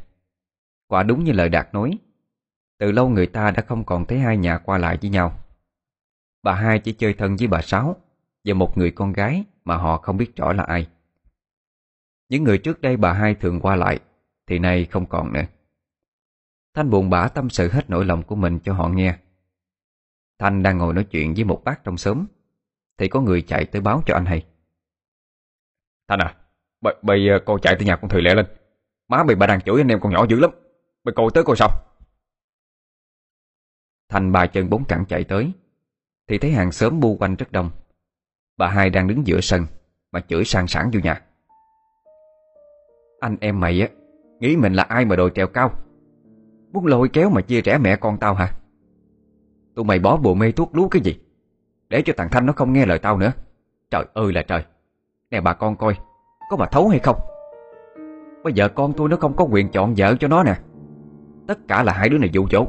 [0.88, 1.98] Quả đúng như lời Đạt nói.
[2.78, 5.40] Từ lâu người ta đã không còn thấy hai nhà qua lại với nhau.
[6.44, 7.96] Bà hai chỉ chơi thân với bà Sáu
[8.44, 10.88] Và một người con gái mà họ không biết rõ là ai.
[12.30, 14.00] Những người trước đây bà hai thường qua lại
[14.48, 15.46] Thì nay không còn nữa.
[16.74, 19.18] Thanh buồn bã tâm sự hết nỗi lòng của mình cho họ nghe.
[20.40, 22.26] Thanh đang ngồi nói chuyện với một bác trong xóm
[22.98, 24.46] Thì có người chạy tới báo cho anh hay.
[26.08, 26.36] Thanh à
[26.82, 28.46] Bây, bây cô chạy tới nhà con Thùy lẹ lên.
[29.08, 30.52] Má bị bà đang chửi anh em con nhỏ dữ lắm.
[31.06, 31.70] Mày coi tới coi sao
[34.10, 35.52] Thành bà chân bốn cẳng chạy tới.
[36.28, 37.70] Thì thấy hàng xóm bu quanh rất đông.
[38.58, 39.66] Bà hai đang đứng giữa sân,
[40.12, 41.22] Mà chửi sang sảng vô nhà.
[43.20, 43.88] Anh em mày á,
[44.40, 45.72] Nghĩ mình là ai mà đòi trèo cao?
[46.72, 48.54] Muốn lôi kéo mà chia rẽ mẹ con tao hả?
[49.76, 51.20] Tụi mày bỏ bùa mê thuốc lú cái gì?
[51.90, 53.32] Để cho thằng Thanh nó không nghe lời tao nữa.
[53.92, 54.64] Trời ơi là trời.
[55.32, 55.98] Nè bà con coi,
[56.50, 57.20] Có bà thấu hay không?
[58.44, 60.56] Bây giờ con tôi nó không có quyền chọn vợ cho nó nè.
[61.48, 62.68] Tất cả là hai đứa này dụ dỗ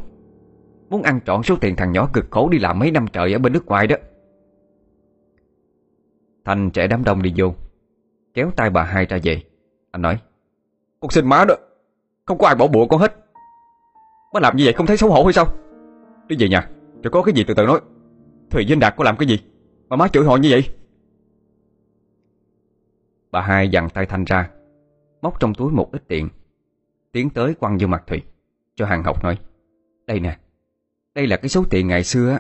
[0.90, 3.38] Muốn ăn trọn số tiền thằng nhỏ cực khổ đi làm mấy năm trời ở
[3.38, 3.96] bên nước ngoài đó.
[6.44, 7.54] Thành trẻ đám đông đi vô,
[8.34, 9.42] Kéo tay bà hai ra về.
[9.90, 10.18] Anh nói,
[11.00, 11.54] Con xin má đó,
[12.24, 13.16] Không có ai bỏ bùa con hết.
[14.32, 15.46] Má làm như vậy không thấy xấu hổ hay sao?
[16.28, 16.68] Đi về nhà,
[17.02, 17.80] Rồi có cái gì từ từ nói.
[18.50, 19.38] Thùy Vinh Đạt có làm cái gì
[19.88, 20.68] Mà má chửi họ như vậy?
[23.30, 24.50] Bà hai dặn tay Thanh ra,
[25.22, 26.28] Móc trong túi một ít tiền,
[27.12, 28.22] Tiến tới quăng vô mặt Thùy.
[28.76, 29.38] Cho hàng học nói
[30.06, 30.38] Đây nè,
[31.14, 32.38] Đây là cái số tiền ngày xưa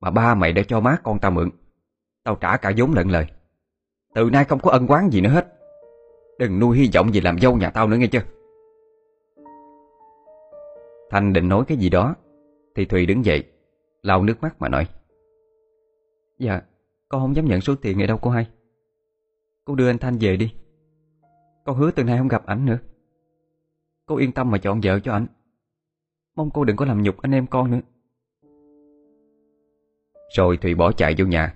[0.00, 1.50] Mà ba mày đã cho má con tao mượn.
[2.24, 3.26] Tao trả cả vốn lẫn lời.
[4.14, 5.56] Từ nay không có ân quán gì nữa hết.
[6.38, 8.22] Đừng nuôi hy vọng gì làm dâu nhà tao nữa nghe chưa?
[11.10, 12.14] Thanh định nói cái gì đó,
[12.74, 13.44] Thì Thùy đứng dậy,
[14.02, 14.86] lau nước mắt mà nói.
[16.38, 16.60] Dạ
[17.08, 18.46] Con không dám nhận số tiền này đâu cô hai.
[19.64, 20.54] Cô đưa anh Thanh về đi.
[21.64, 22.78] Con hứa từ nay không gặp ảnh nữa.
[24.06, 25.26] Cô yên tâm mà chọn vợ cho ảnh.
[26.40, 27.80] Mong cô đừng có làm nhục anh em con nữa.
[30.36, 31.54] Rồi Thùy bỏ chạy vô nhà.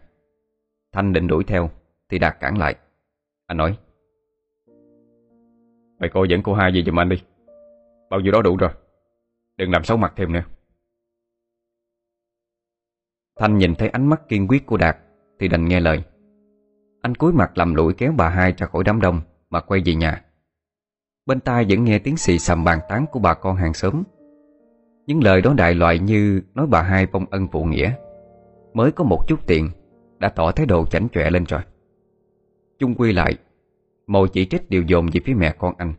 [0.92, 1.70] Thanh định đuổi theo,
[2.08, 2.76] Thì Đạt cản lại.
[3.46, 3.78] Anh nói,
[5.98, 7.22] Mày coi dẫn cô hai về giùm anh đi.
[8.10, 8.70] Bao nhiêu đó đủ rồi.
[9.56, 10.44] Đừng làm xấu mặt thêm nữa.
[13.36, 14.96] Thanh nhìn thấy ánh mắt kiên quyết của Đạt,
[15.38, 16.02] Thì đành nghe lời.
[17.02, 19.20] Anh cúi mặt làm lũi kéo bà hai ra khỏi đám đông,
[19.50, 20.24] Mà quay về nhà.
[21.26, 24.02] Bên tai vẫn nghe tiếng xì xầm bàn tán của bà con hàng xóm.
[25.06, 27.92] Những lời đó đại loại như Nói bà hai bông ân phụ nghĩa
[28.74, 29.70] Mới có một chút tiền
[30.18, 31.60] Đã tỏ thái độ chảnh chọe lên rồi.
[32.78, 33.34] Chung quy lại
[34.06, 35.94] mồ chỉ trích đều dồn về phía mẹ con anh.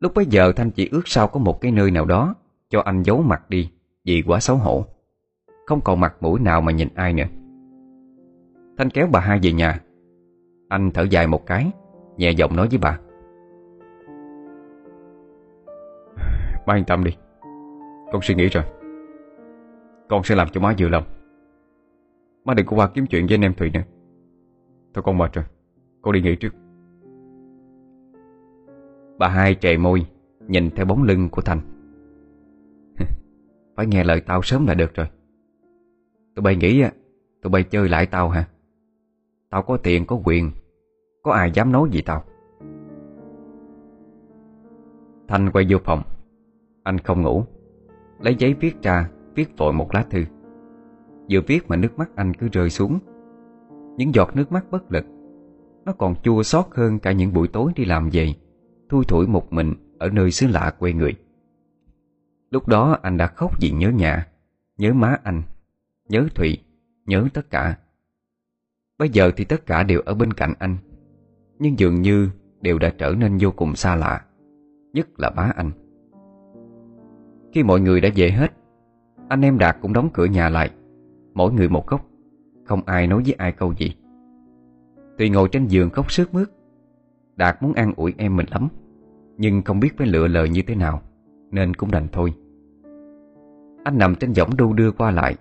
[0.00, 2.34] Lúc bấy giờ Thanh chỉ ước sao có một cái nơi nào đó
[2.70, 3.70] Cho anh giấu mặt đi
[4.04, 4.84] Vì quá xấu hổ.
[5.66, 7.24] Không còn mặt mũi nào mà nhìn ai nữa.
[8.78, 9.80] Thanh kéo bà hai về nhà.
[10.68, 11.70] Anh thở dài một cái,
[12.16, 12.98] Nhẹ giọng nói với bà.
[16.66, 17.10] Má yên tâm đi.
[18.14, 18.64] Con suy nghĩ rồi.
[20.08, 21.04] Con sẽ làm cho má vừa lòng.
[22.44, 23.82] Má đừng có qua kiếm chuyện với anh em Thùy nữa.
[24.94, 25.44] Thôi con mệt rồi.
[26.02, 26.54] Con đi nghỉ trước.
[29.18, 30.06] Bà hai trề môi
[30.48, 31.60] Nhìn theo bóng lưng của Thành.
[33.76, 35.06] Phải nghe lời tao sớm là được rồi.
[36.34, 36.92] Tụi bay nghĩ á,
[37.42, 38.48] Tụi bay chơi lại tao hả?
[39.50, 40.50] Tao có tiền có quyền
[41.22, 42.24] Có ai dám nói gì tao?
[45.28, 46.02] Thanh quay vô phòng.
[46.82, 47.44] Anh không ngủ.
[48.20, 50.24] Lấy giấy viết ra, Viết vội một lá thư.
[51.30, 52.98] Vừa viết mà nước mắt anh cứ rơi xuống.
[53.96, 55.04] Những giọt nước mắt bất lực.
[55.84, 58.34] Nó còn chua xót hơn cả những buổi tối đi làm về,
[58.88, 61.14] Thui thủi một mình Ở nơi xứ lạ quê người.
[62.50, 64.26] Lúc đó anh đã khóc vì nhớ nhà,
[64.78, 65.42] Nhớ má anh,
[66.08, 66.58] Nhớ Thụy,
[67.06, 67.78] Nhớ tất cả.
[68.98, 70.76] Bây giờ thì tất cả đều ở bên cạnh anh,
[71.58, 74.24] Nhưng dường như đều đã trở nên vô cùng xa lạ,
[74.92, 75.70] Nhất là bá anh.
[77.54, 78.52] Khi mọi người đã về hết,
[79.28, 80.70] Anh em Đạt cũng đóng cửa nhà lại,
[81.34, 82.06] Mỗi người một góc,
[82.64, 83.94] Không ai nói với ai câu gì.
[85.18, 86.50] Tùy ngồi trên giường khóc sướt mướt,
[87.36, 88.68] Đạt muốn an ủi em mình lắm,
[89.36, 91.02] Nhưng không biết phải lựa lời như thế nào,
[91.50, 92.34] Nên cũng đành thôi.
[93.84, 95.36] Anh nằm trên võng đu đưa qua lại,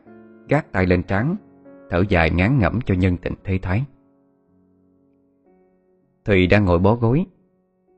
[0.49, 1.36] Gác tay lên trán,
[1.89, 3.86] Thở dài ngán ngẩm cho nhân tình thế thái.
[6.26, 7.26] Thùy đang ngồi bó gối,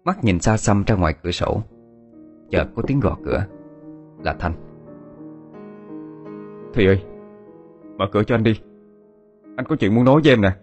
[0.04, 1.62] Mắt nhìn xa xăm ra ngoài cửa sổ,
[2.50, 3.46] Chợt có tiếng gõ cửa.
[4.26, 4.54] Là Thanh.
[6.74, 7.04] Thùy ơi,
[7.98, 8.60] Mở cửa cho anh đi.
[9.56, 10.58] Anh có chuyện muốn nói với em nè.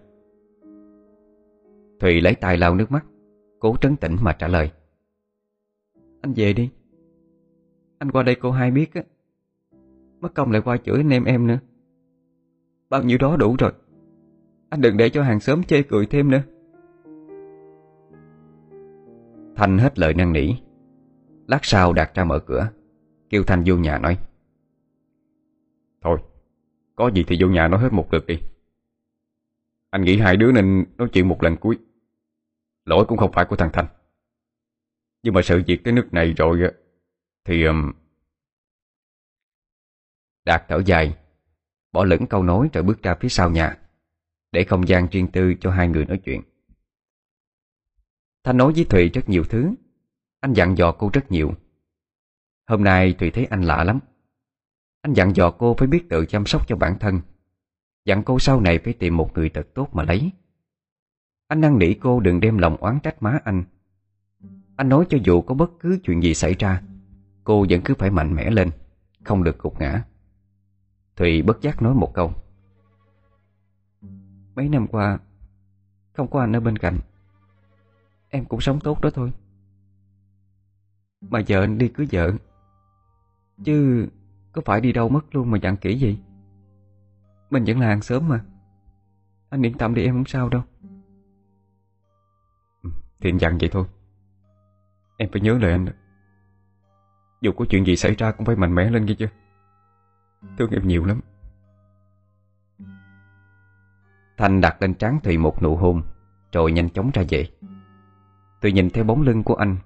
[2.00, 3.04] Thùy lấy tay lau nước mắt,
[3.58, 4.70] Cố trấn tĩnh mà trả lời.
[6.20, 6.70] Anh về đi.
[7.98, 9.02] Anh qua đây cô hai biết á.
[10.20, 11.58] Mất công lại qua chửi anh em em nữa.
[12.90, 13.72] Bao nhiêu đó đủ rồi.
[14.68, 16.42] Anh đừng để cho hàng xóm chê cười thêm nữa.
[19.56, 20.54] Thanh hết lời năn nỉ.
[21.46, 22.68] Lát sau đặt ra mở cửa.
[23.32, 24.18] Kêu Thanh vô nhà nói.
[26.00, 26.18] Thôi,
[26.94, 28.38] Có gì thì vô nhà nói hết một lượt đi.
[29.90, 31.78] Anh nghĩ hai đứa nên nói chuyện một lần cuối.
[32.84, 33.86] Lỗi cũng không phải của thằng thanh.
[35.22, 36.60] Nhưng mà sự việc tới nước này rồi
[37.44, 37.92] Thì um...
[40.44, 41.18] Đạt thở dài,
[41.92, 43.78] Bỏ lửng câu nói rồi bước ra phía sau nhà,
[44.52, 46.42] Để không gian riêng tư cho hai người nói chuyện.
[48.44, 49.74] Thanh nói với Thùy rất nhiều thứ,
[50.40, 51.54] Anh dặn dò cô rất nhiều.
[52.66, 53.98] Hôm nay Thùy thấy anh lạ lắm.
[55.00, 57.20] Anh dặn dò cô phải biết tự chăm sóc cho bản thân.
[58.04, 60.30] Dặn cô sau này phải tìm một người thật tốt mà lấy.
[61.48, 63.64] Anh năn nỉ cô đừng đem lòng oán trách má anh.
[64.76, 66.82] Anh nói cho dù có bất cứ chuyện gì xảy ra,
[67.44, 68.70] Cô vẫn cứ phải mạnh mẽ lên,
[69.24, 70.04] Không được gục ngã.
[71.16, 72.32] Thùy bất giác nói một câu.
[74.54, 75.18] Mấy năm qua,
[76.12, 76.98] Không có anh ở bên cạnh.
[78.28, 79.32] Em cũng sống tốt đó thôi.
[81.20, 82.32] Mà giờ anh đi cưới vợ.
[83.64, 84.06] Chứ
[84.52, 86.18] có phải đi đâu mất luôn mà dặn kỹ gì
[87.50, 88.44] Mình vẫn là hàng sớm mà.
[89.50, 90.62] Anh yên tâm đi em không sao đâu.
[92.82, 92.90] Ừ,
[93.20, 93.84] Thì anh dặn vậy thôi.
[95.16, 95.86] Em phải nhớ lời anh
[97.40, 99.26] Dù có chuyện gì xảy ra cũng phải mạnh mẽ lên kia chứ.
[100.58, 101.20] Thương em nhiều lắm.
[104.36, 106.02] Thanh đặt lên trán Thùy một nụ hôn
[106.52, 107.48] Rồi nhanh chóng ra về.
[108.62, 109.76] Thùy nhìn theo bóng lưng của anh.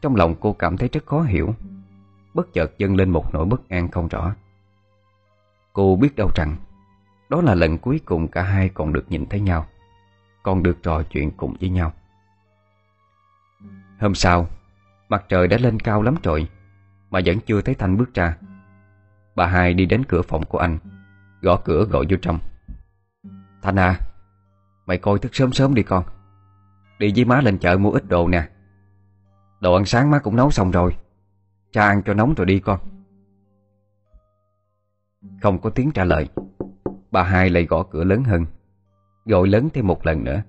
[0.00, 1.54] Trong lòng cô cảm thấy rất khó hiểu
[2.34, 4.34] Bất chợt dâng lên một nỗi bất an không rõ.
[5.72, 6.56] Cô biết đâu rằng,
[7.28, 9.66] Đó là lần cuối cùng cả hai còn được nhìn thấy nhau,
[10.42, 11.92] Còn được trò chuyện cùng với nhau.
[14.00, 14.46] Hôm sau,
[15.08, 16.48] Mặt trời đã lên cao lắm rồi,
[17.10, 18.36] Mà vẫn chưa thấy Thanh bước ra.
[19.34, 20.78] Bà hai đi đến cửa phòng của anh,
[21.42, 22.38] Gõ cửa gọi vô trong.
[23.62, 24.00] Thanh à
[24.86, 26.04] Mày coi thức sớm sớm đi con.
[26.98, 28.48] Đi với má lên chợ mua ít đồ nè.
[29.60, 30.96] Đồ ăn sáng má cũng nấu xong rồi.
[31.74, 32.80] Cha ăn cho nóng rồi đi con.
[35.42, 36.28] Không có tiếng trả lời.
[37.10, 38.46] Bà hai lại gõ cửa lớn hơn.
[39.24, 40.42] Gọi lớn thêm một lần nữa.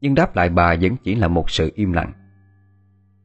[0.00, 2.12] Nhưng đáp lại bà vẫn chỉ là một sự im lặng.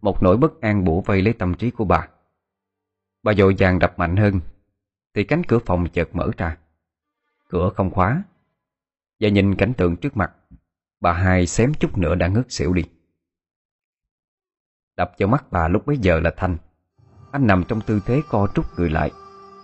[0.02, 2.08] Một nỗi bất an bủa vây lấy tâm trí của bà.
[3.24, 4.40] Bà dội vàng đập mạnh hơn,
[5.14, 6.58] Thì cánh cửa phòng chợt mở ra.
[7.50, 8.24] Cửa không khóa.
[9.20, 10.34] Và nhìn cảnh tượng trước mặt,
[11.00, 12.84] Bà hai xém chút nữa đã ngất xỉu đi.
[14.98, 16.58] Đập vào mắt bà lúc bấy giờ là Thanh.
[17.32, 19.12] Anh nằm trong tư thế co trúc người lại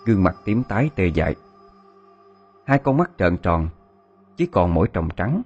[0.06, 1.36] Gương mặt tím tái tê dại.
[2.66, 3.68] Hai con mắt trợn tròn
[4.38, 5.42] Chỉ còn mỗi tròng trắng.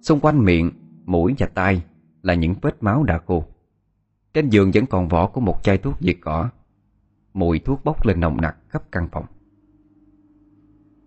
[0.00, 0.70] Xung quanh miệng,
[1.04, 1.82] mũi và tai
[2.22, 3.44] Là những vết máu đã khô.
[4.34, 6.48] Trên giường vẫn còn vỏ của một chai thuốc diệt cỏ.
[7.34, 9.24] Mùi thuốc bốc lên nồng nặc khắp căn phòng.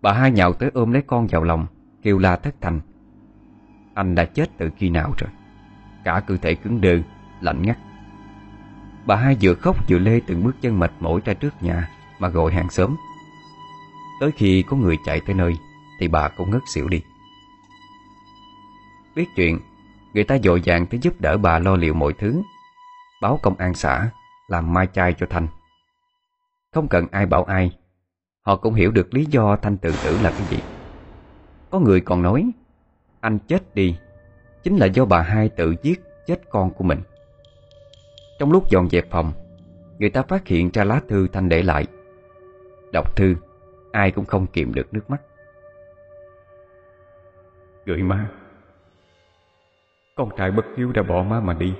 [0.00, 1.66] Bà hai nhào tới ôm lấy con vào lòng
[2.02, 2.80] Kêu la thất thành
[3.94, 5.30] Anh đã chết từ khi nào rồi?
[6.04, 6.98] Cả cơ thể cứng đơ,
[7.40, 7.78] lạnh ngắt.
[9.06, 11.88] Bà hai vừa khóc vừa lê từng bước chân mệt mỏi ra trước nhà
[12.18, 12.96] Mà gọi hàng xóm.
[14.20, 15.52] Tới khi có người chạy tới nơi
[16.00, 17.02] Thì bà cũng ngất xỉu đi.
[19.16, 19.58] Biết chuyện,
[20.14, 22.42] Người ta dội vàng tới giúp đỡ bà lo liệu mọi thứ,
[23.22, 24.10] Báo công an xã
[24.48, 25.48] Làm mai chay cho Thanh.
[26.74, 27.76] Không cần ai bảo ai,
[28.42, 30.58] Họ cũng hiểu được lý do Thanh tự tử là cái gì.
[31.70, 32.50] Có người còn nói,
[33.20, 33.96] Anh chết đi,
[34.62, 37.00] Chính là do bà hai tự giết chết con của mình.
[38.38, 39.32] Trong lúc dọn dẹp phòng,
[39.98, 41.86] Người ta phát hiện ra lá thư Thanh để lại.
[42.92, 43.36] Đọc thư,
[43.92, 45.22] Ai cũng không kiềm được nước mắt.
[47.84, 48.30] Gửi má
[50.14, 51.74] Con trai bất hiếu đã bỏ má mà đi.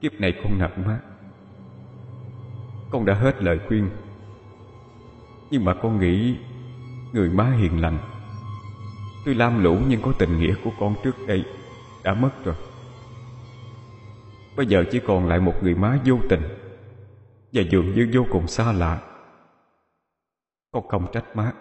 [0.00, 1.00] Kiếp này con nợ má.
[2.90, 3.90] Con đã hết lời khuyên.
[5.50, 6.36] Nhưng mà con nghĩ,
[7.12, 7.98] Người má hiền lành.
[9.24, 11.44] Tuy lam lũ nhưng có tình nghĩa của con trước đây
[12.04, 12.54] Đã mất rồi.
[14.56, 16.42] Bây giờ chỉ còn lại một người má vô tình.
[17.52, 19.02] Và dường như vô cùng xa lạ.
[20.72, 21.52] Con không trách má.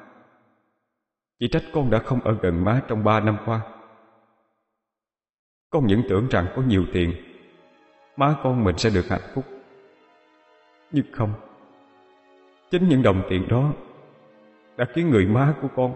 [1.39, 3.61] Chỉ trách con đã không ở gần má trong ba năm qua.
[5.69, 7.13] Con những tưởng rằng có nhiều tiền.
[8.17, 9.45] Má con mình sẽ được hạnh phúc.
[10.91, 11.33] Nhưng không.
[12.71, 13.73] Chính những đồng tiền đó
[14.77, 15.95] Đã khiến người má của con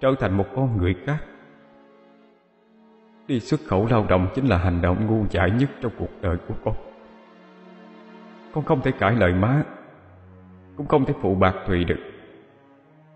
[0.00, 1.24] Trở thành một con người khác.
[3.28, 6.36] Đi xuất khẩu lao động chính là hành động ngu dại nhất trong cuộc đời
[6.48, 6.74] của con.
[8.52, 9.62] Con không thể cãi lời má,
[10.76, 11.98] Cũng không thể phụ bạc Thùy được.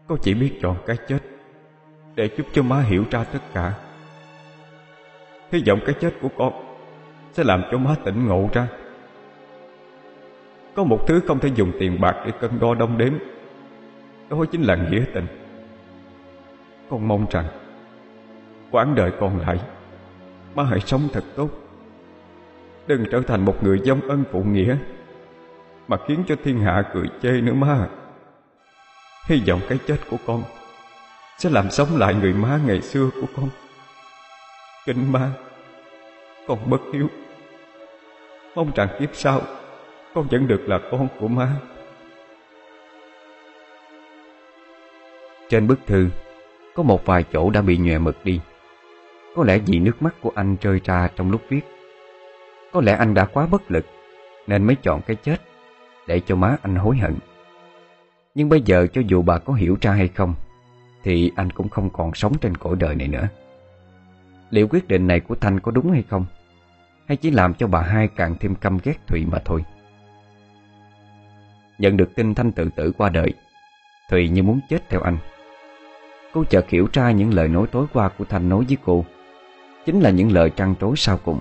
[0.06, 1.18] Con chỉ biết chọn cái chết
[2.14, 3.74] Để giúp cho má hiểu ra tất cả.
[5.52, 6.52] Hy vọng cái chết của con
[7.32, 8.68] Sẽ làm cho má tỉnh ngộ ra.
[10.74, 13.12] Có một thứ không thể dùng tiền bạc để cân đo đong đếm,
[14.28, 15.26] Đó chính là nghĩa tình.
[16.90, 17.46] Con mong rằng
[18.70, 19.58] quãng đời còn lại
[20.54, 21.48] Má hãy sống thật tốt.
[22.86, 24.76] Đừng trở thành một người dông ân phụ nghĩa,
[25.88, 27.88] Mà khiến cho thiên hạ cười chê nữa má.
[29.26, 30.42] Hy vọng cái chết của con
[31.38, 33.48] Sẽ làm sống lại người má ngày xưa của con.
[34.86, 35.30] Kinh má,
[36.46, 37.08] Con bất hiếu.
[38.54, 39.40] Mong rằng kiếp sau
[40.14, 41.48] Con vẫn được là con của má.
[45.48, 46.08] Trên bức thư
[46.74, 48.40] Có một vài chỗ đã bị nhòe mực đi
[49.36, 51.60] có lẽ vì nước mắt của anh rơi ra trong lúc viết.
[52.72, 53.86] Có lẽ anh đã quá bất lực,
[54.46, 55.36] Nên mới chọn cái chết,
[56.06, 57.14] Để cho má anh hối hận.
[58.34, 60.34] Nhưng bây giờ cho dù bà có hiểu ra hay không,
[61.02, 63.28] Thì anh cũng không còn sống trên cõi đời này nữa.
[64.50, 66.26] Liệu quyết định này của Thanh có đúng hay không?
[67.06, 69.64] Hay chỉ làm cho bà hai càng thêm căm ghét Thụy mà thôi?
[71.78, 73.32] Nhận được tin Thanh tự tử qua đời
[74.10, 75.18] Thùy như muốn chết theo anh.
[76.32, 79.04] Cô chợt hiểu ra những lời nói tối qua của Thanh nói với cô.
[79.84, 81.40] Chính là những lời trăn trối sau cùng.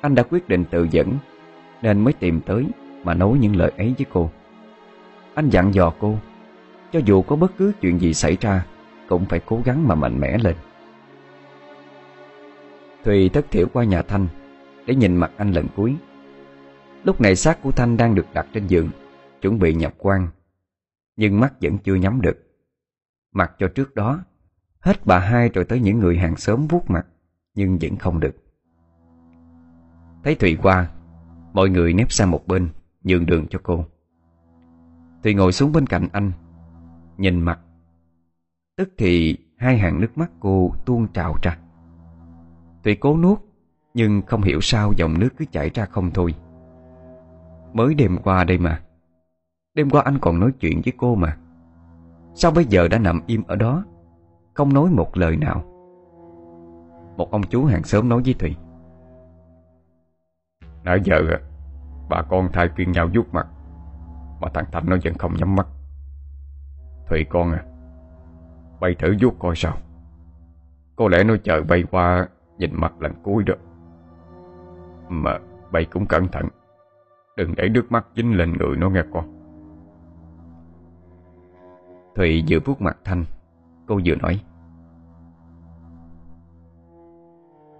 [0.00, 1.18] Anh đã quyết định tự dẫn,
[1.82, 2.66] Nên mới tìm tới
[3.04, 4.30] Mà nói những lời ấy với cô.
[5.34, 6.18] Anh dặn dò cô,
[6.92, 8.66] Cho dù có bất cứ chuyện gì xảy ra,
[9.08, 10.56] Cũng phải cố gắng mà mạnh mẽ lên.
[13.04, 14.26] Thùy thất thiểu qua nhà Thanh
[14.86, 15.96] Để nhìn mặt anh lần cuối.
[17.04, 18.90] Lúc này xác của Thanh đang được đặt trên giường,
[19.42, 20.28] Chuẩn bị nhập quan,
[21.16, 22.36] Nhưng mắt vẫn chưa nhắm được.
[23.32, 24.24] Mặc cho trước đó,
[24.80, 27.06] Hết bà hai rồi tới những người hàng xóm vuốt mặt.
[27.56, 28.36] Nhưng vẫn không được.
[30.24, 30.88] Thấy Thùy qua,
[31.52, 32.68] Mọi người nép sang một bên,
[33.04, 33.84] Nhường đường cho cô.
[35.22, 36.32] Thùy ngồi xuống bên cạnh anh,
[37.18, 37.60] Nhìn mặt.
[38.76, 41.58] Tức thì hai hàng nước mắt cô tuôn trào ra.
[42.84, 43.38] Thùy cố nuốt,
[43.94, 46.34] Nhưng không hiểu sao dòng nước cứ chảy ra không thôi.
[47.72, 48.80] Mới đêm qua đây mà.
[49.74, 51.36] Đêm qua anh còn nói chuyện với cô mà.
[52.34, 53.84] Sao bây giờ đã nằm im ở đó?
[54.54, 55.75] Không nói một lời nào.
[57.16, 58.56] Một ông chú hàng xóm nói với Thùy
[60.84, 61.20] Nãy giờ,
[62.08, 63.46] Bà con thay phiên nhau vuốt mặt.
[64.40, 65.66] Mà thằng Thành nó vẫn không nhắm mắt.
[67.08, 67.64] Thùy con à
[68.80, 69.76] Bay thử vuốt coi sao.
[70.96, 73.54] Có lẽ nó chờ bay qua, Nhìn mặt lần cuối đó.
[75.08, 75.38] Mà
[75.72, 76.48] bay cũng cẩn thận.
[77.36, 79.36] Đừng để nước mắt dính lên người nó nghe con.
[82.16, 83.24] Thùy vừa vuốt mặt Thanh,
[83.86, 84.40] Cô vừa nói.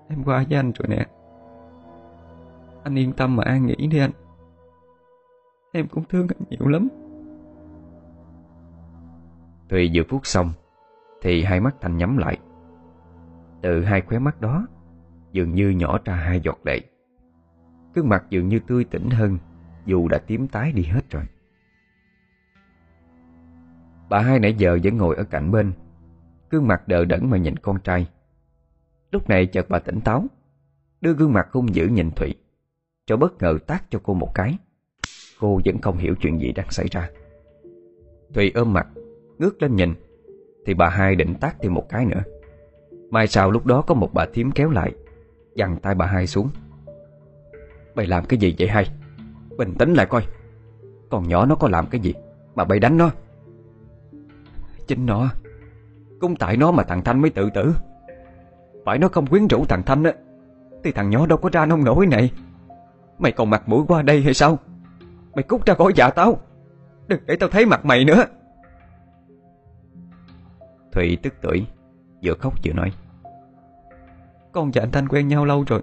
[0.09, 1.07] Em qua với anh rồi nè.
[2.85, 4.11] Anh yên tâm mà an nghỉ đi anh.
[5.73, 6.89] Em cũng thương anh nhiều lắm.
[9.69, 10.51] Thùy vừa vuốt xong,
[11.23, 12.39] Thì hai mắt Thanh nhắm lại.
[13.63, 14.67] Từ hai khóe mắt đó,
[15.33, 16.81] Dường như nhỏ ra hai giọt lệ.
[17.95, 19.39] Cương mặt dường như tươi tỉnh hơn,
[19.85, 21.23] Dù đã tím tái đi hết rồi.
[24.09, 25.73] Bà hai nãy giờ vẫn ngồi ở cạnh bên.
[26.51, 28.07] Gương mặt đờ đẫn mà nhìn con trai.
[29.13, 30.25] Lúc này chợt bà tỉnh táo,
[31.01, 32.35] Đưa gương mặt hung dữ nhìn Thủy
[33.07, 34.59] Cho bất ngờ tác cho cô một cái.
[35.41, 37.11] Cô vẫn không hiểu chuyện gì đang xảy ra.
[38.35, 38.89] Thủy ôm mặt,
[39.39, 39.95] Ngước lên nhìn,
[40.67, 42.23] Thì bà hai định tác thêm một cái nữa.
[43.11, 44.93] Mai sau lúc đó có một bà thím kéo lại,
[45.55, 46.49] Dằn tay bà hai xuống.
[47.95, 48.87] Bày làm cái gì vậy hai?
[49.59, 50.27] Bình tĩnh lại coi.
[51.11, 52.15] Con nhỏ nó có làm cái gì
[52.55, 53.11] Mà bày đánh nó?
[54.87, 55.29] Chính nó.
[56.21, 57.75] Cũng tại nó mà thằng Thanh mới tự tử.
[58.87, 60.12] Phải nó không quyến rũ thằng Thanh á.
[60.84, 62.32] Thì thằng nhỏ đâu có ra nông nổi này.
[63.18, 64.59] Mày còn mặt mũi qua đây hay sao?
[65.34, 66.39] Mày cút ra khỏi dạ tao.
[67.09, 68.24] Đừng để tao thấy mặt mày nữa.
[70.93, 71.66] Thụy tức tuổi,
[72.22, 72.93] Vừa khóc vừa nói.
[74.53, 75.82] Con và anh Thanh quen nhau lâu rồi.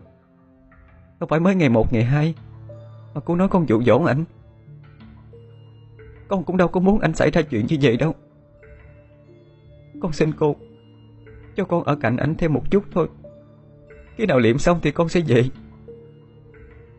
[1.19, 2.35] Không phải mới ngày một ngày hai.
[3.13, 4.23] Mà cô nói con dụ dỗ anh.
[6.27, 8.13] Con cũng đâu có muốn anh xảy ra chuyện như vậy đâu.
[10.01, 10.55] Con xin cô
[11.55, 13.07] cho con ở cạnh anh thêm một chút thôi.
[14.15, 15.43] Khi nào liệm xong thì con sẽ về.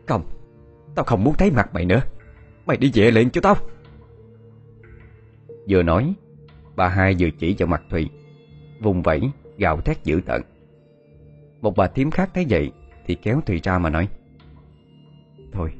[0.07, 0.21] Không,
[0.95, 2.01] Tao không muốn thấy mặt mày nữa.
[2.65, 3.55] Mày đi về liền cho tao.
[5.69, 6.13] Vừa nói,
[6.75, 8.09] Bà hai vừa chỉ vào mặt Thùy
[8.81, 9.21] Vùng vẫy,
[9.57, 10.41] gào thét dữ tợn.
[11.61, 12.71] Một bà thím khác thấy vậy
[13.05, 14.07] Thì kéo Thùy ra mà nói,
[15.51, 15.73] Thôi,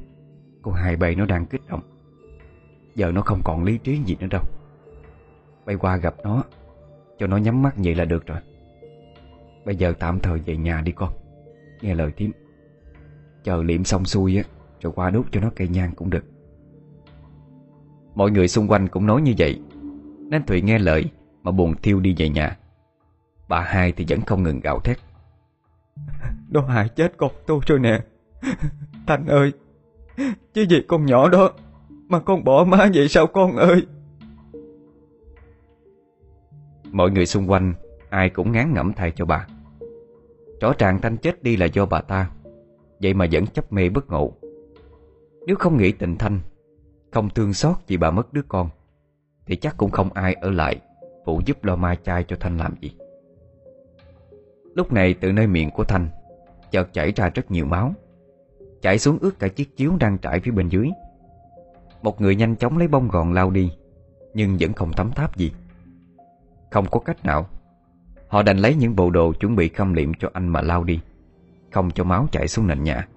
[0.62, 1.82] Cô hai bầy nó đang kích động.
[2.94, 4.42] Giờ nó không còn lý trí gì nữa đâu.
[5.66, 6.44] Bay qua gặp nó,
[7.18, 8.38] cho nó nhắm mắt vậy là được rồi.
[9.66, 11.12] Bây giờ tạm thời về nhà đi con.
[11.80, 12.32] Nghe lời thím.
[13.44, 14.42] Chờ liệm xong xuôi á
[14.80, 16.24] Rồi qua đốt cho nó cây nhang cũng được.
[18.14, 19.60] Mọi người xung quanh cũng nói như vậy.
[20.18, 21.04] Nên Thụy nghe lời
[21.42, 22.58] Mà buồn thiêu đi về nhà.
[23.48, 24.98] Bà hai thì vẫn không ngừng gạo thét.
[26.50, 28.00] Nó hại chết con tôi rồi nè.
[29.06, 29.52] Thanh ơi
[30.54, 31.52] Chứ gì con nhỏ đó
[32.08, 33.86] Mà con bỏ má vậy sao con ơi?
[36.92, 37.74] Mọi người xung quanh
[38.10, 39.46] Ai cũng ngán ngẩm thay cho bà
[40.60, 42.30] Rõ ràng Thanh chết đi là do bà ta.
[43.02, 44.32] Vậy mà vẫn chấp mê bất ngộ.
[45.46, 46.40] Nếu không nghĩ tình Thanh,
[47.12, 48.68] Không thương xót vì bà mất đứa con,
[49.46, 50.80] Thì chắc cũng không ai ở lại
[51.24, 52.96] Phụ giúp lo mai chai cho Thanh làm gì.
[54.74, 56.08] Lúc này từ nơi miệng của Thanh,
[56.70, 57.92] Chợt chảy ra rất nhiều máu.
[58.82, 60.90] Chảy xuống ướt cả chiếc chiếu đang trải phía bên dưới.
[62.02, 63.72] Một người nhanh chóng lấy bông gòn lao đi,
[64.34, 65.52] Nhưng vẫn không thấm tháp gì.
[66.70, 67.48] Không có cách nào.
[68.36, 71.00] Họ đành lấy những bộ đồ chuẩn bị khâm liệm cho anh mà lao đi.
[71.72, 73.08] Không cho máu chảy xuống nền nhà.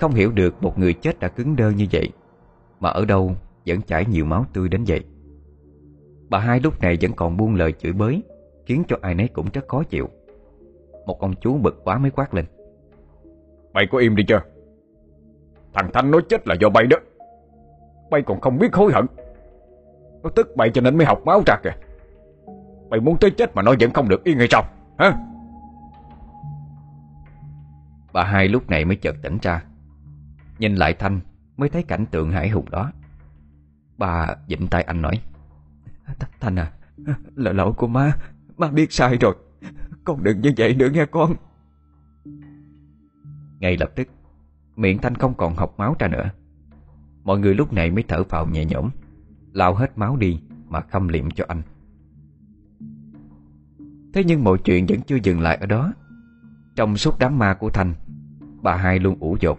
[0.00, 2.10] Không hiểu được một người chết đã cứng đơ như vậy,
[2.80, 3.32] Mà ở đâu
[3.66, 5.04] vẫn chảy nhiều máu tươi đến vậy.
[6.28, 8.22] Bà hai lúc này vẫn còn buông lời chửi bới,
[8.66, 10.08] Khiến cho ai nấy cũng rất khó chịu.
[11.06, 12.44] Một ông chú bực quá mới quát lên.
[13.72, 14.40] Mày có im đi chưa?
[15.74, 16.96] Thằng Thanh nói chết là do bay đó.
[18.10, 19.06] Bay còn không biết hối hận.
[20.22, 21.85] Nó tức bay cho nên mới học máu ra kìa.
[22.90, 24.62] Mày muốn tới chết mà nó vẫn không được yên hay sao?
[24.98, 25.18] Hả?
[28.12, 29.62] Bà hai lúc này mới chợt tỉnh ra.
[30.58, 31.20] Nhìn lại Thanh,
[31.56, 32.92] Mới thấy cảnh tượng hải hùng đó.
[33.98, 35.20] Bà dịnh tay anh nói
[36.40, 36.72] Thanh à
[37.34, 38.12] Là lỗi của má
[38.56, 39.36] Má biết sai rồi.
[40.04, 41.34] Con đừng như vậy nữa nghe con.
[43.58, 44.08] Ngay lập tức,
[44.76, 46.30] Miệng Thanh không còn học máu ra nữa.
[47.24, 48.90] Mọi người lúc này mới thở phào nhẹ nhõm,
[49.52, 51.62] Lao hết máu đi Mà khâm liệm cho anh.
[54.16, 55.92] Thế nhưng mọi chuyện vẫn chưa dừng lại ở đó.
[56.76, 57.94] Trong suốt đám ma của Thanh
[58.62, 59.58] Bà hai luôn ủ dột,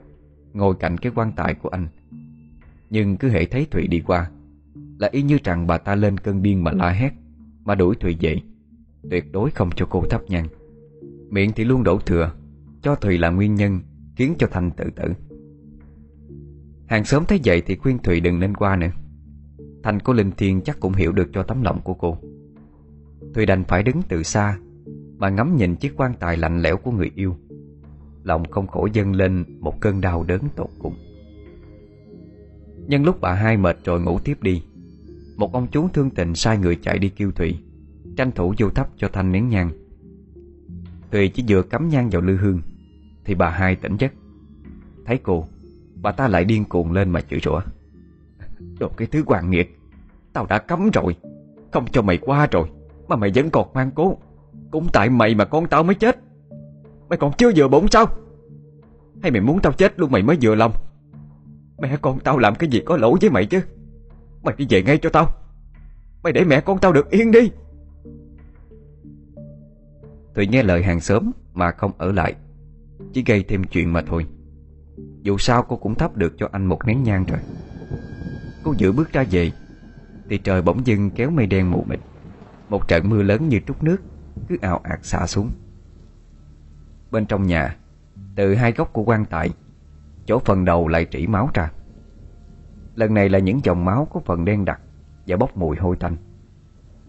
[0.53, 1.87] Ngồi cạnh cái quan tài của anh.
[2.89, 4.29] Nhưng cứ hệ thấy Thụy đi qua,
[4.99, 7.13] Là y như rằng bà ta lên cơn điên mà la hét,
[7.65, 8.41] Mà đuổi Thụy dậy
[9.11, 10.47] Tuyệt đối không cho cô thắp nhang.
[11.29, 12.31] Miệng thì luôn đổ thừa,
[12.81, 13.79] Cho Thùy là nguyên nhân,
[14.15, 15.13] Khiến cho Thanh tự tử.
[16.87, 18.91] Hàng xóm thấy vậy thì khuyên Thùy đừng nên qua nữa.
[19.83, 22.17] Thanh cô Linh Thiên chắc cũng hiểu được cho tấm lòng của cô.
[23.37, 24.57] Thùy đành phải đứng từ xa
[25.17, 27.35] Mà ngắm nhìn chiếc quan tài lạnh lẽo của người yêu.
[28.23, 30.95] Lòng không khổ dâng lên một cơn đau đớn tột cùng.
[32.87, 34.63] Nhân lúc bà hai mệt rồi ngủ tiếp đi,
[35.35, 37.59] Một ông chú thương tình sai người chạy đi kêu Thùy
[38.17, 39.69] Tranh thủ vô thắp cho Thanh nén nhang.
[41.11, 42.61] Thùy chỉ vừa cắm nhang vào lư hương
[43.25, 44.13] Thì bà hai tỉnh giấc.
[45.05, 45.45] Thấy cô,
[46.01, 47.61] Bà ta lại điên cuồng lên mà chửi rủa.
[48.79, 49.79] Đồ cái thứ hoàng nghiệt,
[50.33, 51.15] Tao đã cấm rồi,
[51.71, 52.67] Không cho mày qua rồi.
[53.07, 54.17] Mà mày vẫn còn mang cố.
[54.71, 56.19] Cũng tại mày mà con tao mới chết.
[57.09, 58.05] Mày còn chưa vừa bổn sao?
[59.21, 60.71] Hay mày muốn tao chết luôn mày mới vừa lòng?
[61.79, 63.61] Mẹ con tao làm cái gì có lỗi với mày chứ?
[64.43, 65.29] Mày đi về ngay cho tao.
[66.23, 67.51] Mày để mẹ con tao được yên đi.
[70.35, 72.35] Thùy nghe lời hàng xóm Mà không ở lại.
[73.13, 74.25] Chỉ gây thêm chuyện mà thôi.
[75.21, 77.39] Dù sao cô cũng thắp được cho anh một nén nhang rồi.
[78.63, 79.51] Cô dự bước ra về.
[80.29, 81.99] Thì trời bỗng dưng kéo mây đen mù mịt.
[82.69, 83.97] Một trận mưa lớn như trút nước,
[84.47, 85.51] Cứ ào ạt xả xuống.
[87.11, 87.75] Bên trong nhà,
[88.35, 89.49] Từ hai góc của quan tài,
[90.25, 91.71] Chỗ phần đầu lại trĩ máu ra.
[92.95, 94.81] Lần này là những dòng máu có phần đen đặc
[95.27, 96.15] Và bốc mùi hôi tanh.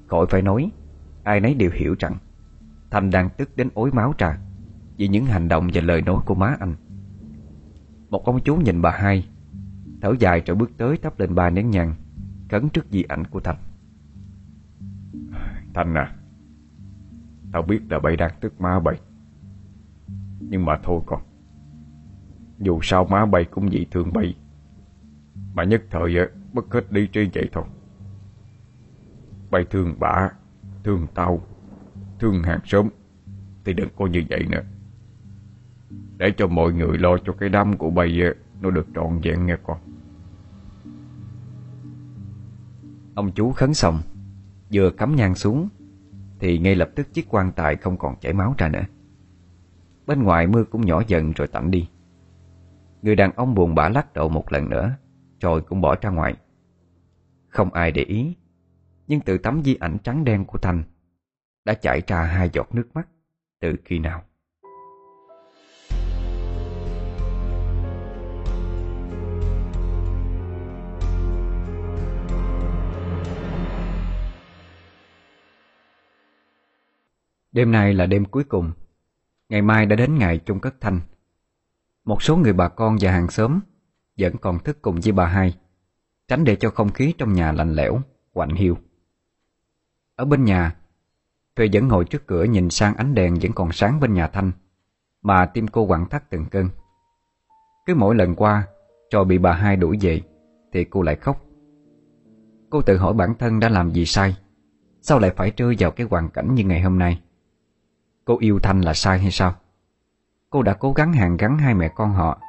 [0.06, 0.70] Khỏi phải nói,
[1.22, 2.16] Ai nấy đều hiểu rằng
[2.90, 4.38] thành đang tức đến ối máu ra
[4.96, 6.74] Vì những hành động và lời nói của má anh.
[8.10, 9.28] Một ông chú nhìn bà hai,
[10.02, 11.94] Thở dài rồi bước tới thắp lên ba nén nhang
[12.48, 13.56] Cấn trước di ảnh của thành
[15.78, 16.14] Thanh à.
[17.52, 19.00] Tao biết là bay đang tức má bay.
[20.40, 21.22] Nhưng mà thôi con.
[22.58, 24.34] Dù sao má bay cũng dị thương bay.
[25.54, 26.16] Mà nhất thời
[26.52, 27.64] bất hết đi trí vậy thôi.
[29.50, 30.30] Bay thương bà
[30.84, 31.40] Thương tao,
[32.18, 32.88] Thương hàng xóm.
[33.64, 34.62] Thì đừng có như vậy nữa.
[36.16, 38.20] Để cho mọi người lo cho cái đám của bay
[38.60, 39.78] Nó được trọn vẹn nghe con.
[43.14, 44.00] Ông chú khấn xong
[44.72, 45.68] Vừa cắm nhang xuống,
[46.40, 48.84] Thì ngay lập tức chiếc quan tài không còn chảy máu ra nữa.
[50.06, 51.88] Bên ngoài mưa cũng nhỏ dần rồi tạnh đi.
[53.02, 54.96] Người đàn ông buồn bã lắc đầu một lần nữa,
[55.40, 56.36] Rồi cũng bỏ ra ngoài.
[57.48, 58.36] Không ai để ý,
[59.06, 60.82] Nhưng từ tấm di ảnh trắng đen của Thanh
[61.64, 63.08] Đã chảy ra hai giọt nước mắt
[63.60, 64.22] Từ khi nào.
[77.52, 78.72] Đêm nay là đêm cuối cùng.
[79.48, 81.00] Ngày mai đã đến ngày chung cất thanh.
[82.04, 83.60] Một số người bà con và hàng xóm
[84.18, 85.58] Vẫn còn thức cùng với bà hai,
[86.28, 88.00] Tránh để cho không khí trong nhà lạnh lẽo,
[88.32, 88.76] Quạnh hiu.
[90.16, 90.76] Ở bên nhà,
[91.56, 94.52] Thuê vẫn ngồi trước cửa nhìn sang ánh đèn Vẫn còn sáng bên nhà Thanh.
[95.22, 96.68] Mà tim cô quặn thắt từng cơn.
[97.86, 98.66] Cứ mỗi lần qua
[99.12, 100.22] Rồi bị bà hai đuổi về,
[100.72, 101.44] Thì cô lại khóc.
[102.70, 104.36] Cô tự hỏi bản thân đã làm gì sai,
[105.00, 107.20] Sao lại phải rơi vào cái hoàn cảnh như ngày hôm nay?
[108.28, 109.54] Cô yêu Thanh là sai hay sao?
[110.50, 112.40] Cô đã cố gắng hàng gắn hai mẹ con họ,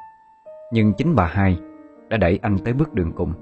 [0.72, 1.60] Nhưng chính bà hai
[2.08, 3.32] Đã đẩy anh tới bước đường cùng.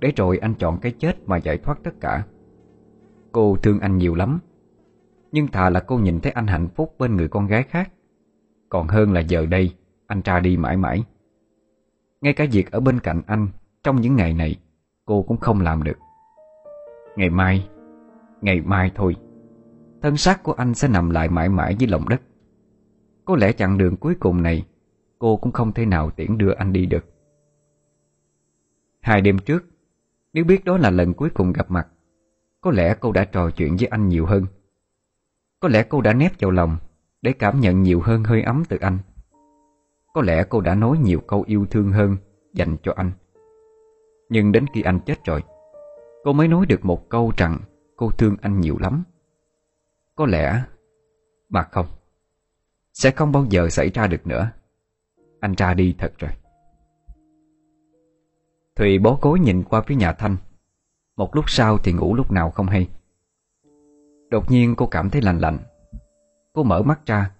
[0.00, 2.24] Để rồi anh chọn cái chết mà giải thoát tất cả.
[3.32, 4.38] Cô thương anh nhiều lắm,
[5.32, 7.92] Nhưng thà là cô nhìn thấy anh hạnh phúc bên người con gái khác.
[8.68, 9.74] Còn hơn là giờ đây,
[10.06, 11.04] Anh ra đi mãi mãi.
[12.20, 13.48] Ngay cả việc ở bên cạnh anh
[13.82, 14.56] Trong những ngày này,
[15.04, 15.98] Cô cũng không làm được.
[17.16, 17.68] Ngày mai
[18.40, 19.16] Ngày mai thôi.
[20.04, 22.22] Thân xác của anh sẽ nằm lại mãi mãi dưới lòng đất.
[23.24, 24.66] Có lẽ chặng đường cuối cùng này,
[25.18, 27.04] Cô cũng không thể nào tiễn đưa anh đi được.
[29.00, 29.64] Hai đêm trước,
[30.32, 31.88] Nếu biết đó là lần cuối cùng gặp mặt,
[32.60, 34.46] Có lẽ cô đã trò chuyện với anh nhiều hơn.
[35.60, 36.76] Có lẽ cô đã nép vào lòng
[37.22, 38.98] Để cảm nhận nhiều hơn hơi ấm từ anh.
[40.14, 42.16] Có lẽ cô đã nói nhiều câu yêu thương hơn
[42.52, 43.10] Dành cho anh.
[44.28, 45.42] Nhưng đến khi anh chết rồi,
[46.24, 47.58] Cô mới nói được một câu rằng
[47.96, 49.04] Cô thương anh nhiều lắm.
[50.14, 50.64] Có lẽ
[51.48, 51.86] Mà không.
[52.92, 54.50] Sẽ không bao giờ xảy ra được nữa.
[55.40, 56.30] Anh ra đi thật rồi.
[58.76, 60.36] Thùy bó gối nhìn qua phía nhà Thanh.
[61.16, 62.88] Một lúc sau thì ngủ lúc nào không hay.
[64.30, 65.58] Đột nhiên cô cảm thấy lạnh lạnh.
[66.52, 67.30] Cô mở mắt ra,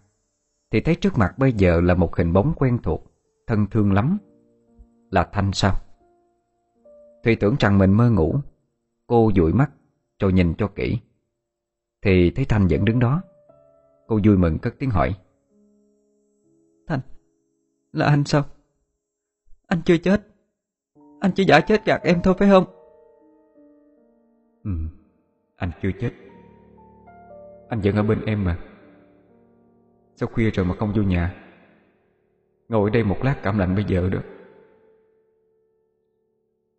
[0.70, 3.04] Thì thấy trước mặt bây giờ là một hình bóng quen thuộc,
[3.46, 4.18] Thân thương lắm.
[5.10, 5.74] Là Thanh sao?
[7.24, 8.40] Thùy tưởng rằng mình mơ ngủ.
[9.06, 9.70] Cô dụi mắt,
[10.18, 10.98] Rồi nhìn cho kỹ.
[12.04, 13.22] Thì thấy Thanh vẫn đứng đó.
[14.06, 15.14] Cô vui mừng cất tiếng hỏi.
[16.86, 17.00] Thanh
[17.92, 18.44] Là anh sao?
[19.66, 20.20] Anh chưa chết.
[21.20, 22.64] Anh chỉ giả chết gạt em thôi phải không?
[24.64, 24.70] Ừ
[25.56, 26.10] Anh chưa chết.
[27.68, 28.58] Anh vẫn ở bên em mà.
[30.16, 31.34] Sao khuya rồi mà không vô nhà?
[32.68, 34.18] Ngồi đây một lát cảm lạnh bây giờ đó.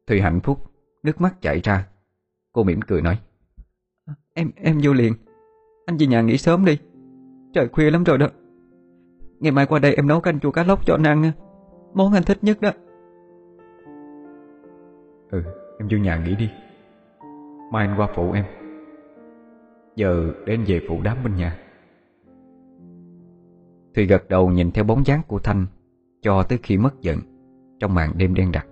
[0.07, 0.59] Thùy hạnh phúc
[1.03, 1.87] Nước mắt chảy ra.
[2.51, 3.19] Cô mỉm cười nói
[4.33, 5.13] Em em vô liền.
[5.85, 6.77] Anh về nhà nghỉ sớm đi.
[7.53, 8.27] Trời khuya lắm rồi đó.
[9.39, 11.31] Ngày mai qua đây em nấu canh chua cá lóc cho anh ăn
[11.93, 12.71] Món anh thích nhất đó.
[15.31, 15.43] Ừ
[15.79, 16.49] em vô nhà nghỉ đi.
[17.71, 18.45] Mai anh qua phụ em.
[19.95, 21.57] Giờ đến về phụ đám bên nhà.
[23.95, 25.65] Thùy gật đầu nhìn theo bóng dáng của Thanh
[26.21, 27.19] Cho tới khi mất giận
[27.79, 28.67] Trong màn đêm đen đặc.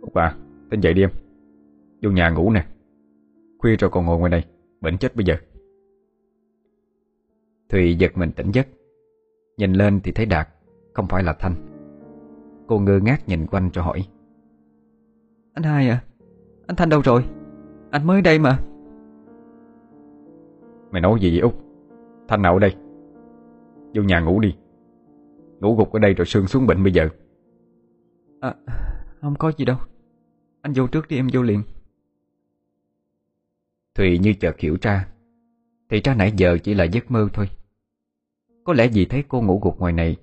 [0.00, 0.34] Út bà
[0.70, 1.10] Tỉnh dậy đi em.
[2.02, 2.66] Vô nhà ngủ nè
[3.60, 4.44] Khuya rồi còn ngồi ngoài đây
[4.80, 5.34] Bệnh chết bây giờ.
[7.68, 8.66] Thùy giật mình tỉnh giấc.
[9.56, 10.48] Nhìn lên thì thấy Đạt
[10.94, 11.54] Không phải là Thanh.
[12.66, 14.06] Cô ngơ ngác nhìn quanh cho hỏi.
[15.54, 16.02] Anh hai à
[16.66, 17.24] Anh Thanh đâu rồi?
[17.90, 18.58] Anh mới đây mà.
[20.90, 21.54] Mày nói gì vậy Út?
[22.28, 22.74] Thanh nào ở đây?
[23.94, 24.56] Vô nhà ngủ đi.
[25.60, 27.08] Ngủ gục ở đây rồi sương xuống bệnh bây giờ.
[28.40, 28.54] À
[29.20, 29.76] không có gì đâu.
[30.62, 31.62] Anh vô trước đi em vô liền
[34.00, 35.08] Thùy như chợt hiểu ra,
[35.90, 37.48] Thì ra nãy giờ chỉ là giấc mơ thôi.
[38.64, 40.16] Có lẽ vì thấy cô ngủ gục ngoài này,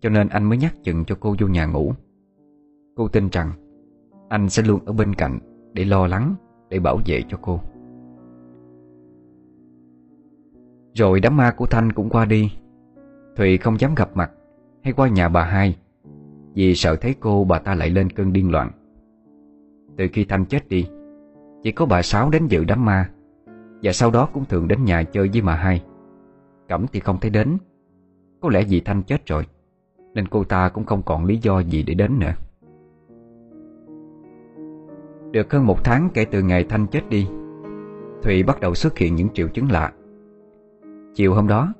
[0.00, 1.92] Cho nên anh mới nhắc chừng cho cô vô nhà ngủ.
[2.96, 3.52] Cô tin rằng
[4.28, 5.38] Anh sẽ luôn ở bên cạnh
[5.72, 6.34] Để lo lắng,
[6.68, 7.60] Để bảo vệ cho cô.
[10.94, 12.52] Rồi đám ma của Thanh cũng qua đi.
[13.36, 14.30] Thùy không dám gặp mặt,
[14.82, 15.76] Hay qua nhà bà hai,
[16.54, 18.70] Vì sợ thấy cô bà ta lại lên cơn điên loạn.
[19.96, 20.86] Từ khi Thanh chết đi
[21.66, 23.10] chỉ có bà Sáu đến dự đám ma,
[23.82, 25.84] Và sau đó cũng thường đến nhà chơi với mà hai.
[26.68, 27.58] Cẩm thì không thấy đến.
[28.40, 29.46] Có lẽ vì Thanh chết rồi,
[30.14, 32.32] Nên cô ta cũng không còn lý do gì để đến nữa.
[35.30, 37.28] Được hơn một tháng kể từ ngày Thanh chết đi,
[38.22, 39.92] Thụy bắt đầu xuất hiện những triệu chứng lạ.
[41.14, 41.74] Chiều hôm đó,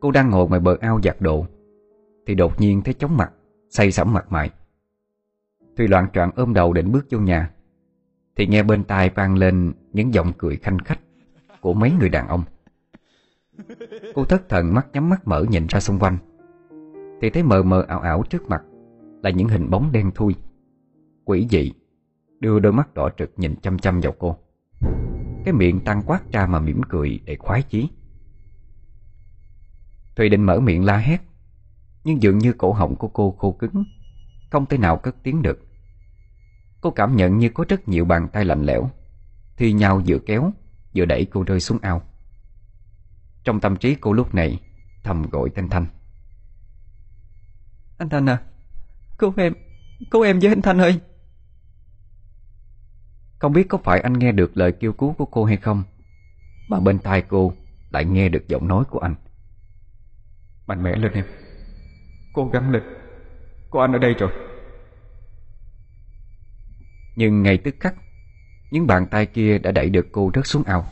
[0.00, 1.46] Cô đang ngồi ngoài bờ ao giặt đồ,
[2.26, 3.32] Thì đột nhiên thấy chóng mặt,
[3.68, 4.50] Say sẩm mặt mày.
[5.76, 7.50] Thùy loạn trọn ôm đầu định bước vô nhà.
[8.40, 11.00] Thì nghe bên tai vang lên Những giọng cười khanh khách
[11.60, 12.42] Của mấy người đàn ông.
[14.14, 16.18] Cô thất thần mắt nhắm mắt mở nhìn ra xung quanh.
[17.20, 18.62] Thì thấy mờ mờ ảo ảo trước mặt
[19.22, 20.34] Là những hình bóng đen thui.
[21.24, 21.72] Quỷ dị,
[22.40, 24.36] Đưa đôi mắt đỏ trực nhìn chăm chăm vào cô.
[25.44, 27.88] Cái miệng tăng quát ra mà mỉm cười để khoái chí.
[30.16, 31.20] Thùy định mở miệng la hét,
[32.04, 33.84] Nhưng dường như cổ họng của cô khô cứng,
[34.50, 35.69] Không thể nào cất tiếng được.
[36.80, 38.90] Cô cảm nhận như có rất nhiều bàn tay lạnh lẽo.
[39.56, 40.52] Thi nhau vừa kéo
[40.94, 42.02] Vừa đẩy cô rơi xuống ao.
[43.44, 44.60] Trong tâm trí cô lúc này
[45.04, 45.86] Thầm gọi tên Thanh.
[47.98, 48.42] Anh Thanh à
[49.18, 49.52] Cứu em
[50.10, 51.00] Cứu em với anh Thanh ơi.
[53.38, 55.82] Không biết có phải anh nghe được lời kêu cứu của cô hay không
[56.68, 57.52] Mà bên tai cô
[57.90, 59.14] Lại nghe được giọng nói của anh.
[60.66, 61.24] Mạnh mẽ lên em.
[62.32, 62.82] Cố gắng lên.
[63.70, 64.30] Có anh ở đây rồi
[67.16, 67.94] Nhưng ngay tức khắc
[68.70, 70.84] Những bàn tay kia đã đẩy được cô rớt xuống ao.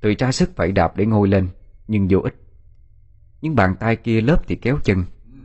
[0.00, 1.48] Tùy ra sức phải đạp để ngồi lên
[1.88, 2.34] Nhưng vô ích.
[3.40, 5.04] Những bàn tay kia lớp thì kéo chân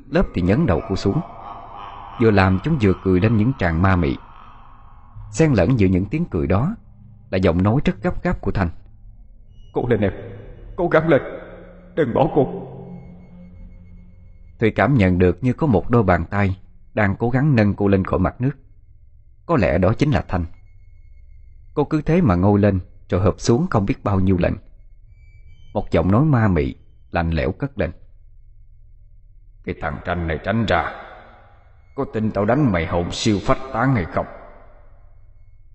[0.10, 1.22] Lớp thì nhấn đầu cô xuống.
[2.22, 4.15] Vừa làm chúng vừa cười lên những tràng ma mị.
[5.31, 6.76] Xen lẫn giữa những tiếng cười đó
[7.30, 8.69] Là giọng nói rất gấp gáp của Thanh
[9.73, 10.14] Cố lên em
[10.76, 11.22] Cố gắng lên
[11.95, 12.68] Đừng bỏ cô.
[14.60, 16.60] Thùy cảm nhận được như có một đôi bàn tay
[16.93, 18.52] Đang cố gắng nâng cô lên khỏi mặt nước
[19.52, 20.45] Có lẽ đó chính là Thanh.
[21.73, 22.80] Cô cứ thế mà ngồi lên
[23.10, 24.56] Rồi hợp xuống không biết bao nhiêu lần.
[25.73, 26.76] Một giọng nói ma mị
[27.11, 27.91] Lạnh lẽo cất lên.
[29.64, 30.91] Cái thằng tranh này tránh ra.
[31.95, 34.26] Có tin tao đánh mày hồn siêu phách tán hay không?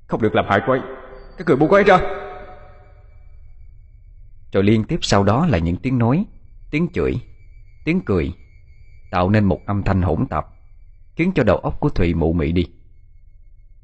[0.06, 0.80] Không được làm hại cô ấy.
[1.38, 1.98] Các người buông cô ấy ra.
[4.52, 6.24] Rồi liên tiếp sau đó là những tiếng nói
[6.70, 7.14] Tiếng chửi
[7.84, 8.32] Tiếng cười
[9.10, 10.46] Tạo nên một âm thanh hỗn tạp
[11.16, 12.66] Khiến cho đầu óc của Thụy mụ mị đi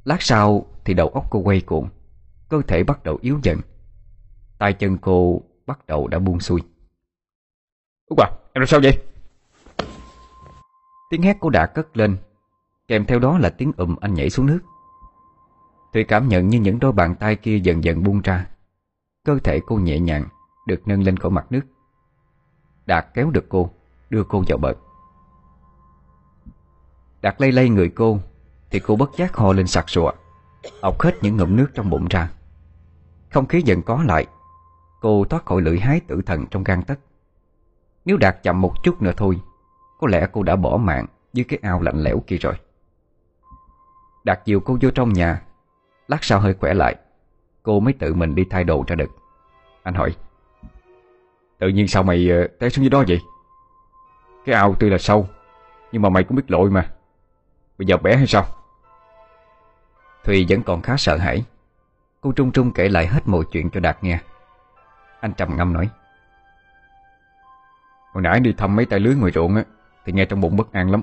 [0.04, 1.88] Lát sau thì đầu óc cô quay cuộn
[2.48, 3.60] Cơ thể bắt đầu yếu dần
[4.62, 6.60] tay chân cô bắt đầu đã buông xuôi.
[8.06, 9.02] Út à, em làm sao vậy?
[11.10, 12.16] Tiếng hét của Đạt cất lên
[12.88, 14.60] Kèm theo đó là tiếng ụm anh nhảy xuống nước.
[15.92, 18.46] Thùy cảm nhận như những đôi bàn tay kia dần dần buông ra
[19.24, 20.24] Cơ thể cô nhẹ nhàng
[20.66, 21.62] Được nâng lên khỏi mặt nước.
[22.86, 23.70] Đạt kéo được cô
[24.10, 24.74] Đưa cô vào bờ.
[27.22, 28.18] Đạt lay lay người cô
[28.72, 30.12] thì cô bất giác ho lên sặc sụa,
[30.80, 32.30] ọc hết những ngụm nước trong bụng ra.
[33.30, 34.26] Không khí dần có lại,
[35.00, 36.94] Cô thoát khỏi lưỡi hái tử thần trong gan tất
[38.04, 39.40] Nếu Đạt chậm một chút nữa thôi,
[40.00, 42.54] Có lẽ cô đã bỏ mạng Dưới cái ao lạnh lẽo kia rồi.
[44.24, 45.42] Đạt dìu cô vô trong nhà,
[46.08, 46.96] Lát sau hơi khỏe lại,
[47.62, 49.10] Cô mới tự mình đi thay đồ ra được.
[49.82, 50.16] Anh hỏi,
[51.58, 53.20] Tự nhiên sao mày ờ, té xuống dưới đó vậy?
[54.44, 55.28] Cái ao tuy là sâu,
[55.92, 56.90] Nhưng mà mày cũng biết lội mà.
[57.78, 58.61] Bây giờ bé hay sao?
[60.24, 61.44] Thùy vẫn còn khá sợ hãi.
[62.20, 64.20] Cô trung trung kể lại hết mọi chuyện cho Đạt nghe.
[65.20, 65.90] Anh trầm ngâm nói,
[68.12, 69.64] Hồi nãy đi thăm mấy tay lưới ngoài ruộng á,
[70.04, 71.02] Thì nghe trong bụng bất an lắm.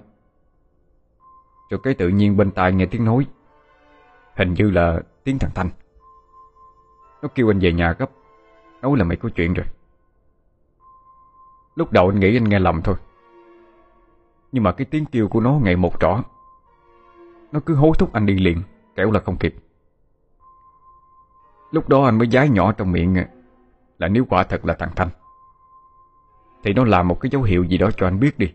[1.70, 3.28] Rồi cái tự nhiên bên tai nghe tiếng nói,
[4.36, 5.70] Hình như là tiếng thằng Thanh.
[7.22, 8.10] Nó kêu anh về nhà gấp,
[8.82, 9.66] Nói là mày có chuyện rồi.
[11.76, 12.96] Lúc đầu anh nghĩ anh nghe lầm thôi,
[14.52, 16.24] Nhưng mà cái tiếng kêu của nó ngày một rõ.
[17.52, 18.62] Nó cứ hối thúc anh đi liền.
[19.00, 19.56] Kéo là không kịp.
[21.72, 23.16] Lúc đó anh mới giái nhỏ trong miệng
[23.98, 25.10] Là nếu quả thật là thằng Thanh,
[26.64, 28.54] Thì nó làm một cái dấu hiệu gì đó cho anh biết đi.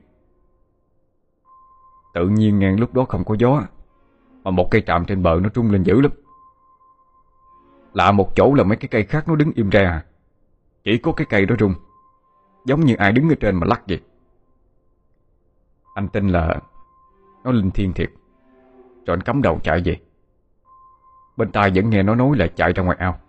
[2.15, 3.63] Tự nhiên ngang lúc đó không có gió,
[4.43, 6.13] Mà một cây trạm trên bờ nó trung lên dữ lắm.
[7.93, 10.05] Lạ một chỗ là mấy cái cây khác nó đứng im ra à.
[10.85, 11.75] Chỉ có cái cây đó rung,
[12.65, 14.01] Giống như ai đứng ở trên mà lắc vậy.
[15.95, 16.61] Anh tin là
[17.45, 18.11] Nó linh thiên thiệt
[19.07, 20.01] Rồi anh cắm đầu chạy về.
[21.37, 23.21] Bên tai vẫn nghe nó nói là chạy ra ngoài ao.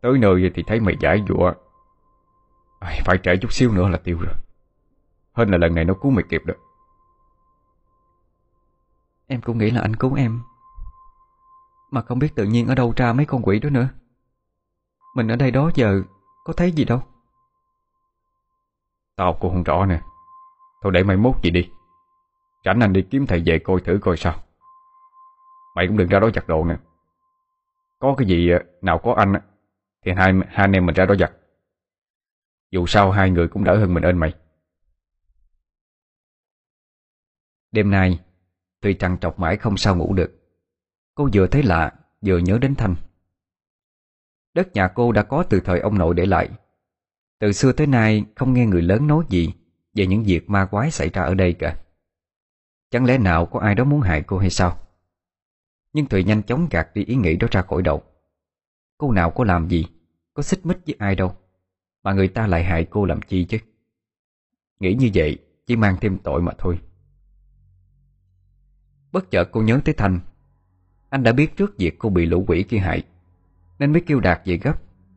[0.00, 1.52] Tới nơi thì thấy mày giải dụa
[3.04, 4.34] Phải trễ chút xíu nữa là tiêu rồi.
[5.32, 6.56] Hơn là lần này nó cứu mày kịp được
[9.26, 10.40] Em cũng nghĩ là anh cứu em.
[11.90, 13.88] Mà không biết tự nhiên ở đâu ra mấy con quỷ đó nữa.
[15.16, 16.02] Mình ở đây đó giờ
[16.44, 17.02] Có thấy gì đâu.
[19.16, 20.00] Tao cũng không rõ nè.
[20.82, 21.70] Thôi để mày mốt gì đi.
[22.64, 24.34] Rảnh anh đi kiếm thầy về coi thử coi sao
[25.80, 26.76] Mày cũng đừng ra đó giặt đồ nè
[27.98, 29.32] Có cái gì ờ, nào có anh
[30.04, 31.32] Thì hai, hai anh em mình ra đó giặt
[32.70, 34.34] Dù sao hai người cũng đỡ hơn mình ơn mày.
[37.72, 38.20] Đêm nay
[38.80, 40.32] Tuy trằn trọc mãi không sao ngủ được
[41.14, 42.94] Cô vừa thấy lạ Vừa nhớ đến Thanh.
[44.54, 46.48] Đất nhà cô đã có từ thời ông nội để lại.
[47.38, 49.54] Từ xưa tới nay Không nghe người lớn nói gì
[49.94, 51.76] Về những việc ma quái xảy ra ở đây cả.
[52.90, 54.89] Chẳng lẽ nào có ai đó muốn hại cô hay sao?
[55.92, 58.02] Nhưng Thùy nhanh chóng gạt đi ý nghĩ đó ra khỏi đầu.
[58.98, 59.86] Cô nào có làm gì,
[60.34, 61.34] Có xích mích với ai đâu,
[62.02, 63.58] Mà người ta lại hại cô làm chi chứ?
[64.80, 66.78] Nghĩ như vậy, Chỉ mang thêm tội mà thôi.
[69.12, 70.20] Bất chợt cô nhớ tới Thanh.
[71.08, 73.02] Anh đã biết trước việc cô bị lũ quỷ kia hại,
[73.78, 74.74] Nên mới kêu Đạt về gấp,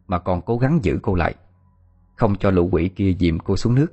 [0.08, 1.36] Mà còn cố gắng giữ cô lại,
[2.16, 3.88] Không cho lũ quỷ kia dìm cô xuống nước.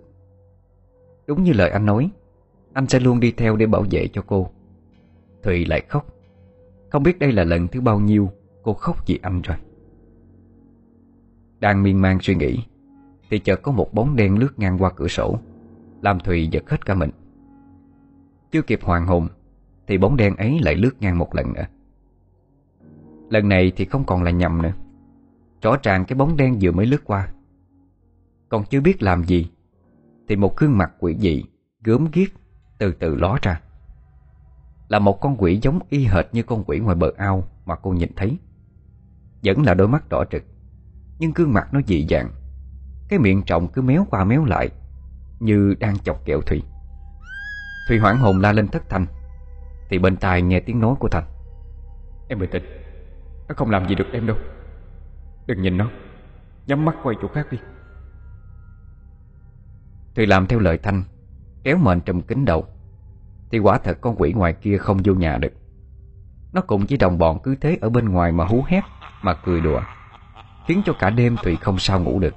[1.27, 2.11] Đúng như lời anh nói,
[2.73, 4.51] Anh sẽ luôn đi theo để bảo vệ cho cô.
[5.43, 6.20] Thùy lại khóc.
[6.91, 8.31] Không biết đây là lần thứ bao nhiêu
[8.63, 9.57] Cô khóc vì anh rồi.
[11.61, 12.65] Đang miên man suy nghĩ,
[13.31, 15.39] Thì chợt có một bóng đen lướt ngang qua cửa sổ,
[16.03, 17.11] Làm Thùy giật hết cả mình.
[18.51, 19.29] Chưa kịp hoàng hồn,
[19.87, 21.67] Thì bóng đen ấy lại lướt ngang một lần nữa.
[23.31, 24.73] Lần này thì không còn là nhầm nữa.
[25.63, 27.29] Rõ ràng cái bóng đen vừa mới lướt qua.
[28.49, 29.51] Còn chưa biết làm gì,
[30.29, 31.45] Thì một gương mặt quỷ dị
[31.85, 32.29] Gớm ghiếc
[32.79, 33.61] từ từ ló ra.
[34.91, 37.91] Là một con quỷ giống y hệt như con quỷ ngoài bờ ao Mà cô
[37.91, 38.39] nhìn thấy.
[39.45, 40.43] Vẫn là đôi mắt đỏ trực
[41.19, 42.31] Nhưng gương mặt nó dị dạng.
[43.09, 44.71] Cái miệng trọng cứ méo qua méo lại
[45.41, 46.63] Như đang chọc kẹo Thùy.
[47.89, 49.07] Thùy hoảng hồn la lên thất thanh
[49.89, 51.27] Thì bên tai nghe tiếng nói của Thành.
[52.29, 52.65] Em bình tĩnh
[53.49, 54.37] Nó không làm gì được em đâu.
[55.47, 55.91] Đừng nhìn nó
[56.67, 57.59] Nhắm mắt quay chỗ khác đi.
[60.15, 61.05] Thùy làm theo lời Thanh
[61.65, 62.67] Kéo mền trùm kính đầu
[63.51, 65.53] thì quả thật con quỷ ngoài kia không vô nhà được.
[66.53, 68.81] Nó cùng với đồng bọn cứ thế ở bên ngoài mà hú hét,
[69.23, 69.81] Mà cười đùa,
[70.67, 72.35] Khiến cho cả đêm Thùy không sao ngủ được.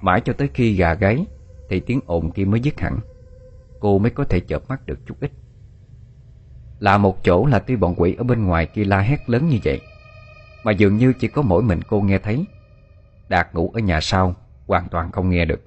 [0.00, 1.26] Mãi cho tới khi gà gáy,
[1.68, 2.98] Thì tiếng ồn kia mới dứt hẳn.
[3.80, 5.32] Cô mới có thể chợp mắt được chút ít.
[6.78, 9.58] Là một chỗ là tuy bọn quỷ ở bên ngoài kia la hét lớn như
[9.64, 9.80] vậy,
[10.64, 12.44] Mà dường như chỉ có mỗi mình cô nghe thấy.
[13.28, 14.34] Đạt ngủ ở nhà sau,
[14.66, 15.60] Hoàn toàn không nghe được.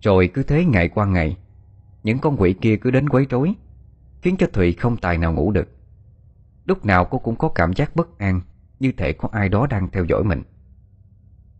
[0.00, 1.36] Rồi cứ thế ngày qua ngày
[2.02, 3.54] những con quỷ kia cứ đến quấy rối,
[4.22, 5.68] Khiến cho Thụy không tài nào ngủ được.
[6.64, 8.40] Lúc nào cô cũng có cảm giác bất an,
[8.80, 10.42] Như thể có ai đó đang theo dõi mình.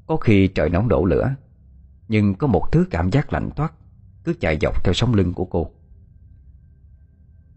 [0.06, 1.34] Có khi trời nóng đổ lửa,
[2.08, 3.72] Nhưng có một thứ cảm giác lạnh toát,
[4.24, 5.70] Cứ chạy dọc theo sống lưng của cô.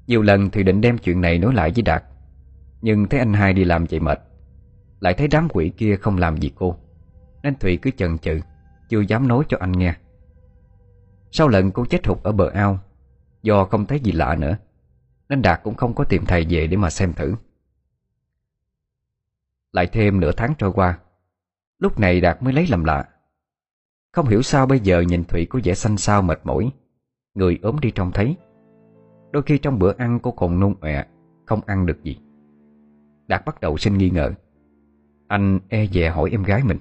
[0.07, 2.03] Nhiều lần Thùy định đem chuyện này nói lại với Đạt,
[2.81, 4.19] Nhưng thấy anh hai đi làm vậy mệt,
[4.99, 6.75] Lại thấy đám quỷ kia không làm gì cô,
[7.43, 8.39] Nên Thùy cứ chần chừ,
[8.89, 9.95] Chưa dám nói cho anh nghe.
[11.35, 12.79] Sau lần cô chết hụt ở bờ ao,
[13.41, 14.57] Do không thấy gì lạ nữa,
[15.29, 17.35] Nên Đạt cũng không có tìm thầy về để mà xem thử.
[19.71, 20.99] Lại thêm nửa tháng trôi qua,
[21.79, 23.09] Lúc này Đạt mới lấy làm lạ.
[24.11, 26.71] Không hiểu sao bây giờ nhìn Thủy có vẻ xanh xao mệt mỏi,
[27.33, 28.35] Người ốm đi trông thấy.
[29.31, 31.05] Đôi khi trong bữa ăn cô còn nôn ọe,
[31.45, 32.17] Không ăn được gì.
[33.27, 34.31] Đạt bắt đầu sinh nghi ngờ.
[35.27, 36.77] Anh e dè hỏi em gái mình.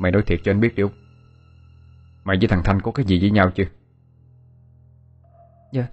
[0.00, 0.92] Mày nói thiệt cho anh biết đi Út
[2.24, 3.64] Mày với thằng Thanh có cái gì với nhau chưa?
[5.72, 5.86] Dạ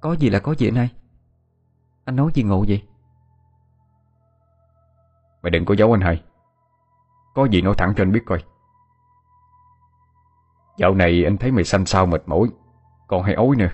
[0.00, 0.90] Có gì là có gì anh hai
[2.04, 2.82] Anh nói gì ngộ vậy?
[5.42, 6.22] Mày đừng có giấu anh hai.
[7.34, 8.44] Có gì nói thẳng cho anh biết coi.
[10.78, 12.48] Dạo này anh thấy mày xanh xao mệt mỏi
[13.06, 13.70] Còn hay ối nữa.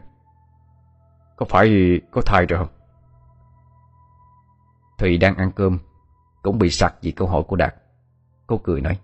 [1.36, 2.74] Có phải có thai rồi không?
[4.98, 5.78] Thùy đang ăn cơm
[6.42, 7.74] Cũng bị sặc vì câu hỏi của Đạt.
[8.46, 8.98] Cô cười nói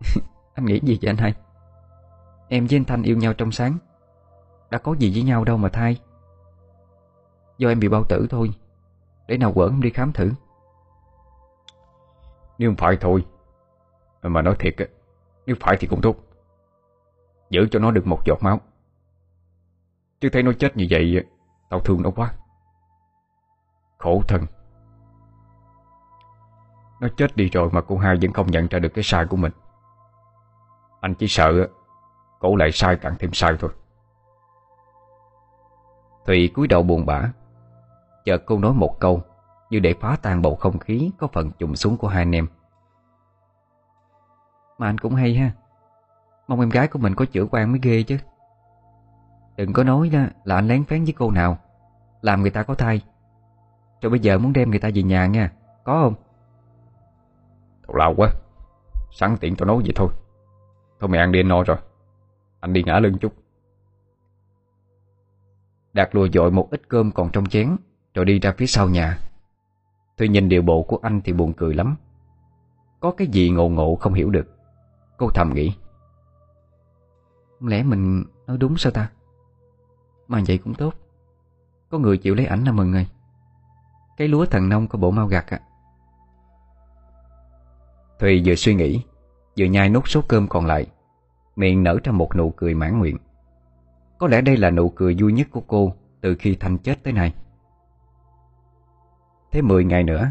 [0.54, 1.34] Anh nghĩ gì vậy anh hai?
[2.48, 3.78] Em với anh Thanh yêu nhau trong sáng.
[4.70, 6.00] Đã có gì với nhau đâu mà thay.
[7.58, 8.50] Do em bị bao tử thôi.
[9.26, 10.32] Để nào quẩn em đi khám thử.
[12.58, 13.24] Nếu không phải thôi,
[14.22, 14.84] Mà nói thiệt á,
[15.46, 16.16] Nếu phải thì cũng tốt.
[17.50, 18.60] Giữ cho nó được một giọt máu.
[20.20, 21.24] Chứ thấy nó chết như vậy,
[21.70, 22.32] Tao thương nó quá.
[23.98, 24.42] Khổ thân.
[27.00, 29.36] Nó chết đi rồi mà cô hai vẫn không nhận ra được cái sai của
[29.36, 29.52] mình.
[31.06, 31.68] Anh chỉ sợ
[32.38, 33.70] Cổ lại sai càng thêm sai thôi.
[36.26, 37.32] Thùy cúi đầu buồn bã.
[38.24, 39.22] Chợt cô nói một câu
[39.70, 42.46] Như để phá tan bầu không khí Có phần trùng xuống của hai anh em.
[44.78, 45.50] Mà anh cũng hay ha.
[46.48, 48.18] Mong em gái của mình có chữa quan mới ghê chứ.
[49.56, 51.58] Đừng có nói đó là anh lén phén với cô nào.
[52.22, 53.00] Làm người ta có thai.
[54.02, 55.52] Rồi bây giờ muốn đem người ta về nhà nha.
[55.84, 56.14] Có không?
[57.86, 58.28] Tào lao quá.
[59.12, 60.08] Sẵn tiện tao nói vậy thôi.
[61.00, 61.76] Thôi mày ăn đi anh no rồi.
[62.60, 63.32] Anh đi ngã lưng chút.
[65.92, 67.76] Đạt lùa dội một ít cơm còn trong chén
[68.14, 69.18] Rồi đi ra phía sau nhà.
[70.16, 71.96] Tôi nhìn điều bộ của anh thì buồn cười lắm.
[73.00, 74.46] Có cái gì ngộ ngộ không hiểu được.
[75.16, 75.72] Cô thầm nghĩ.
[77.60, 79.10] Lẽ mình nói đúng sao ta?
[80.28, 80.94] Mà vậy cũng tốt.
[81.90, 83.06] Có người chịu lấy ảnh là mừng rồi.
[84.16, 85.60] Cái lúa thần nông có bộ mau gặt à
[88.18, 89.02] Thùy vừa suy nghĩ
[89.58, 90.86] Vừa nhai nốt số cơm còn lại,
[91.56, 93.18] Miệng nở ra một nụ cười mãn nguyện.
[94.18, 97.12] Có lẽ đây là nụ cười vui nhất của cô Từ khi Thanh chết tới
[97.12, 97.34] nay.
[99.52, 100.30] Thế 10 ngày nữa,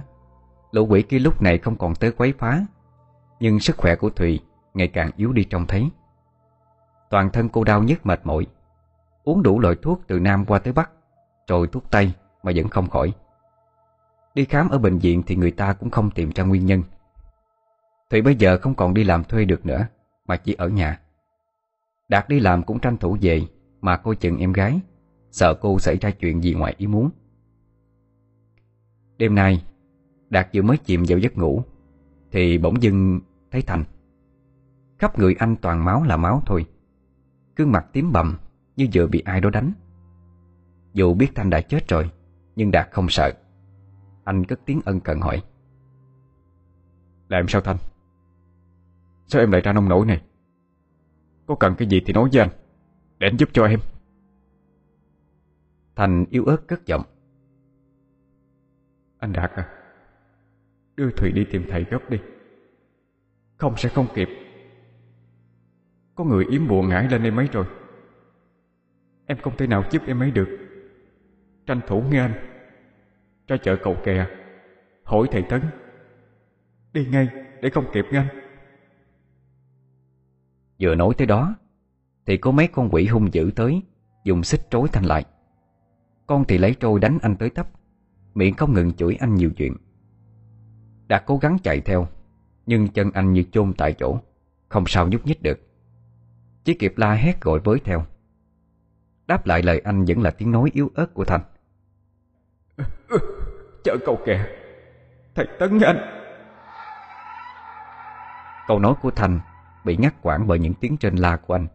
[0.71, 2.65] Lũ quỷ kia lúc này không còn tới quấy phá,
[3.39, 4.39] Nhưng sức khỏe của Thùy
[4.73, 5.89] Ngày càng yếu đi trông thấy.
[7.09, 8.47] Toàn thân cô đau nhức mệt mỏi,
[9.23, 10.89] Uống đủ loại thuốc từ Nam qua tới Bắc
[11.47, 12.11] Rồi thuốc Tây
[12.43, 13.13] mà vẫn không khỏi.
[14.35, 16.83] Đi khám ở bệnh viện thì người ta cũng không tìm ra nguyên nhân.
[18.09, 19.87] Thủy bây giờ không còn đi làm thuê được nữa,
[20.27, 20.99] Mà chỉ ở nhà.
[22.09, 23.41] Đạt đi làm cũng tranh thủ về,
[23.81, 24.79] Mà coi chừng em gái.
[25.31, 27.09] Sợ cô xảy ra chuyện gì ngoài ý muốn.
[29.17, 29.63] Đêm nay,
[30.29, 31.63] Đạt vừa mới chìm vào giấc ngủ,
[32.31, 33.19] Thì bỗng dưng
[33.51, 33.83] thấy Thành.
[34.99, 36.65] Khắp người anh toàn máu là máu thôi.
[37.55, 38.37] Gương mặt tím bầm,
[38.75, 39.71] Như vừa bị ai đó đánh.
[40.93, 42.11] Dù biết Thanh đã chết rồi,
[42.55, 43.31] Nhưng Đạt không sợ.
[44.23, 45.43] Anh cất tiếng ân cần hỏi.
[47.27, 47.77] Là em sao Thanh
[49.27, 50.21] Sao em lại ra nông nổi này?
[51.45, 52.49] Có cần cái gì thì nói với anh
[53.19, 53.79] Để anh giúp cho em.
[55.95, 57.03] Thành yếu ớt cất giọng.
[59.17, 59.69] Anh Đạt à
[60.95, 62.17] Đưa Thùy đi tìm thầy gấp đi.
[63.57, 64.29] Không sẽ không kịp.
[66.15, 67.65] Có người yếm bùa ngải lên em ấy rồi.
[69.25, 70.47] Em không thể nào giúp em ấy được.
[71.65, 72.33] Tranh thủ nghe anh.
[73.47, 74.27] Ra chợ cầu kè
[75.03, 75.61] Hỏi thầy Tấn.
[76.93, 77.27] Đi ngay
[77.61, 78.44] để không kịp nghe anh
[80.79, 81.55] Vừa nói tới đó
[82.25, 83.81] Thì có mấy con quỷ hung dữ tới
[84.23, 85.25] Dùng xích trối Thanh lại.
[86.27, 87.67] Con thì lấy trôi đánh anh tới tấp
[88.33, 89.75] Miệng không ngừng chửi anh nhiều chuyện.
[91.07, 92.07] Đạt cố gắng chạy theo
[92.65, 94.19] Nhưng chân anh như chôn tại chỗ
[94.69, 95.59] Không sao nhúc nhích được.
[96.63, 98.05] Chỉ kịp la hét gọi với theo.
[99.27, 101.41] Đáp lại lời anh vẫn là tiếng nói yếu ớt của Thành.
[103.83, 104.45] Chợ cầu kè
[105.35, 105.97] Thầy Tấn anh.
[108.67, 109.39] Câu nói của Thành
[109.85, 111.67] Bị ngắt quãng bởi những tiếng trên la của anh.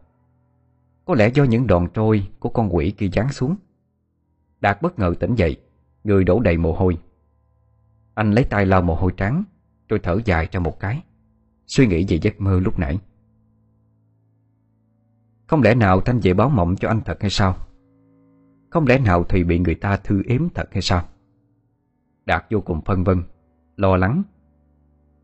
[1.05, 3.55] Có lẽ do những đòn trôi Của con quỷ kia giáng xuống.
[4.61, 5.57] Đạt bất ngờ tỉnh dậy,
[6.03, 6.97] Người đổ đầy mồ hôi.
[8.13, 9.43] Anh lấy tay lau mồ hôi trắng,
[9.89, 11.03] Rồi thở dài ra một cái.
[11.67, 12.99] Suy nghĩ về giấc mơ lúc nãy.
[15.47, 17.57] Không lẽ nào Thanh về báo mộng cho anh thật hay sao?
[18.69, 21.03] Không lẽ nào Thùy bị người ta thư ếm thật hay sao?
[22.25, 23.23] Đạt vô cùng phân vân,
[23.77, 24.23] Lo lắng.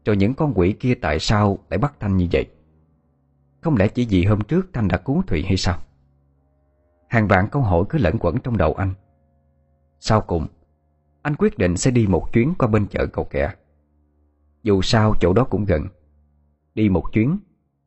[0.05, 2.45] Rồi những con quỷ kia tại sao lại bắt Thanh như vậy?
[3.61, 5.79] Không lẽ chỉ vì hôm trước Thanh đã cứu Thụy hay sao?
[7.09, 8.93] Hàng vạn câu hỏi cứ lẫn quẩn trong đầu anh.
[9.99, 10.47] Sau cùng,
[11.21, 13.53] Anh quyết định sẽ đi một chuyến qua bên chợ cầu kẹ
[14.63, 15.87] Dù sao chỗ đó cũng gần.
[16.75, 17.39] Đi một chuyến,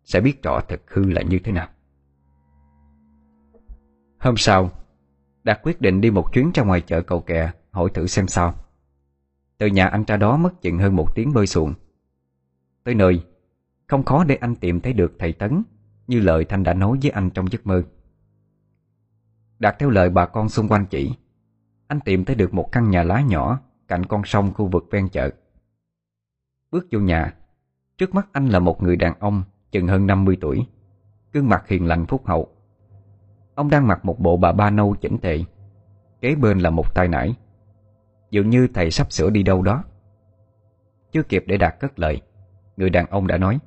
[0.05, 1.69] Sẽ biết rõ thật hư là như thế nào.
[4.19, 4.71] Hôm sau
[5.43, 8.55] Đạt quyết định đi một chuyến ra ngoài chợ cầu kè Hỏi thử xem sao.
[9.59, 11.75] Từ nhà anh ra đó mất chừng hơn một tiếng bơi xuồng.
[12.85, 13.23] Tới nơi
[13.91, 15.63] không khó để anh tìm thấy được thầy Tấn,
[16.07, 17.83] Như lời Thanh đã nói với anh trong giấc mơ.
[19.59, 21.13] Đạt theo lời bà con xung quanh chỉ,
[21.87, 25.09] Anh tìm thấy được một căn nhà lá nhỏ Cạnh con sông khu vực ven
[25.09, 25.31] chợ.
[26.71, 27.35] Bước vô nhà,
[27.99, 30.67] Trước mắt anh là một người đàn ông Chừng hơn 50 tuổi,
[31.33, 32.49] Gương mặt hiền lành phúc hậu.
[33.55, 35.41] Ông đang mặc một bộ bà ba nâu chỉnh tề,
[36.21, 37.35] Kế bên là một tay nải.
[38.31, 39.85] Dường như thầy sắp sửa đi đâu đó.
[41.13, 42.21] Chưa kịp để đạt cất lời,
[42.77, 43.59] Người đàn ông đã nói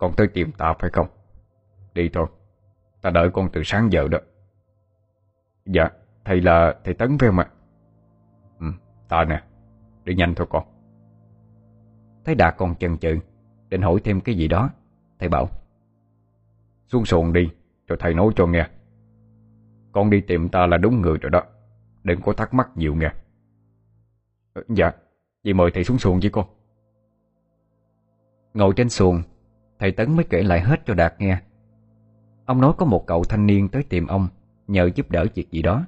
[0.00, 1.06] con tới tìm ta phải không?
[1.94, 2.26] Đi thôi.
[3.02, 4.18] Ta đợi con từ sáng giờ đó.
[5.64, 5.88] Dạ
[6.24, 7.50] Thầy là thầy Tấn phải không ạ?
[8.60, 8.66] Ừ
[9.08, 9.42] ta nè.
[10.04, 10.64] Đi nhanh thôi con.
[12.24, 13.18] Thấy Đạt còn chần chừ,
[13.68, 14.70] Định hỏi thêm cái gì đó,
[15.18, 15.48] Thầy bảo,
[16.88, 17.50] Xuống xuồng đi
[17.86, 18.68] Rồi thầy nói cho nghe.
[19.92, 21.42] Con đi tìm ta là đúng người rồi đó.
[22.02, 23.12] Đừng có thắc mắc nhiều nghe.
[24.54, 24.92] Ừ, dạ.
[25.44, 26.46] Vậy mời thầy xuống xuồng với con.
[28.54, 29.22] Ngồi trên xuồng
[29.80, 31.38] Thầy Tấn mới kể lại hết cho Đạt nghe.
[32.44, 34.28] Ông nói có một cậu thanh niên tới tìm ông,
[34.66, 35.86] Nhờ giúp đỡ việc gì đó.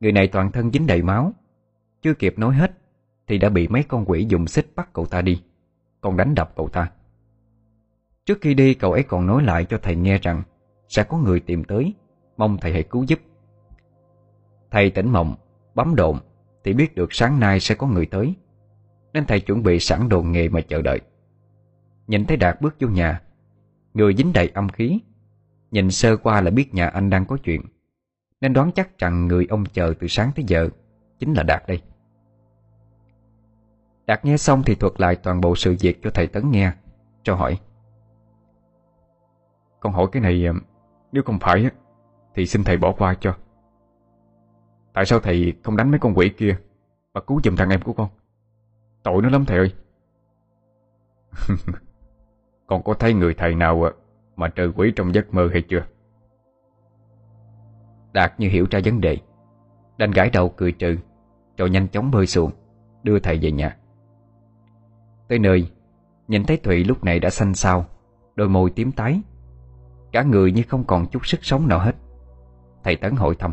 [0.00, 1.32] Người này toàn thân dính đầy máu.
[2.02, 2.72] Chưa kịp nói hết,
[3.26, 5.42] Thì đã bị mấy con quỷ dùng xích bắt cậu ta đi.
[6.00, 6.90] Còn đánh đập cậu ta.
[8.26, 10.42] Trước khi đi, cậu ấy còn nói lại cho thầy nghe rằng,
[10.88, 11.94] Sẽ có người tìm tới,
[12.36, 13.18] Mong thầy hãy cứu giúp.
[14.70, 15.34] Thầy tỉnh mộng,
[15.74, 16.18] Bấm độn
[16.64, 18.34] Thì biết được sáng nay sẽ có người tới.
[19.12, 21.00] Nên thầy chuẩn bị sẵn đồ nghề mà chờ đợi.
[22.06, 23.20] Nhìn thấy Đạt bước vô nhà,
[23.94, 25.00] Người dính đầy âm khí,
[25.70, 27.60] Nhìn sơ qua là biết nhà anh đang có chuyện,
[28.40, 30.68] Nên đoán chắc rằng người ông chờ từ sáng tới giờ
[31.18, 31.82] Chính là Đạt đây.
[34.06, 36.72] Đạt nghe xong thì thuật lại toàn bộ sự việc cho thầy Tấn nghe,
[37.22, 37.60] Cho hỏi.
[39.80, 40.44] Con hỏi cái này,
[41.12, 41.70] Nếu không phải
[42.34, 43.36] Thì xin thầy bỏ qua cho.
[44.92, 46.56] Tại sao thầy không đánh mấy con quỷ kia
[47.14, 48.08] Mà cứu giùm thằng em của con?
[49.02, 49.74] Tội nó lắm thầy ơi.
[52.66, 53.90] Con có thấy người thầy nào
[54.36, 55.84] Mà trừ quỷ trong giấc mơ hay chưa?
[58.12, 59.18] Đạt như hiểu ra vấn đề.
[59.98, 60.96] Đành gãi đầu cười trừ
[61.56, 62.50] Rồi nhanh chóng bơi xuồng
[63.02, 63.76] Đưa thầy về nhà.
[65.28, 65.70] Tới nơi
[66.28, 67.86] Nhìn thấy Thụy lúc này đã xanh xao
[68.36, 69.20] Đôi môi tím tái.
[70.12, 71.92] Cả người như không còn chút sức sống nào hết.
[72.84, 73.52] Thầy Tấn hỏi thăm.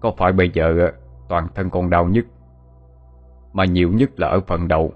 [0.00, 0.90] Có phải bây giờ
[1.28, 2.24] toàn thân con đau nhất?
[3.52, 4.92] Mà nhiều nhất là ở phần đầu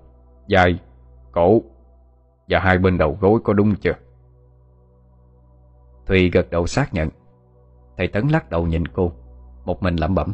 [0.48, 0.80] Vai,
[1.38, 1.62] cổ,
[2.48, 3.92] Và hai bên đầu gối có đúng chưa?
[6.06, 7.08] Thùy gật đầu xác nhận.
[7.96, 9.12] Thầy Tấn lắc đầu nhìn cô,
[9.64, 10.32] Một mình lẩm bẩm.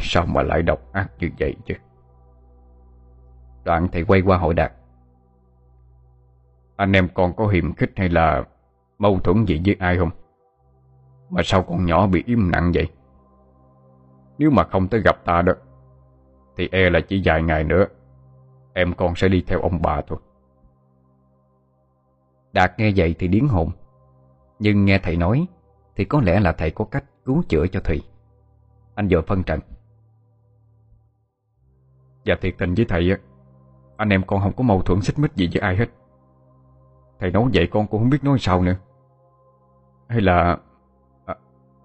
[0.00, 1.74] Sao mà lại độc ác như vậy chứ?
[3.64, 4.72] Đoạn thầy quay qua hội đạt
[6.76, 8.44] Anh em còn có hiềm khích hay là
[8.98, 10.10] Mâu thuẫn gì với ai không?
[11.30, 12.88] Mà sao con nhỏ bị im nặng vậy?
[14.38, 15.52] Nếu mà không tới gặp ta đó,
[16.56, 17.86] Thì e là chỉ vài ngày nữa
[18.74, 20.18] Em con sẽ đi theo ông bà thôi.
[22.52, 23.70] Đạt nghe vậy thì điến hồn.
[24.62, 25.46] Nhưng nghe thầy nói
[25.96, 28.02] Thì có lẽ là thầy có cách cứu chữa cho Thùy
[28.94, 29.60] Anh vừa phân trận
[32.24, 33.16] Dạ thiệt tình với thầy á
[33.96, 35.86] Anh em con không có mâu thuẫn xích mích gì với ai hết.
[37.20, 38.76] Thầy nói vậy con cũng không biết nói sao nữa.
[40.08, 40.58] Hay là
[41.26, 41.34] à,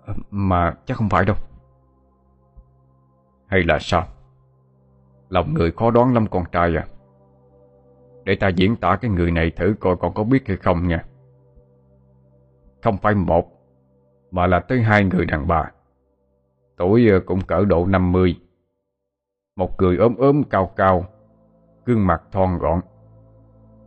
[0.06, 1.36] à Mà chắc không phải đâu.
[3.48, 4.08] Hay là sao?
[5.30, 6.86] Lòng người khó đoán lắm con trai à.
[8.24, 11.06] Để ta diễn tả cái người này thử coi con có biết hay không nha.
[12.84, 13.52] Không phải một,
[14.32, 15.72] Mà là tới hai người đàn bà.
[16.78, 18.36] Tuổi ờ, cũng cỡ độ 50
[19.56, 21.06] Một người ốm ốm, cao cao,
[21.86, 22.82] Gương mặt thon gọn.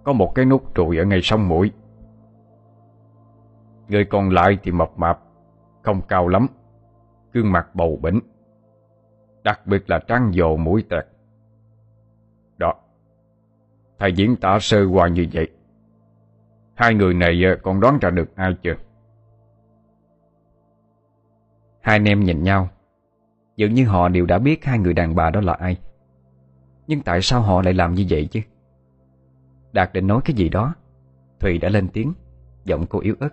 [0.04, 1.70] Có một cái nút trùi ở ngay sông mũi.
[3.88, 5.18] Người còn lại thì mập mạp,
[5.82, 6.46] Không cao lắm,
[7.32, 8.20] Gương mặt bầu bỉnh.
[9.42, 11.06] Đặc biệt là trăng dồ mũi tẹt.
[12.60, 12.74] Đó.
[13.98, 15.48] Thầy diễn tả sơ qua như vậy.
[16.74, 18.74] Hai người này ờ, còn đoán ra được ai chưa?
[21.80, 22.68] Hai anh em nhìn nhau.
[23.56, 25.76] Dường như họ đều đã biết hai người đàn bà đó là ai.
[26.86, 28.40] Nhưng tại sao họ lại làm như vậy chứ?
[29.72, 30.74] Đạt định nói cái gì đó,
[31.40, 32.12] Thùy đã lên tiếng,
[32.64, 33.30] Giọng cô yếu ớt.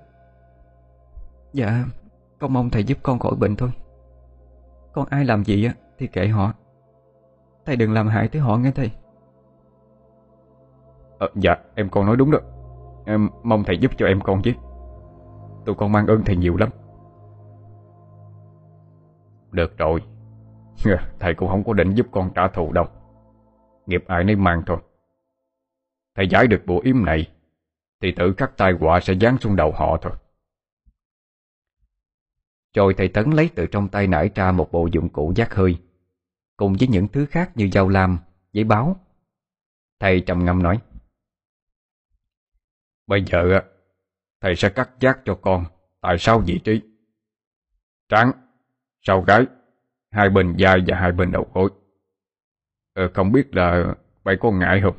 [1.54, 1.86] Dạ
[2.40, 3.70] Con mong thầy giúp con khỏi bệnh thôi.
[4.94, 6.54] Con ai làm gì á Thì kệ họ.
[7.66, 8.91] Thầy đừng làm hại tới họ nghe thầy
[11.19, 12.39] ờ, Dạ em con nói đúng đó.
[13.06, 14.52] Em mong thầy giúp cho em con chứ.
[15.65, 16.69] Tụi con mang ơn thầy nhiều lắm.
[19.52, 20.03] Được rồi.
[21.19, 22.85] Thầy cũng không có định giúp con trả thù đâu.
[23.85, 24.77] Nghiệp ai nấy mang thôi.
[26.15, 27.27] Thầy giải được bộ yếm này
[28.02, 30.14] Thì tự khắc tai họa sẽ giáng xuống đầu họ thôi.
[32.76, 35.77] Rồi thầy Tấn lấy từ trong tay nải ra một bộ dụng cụ giác hơi
[36.57, 38.18] Cùng với những thứ khác như dao lam,
[38.53, 38.95] giấy báo.
[39.99, 40.80] Thầy trầm ngâm nói
[43.08, 43.60] Bây giờ
[44.42, 45.66] thầy sẽ cắt giác cho con
[46.02, 46.82] tại sao vị trí.
[48.10, 48.32] Trắng,
[49.02, 49.46] sau gái,
[50.12, 51.70] hai bên vai và hai bên đầu gối.
[52.94, 54.96] Ờ, không biết là vậy có ngại không?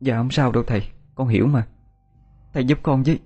[0.00, 0.82] Dạ không sao đâu thầy,
[1.14, 1.66] con hiểu mà.
[2.52, 3.20] Thầy giúp con với.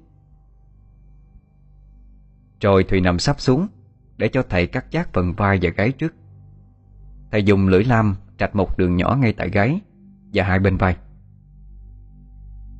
[2.60, 3.68] Rồi Thùy nằm sắp xuống
[4.16, 6.14] để cho thầy cắt giác phần vai và gáy trước.
[7.30, 9.80] Thầy dùng lưỡi lam trạch một đường nhỏ ngay tại gáy
[10.34, 10.96] và hai bên vai.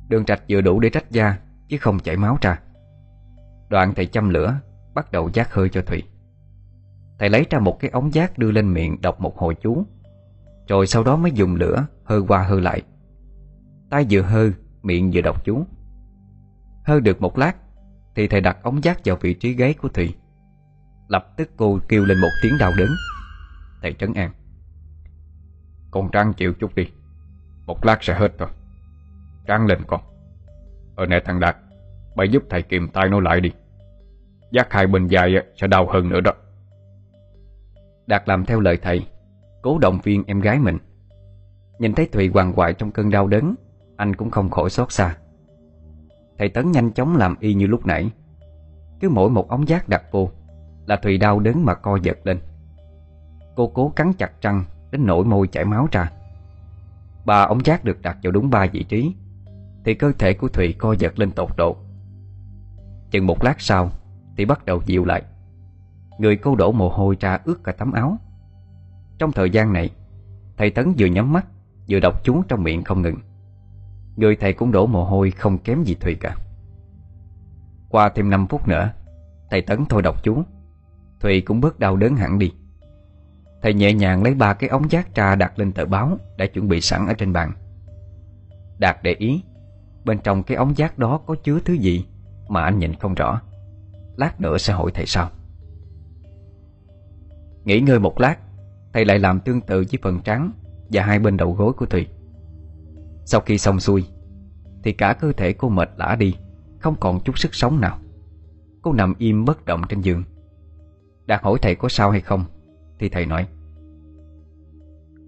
[0.09, 1.37] Đường trạch vừa đủ để trách da
[1.67, 2.59] Chứ không chảy máu ra.
[3.69, 4.59] Đoạn thầy châm lửa,
[4.93, 6.03] Bắt đầu giác hơi cho Thủy
[7.19, 9.83] Thầy lấy ra một cái ống giác đưa lên miệng Đọc một hồi chú,
[10.67, 12.81] Rồi sau đó mới dùng lửa hơ qua hơ lại.
[13.89, 14.49] Tay vừa hơ
[14.83, 15.65] Miệng vừa đọc chú.
[16.85, 17.55] Hơ được một lát,
[18.15, 20.15] Thì thầy đặt ống giác vào vị trí gáy của Thủy
[21.07, 22.89] Lập tức cô kêu lên một tiếng đau đớn.
[23.81, 24.31] Thầy trấn an.
[25.91, 26.87] Con Trăng chịu chút đi,
[27.65, 28.49] Một lát sẽ hết rồi.
[29.49, 30.01] Tráng lên con.
[30.95, 31.57] Ở nè thằng Đạt
[32.15, 33.51] Mày giúp thầy kìm tay nó lại đi.
[34.51, 36.31] Giác hai bên dài sẽ đau hơn nữa đó.
[38.07, 39.05] Đạt làm theo lời thầy,
[39.61, 40.77] Cố động viên em gái mình.
[41.79, 43.55] Nhìn thấy Thùy hoàng hoại trong cơn đau đớn,
[43.97, 45.17] Anh cũng không khỏi xót xa.
[46.37, 48.11] Thầy Tấn nhanh chóng làm y như lúc nãy.
[48.99, 50.29] Cứ mỗi một ống giác đặt vô,
[50.85, 52.39] Là Thùy đau đớn mà co giật lên.
[53.55, 56.11] Cô cố cắn chặt răng Đến nỗi môi chảy máu ra.
[57.25, 59.15] Ba ống giác được đặt vào đúng ba vị trí
[59.85, 61.77] thì cơ thể của thụy co giật lên tột độ.
[63.11, 63.89] Chừng một lát sau,
[64.37, 65.23] Thì bắt đầu dịu lại.
[66.19, 68.17] Người cô đổ mồ hôi ra ướt cả tấm áo.
[69.17, 69.89] Trong thời gian này,
[70.57, 71.45] Thầy Tấn vừa nhắm mắt,
[71.89, 73.17] Vừa đọc chú trong miệng không ngừng.
[74.15, 76.35] Người thầy cũng đổ mồ hôi không kém gì Thùy cả.
[77.89, 78.91] Qua thêm 5 phút nữa,
[79.49, 80.43] Thầy Tấn thôi đọc chú
[81.19, 82.53] Thùy cũng bớt đau đớn hẳn đi.
[83.61, 86.67] Thầy nhẹ nhàng lấy ba cái ống giác ra đặt lên tờ báo Đã chuẩn
[86.67, 87.51] bị sẵn ở trên bàn.
[88.79, 89.43] Đạt để ý
[90.05, 92.05] Bên trong cái ống giác đó có chứa thứ gì
[92.49, 93.41] Mà anh nhìn không rõ.
[94.15, 95.29] Lát nữa sẽ hỏi thầy sau.
[97.63, 98.35] Nghỉ ngơi một lát,
[98.93, 100.51] Thầy lại làm tương tự với phần trắng
[100.91, 102.07] Và hai bên đầu gối của Thùy.
[103.25, 104.05] Sau khi xong xuôi,
[104.83, 106.35] Thì cả cơ thể cô mệt lã đi,
[106.79, 107.97] Không còn chút sức sống nào.
[108.81, 110.23] Cô nằm im bất động trên giường.
[111.25, 112.45] Đạt hỏi thầy có sao hay không,
[112.99, 113.47] Thì thầy nói,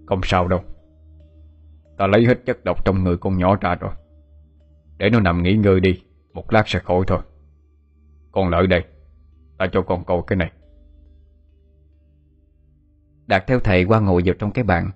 [0.06, 0.60] Không sao đâu.
[1.98, 3.92] Ta lấy hết chất độc trong người con nhỏ ra rồi
[5.02, 6.02] để nó nằm nghỉ ngơi đi
[6.32, 7.18] Một lát sẽ khỏi thôi.
[8.32, 8.84] Con lợi đây
[9.58, 10.52] Ta cho con coi cái này.
[13.26, 14.90] Đạt theo thầy qua ngồi vào trong cái bàn.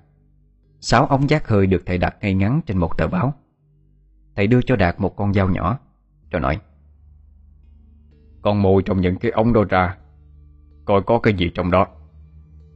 [0.80, 3.34] Sáu ống giác hơi được thầy đặt ngay ngắn trên một tờ báo.
[4.36, 5.78] Thầy đưa cho Đạt một con dao nhỏ
[6.30, 6.60] Rồi nói
[8.42, 9.96] Con mồi trong những cái ống đó ra
[10.84, 11.86] Coi có cái gì trong đó.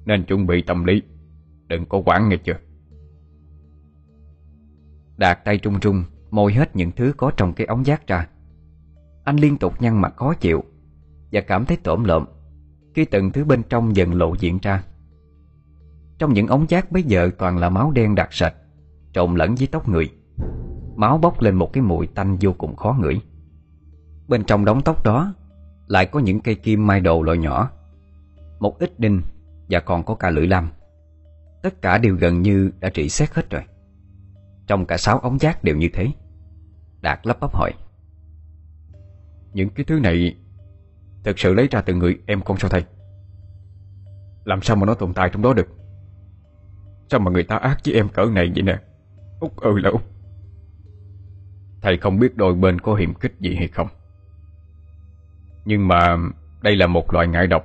[0.04, 1.02] Nên chuẩn bị tâm lý
[1.66, 2.56] Đừng có quản nghe chưa.
[5.16, 8.28] Đạt tay trung trung Môi hết những thứ có trong cái ống giác ra.
[9.24, 10.64] Anh liên tục nhăn mặt khó chịu
[11.32, 12.24] Và cảm thấy tổm lợm
[12.94, 14.84] Khi từng thứ bên trong dần lộ diện ra.
[16.18, 18.54] Trong những ống giác bây giờ toàn là máu đen đặc sạch
[19.12, 20.10] Trộn lẫn với tóc người.
[20.96, 23.20] Máu bốc lên một cái mùi tanh vô cùng khó ngửi.
[24.28, 25.34] Bên trong đống tóc đó
[25.86, 27.70] Lại có những cây kim mai đồ loại nhỏ,
[28.60, 29.22] Một ít đinh
[29.70, 30.68] Và còn có cả lưỡi lam.
[31.62, 33.62] Tất cả đều gần như đã trị xét hết rồi.
[34.70, 36.08] Trong cả sáu ống giác đều như thế.
[37.00, 37.72] Đạt lắp bắp hỏi.
[39.52, 40.36] Những cái thứ này
[41.24, 42.84] Thực sự lấy ra từ người em con sao thầy?
[44.44, 45.68] Làm sao mà nó tồn tại trong đó được?
[47.10, 48.78] Sao mà người ta ác với em cỡ này vậy nè?
[49.40, 50.02] Út ơi là Út.
[51.82, 53.88] Thầy không biết đôi bên có hiểm khích gì hay không.
[55.64, 56.16] Nhưng mà
[56.62, 57.64] đây là một loại ngại độc.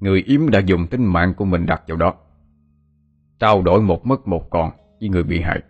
[0.00, 2.14] Người yếm đã dùng tính mạng của mình đặt vào đó.
[3.38, 5.62] Trao đổi một mất một còn với người bị hại.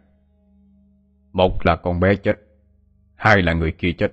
[1.33, 2.39] Một là con bé chết
[3.15, 4.13] Hai là người kia chết.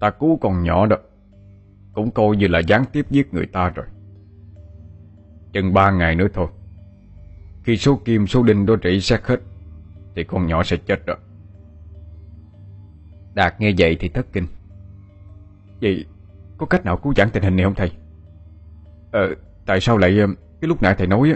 [0.00, 0.96] Ta cứu con nhỏ đó
[1.92, 3.86] Cũng coi như là gián tiếp giết người ta rồi.
[5.52, 6.46] Chừng ba ngày nữa thôi
[7.64, 9.40] Khi số kim số đinh đó trị xét hết
[10.14, 11.16] Thì con nhỏ sẽ chết rồi
[13.34, 14.46] Đạt nghe vậy thì thất kinh.
[15.80, 16.04] Vậy
[16.58, 17.92] có cách nào cứu giãn tình hình này không thầy?
[19.12, 19.34] Ờ,
[19.66, 20.26] tại sao lại ờ,
[20.60, 21.34] Cái lúc nãy thầy nói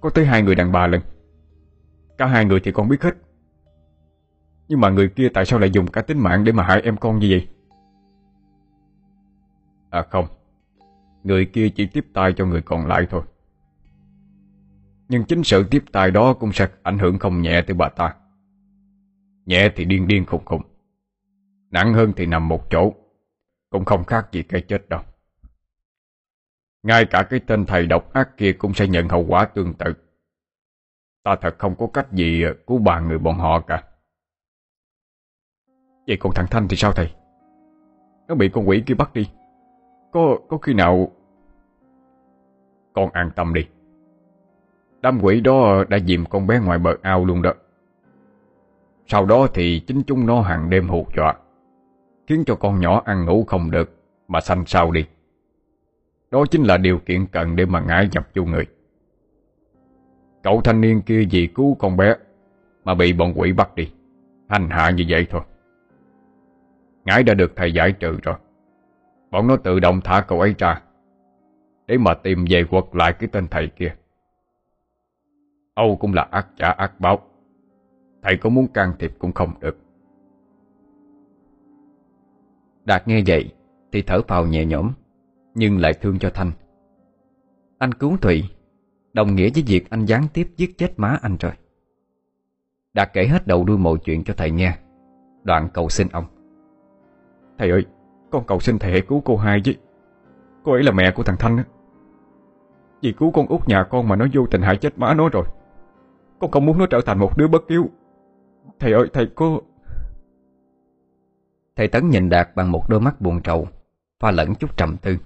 [0.00, 1.00] Có tới hai người đàn bà lần.
[2.18, 3.14] Cả hai người thì con biết hết.
[4.68, 6.96] Nhưng mà người kia tại sao lại dùng cả tính mạng Để mà hại em
[6.96, 7.48] con như vậy?
[9.90, 10.26] À không,
[11.22, 13.22] Người kia chỉ tiếp tay cho người còn lại thôi.
[15.08, 18.14] Nhưng chính sự tiếp tay đó Cũng sẽ ảnh hưởng không nhẹ tới bà ta.
[19.46, 20.62] Nhẹ thì điên điên khùng khùng,
[21.70, 22.94] Nặng hơn thì nằm một chỗ,
[23.70, 25.00] Cũng không khác gì cái chết đâu.
[26.82, 29.94] Ngay cả cái tên thầy độc ác kia Cũng sẽ nhận hậu quả tương tự.
[31.26, 33.82] Ta thật không có cách gì à, cứu bà người bọn họ cả.
[36.06, 37.10] Vậy còn thằng Thanh thì sao thầy?
[38.28, 39.30] Nó bị con quỷ kia bắt đi.
[40.12, 41.08] Có có khi nào
[42.92, 43.66] Con an tâm đi?
[45.00, 47.52] Đám quỷ đó đã dìm con bé ngoài bờ ao luôn đó.
[49.06, 51.34] Sau đó thì chính chúng nó hàng đêm hù dọa,
[52.26, 53.90] Khiến cho con nhỏ ăn ngủ không được,
[54.28, 55.06] Mà sanh sao đi.
[56.30, 58.66] Đó chính là điều kiện cần để mà ngã nhập vô người.
[60.46, 62.14] Cậu thanh niên kia vì cứu con bé
[62.84, 63.92] Mà bị bọn quỷ bắt đi.
[64.48, 65.40] Hành hạ như vậy thôi.
[67.04, 68.34] Ngãi đã được thầy giải trừ rồi.
[69.30, 70.82] Bọn nó tự động thả cậu ấy ra
[71.86, 73.96] Để mà tìm về quật lại cái tên thầy kia.
[75.74, 77.20] Âu cũng là ác trả ác báo.
[78.22, 79.78] Thầy có muốn can thiệp cũng không được.
[82.84, 83.52] Đạt nghe vậy
[83.92, 84.92] Thì thở phào nhẹ nhõm,
[85.54, 86.52] Nhưng lại thương cho Thanh.
[87.78, 88.55] Anh cứu Thụy.
[89.16, 91.52] Đồng nghĩa với việc anh gián tiếp giết chết má anh rồi.
[92.94, 94.78] Đạt kể hết đầu đuôi mọi chuyện cho thầy nghe.
[95.42, 96.24] Đoạn cầu xin ông.
[97.58, 97.84] Thầy ơi
[98.30, 99.72] Con cầu xin thầy hãy cứu cô hai chứ
[100.64, 101.64] Cô ấy là mẹ của thằng Thanh á.
[103.02, 105.44] Vì cứu con út nhà con mà nó vô tình hại chết má nó rồi.
[106.40, 107.90] Con không muốn nó trở thành một đứa bất hiếu.
[108.78, 109.60] Thầy ơi thầy có
[111.76, 113.68] Thầy Tấn nhìn Đạt bằng một đôi mắt buồn trầu
[114.20, 115.16] Pha lẫn chút trầm tư.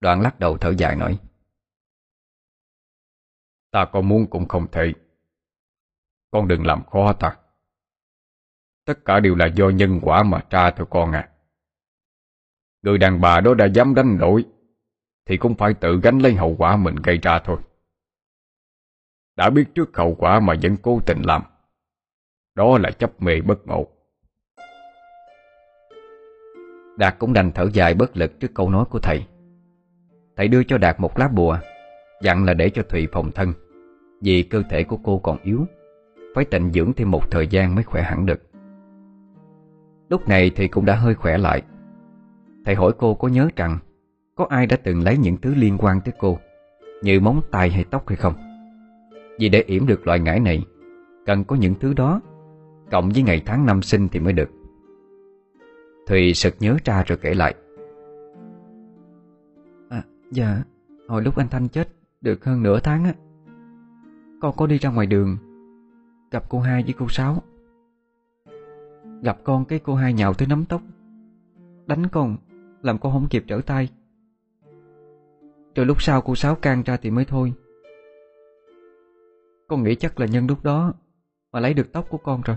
[0.00, 1.18] Đoạn lắc đầu thở dài nói
[3.72, 4.92] Ta có muốn cũng không thể.
[6.30, 7.36] Con đừng làm khó ta.
[8.84, 11.28] Tất cả đều là do nhân quả mà tra thôi con à.
[12.82, 14.44] Người đàn bà đó đã dám đánh đổi,
[15.26, 17.56] Thì cũng phải tự gánh lấy hậu quả mình gây ra thôi.
[19.36, 21.42] Đã biết trước hậu quả mà vẫn cố tình làm,
[22.54, 23.88] Đó là chấp mê bất ngộ.
[26.96, 29.26] Đạt cũng đành thở dài bất lực trước câu nói của thầy.
[30.36, 31.58] Thầy đưa cho Đạt một lá bùa.
[32.22, 33.52] Dặn là để cho thụy phòng thân,
[34.20, 35.66] Vì cơ thể của cô còn yếu,
[36.34, 38.40] Phải tịnh dưỡng thêm một thời gian mới khỏe hẳn được.
[40.08, 41.62] Lúc này thì cũng đã hơi khỏe lại.
[42.64, 43.78] Thầy hỏi cô có nhớ rằng
[44.34, 46.38] Có ai đã từng lấy những thứ liên quan tới cô,
[47.02, 48.34] Như móng tay hay tóc hay không?
[49.38, 50.64] Vì để yểm được loại ngải này,
[51.26, 52.20] Cần có những thứ đó,
[52.90, 54.48] Cộng với ngày tháng năm sinh thì mới được.
[56.06, 57.54] Thùy sực nhớ ra rồi kể lại.
[59.88, 60.62] À dạ
[61.08, 61.88] Hồi lúc anh Thanh chết
[62.22, 63.14] được hơn nửa tháng á.
[64.40, 65.36] Con có đi ra ngoài đường,
[66.30, 67.42] Gặp cô hai với cô Sáu.
[69.22, 70.82] Gặp con cái cô hai nhào tới nắm tóc,
[71.86, 72.36] Đánh con,
[72.82, 73.88] Làm con không kịp trở tay.
[75.74, 77.52] Rồi lúc sau cô Sáu can ra thì mới thôi.
[79.68, 80.92] Con nghĩ chắc là nhân lúc đó
[81.52, 82.56] Mà lấy được tóc của con rồi.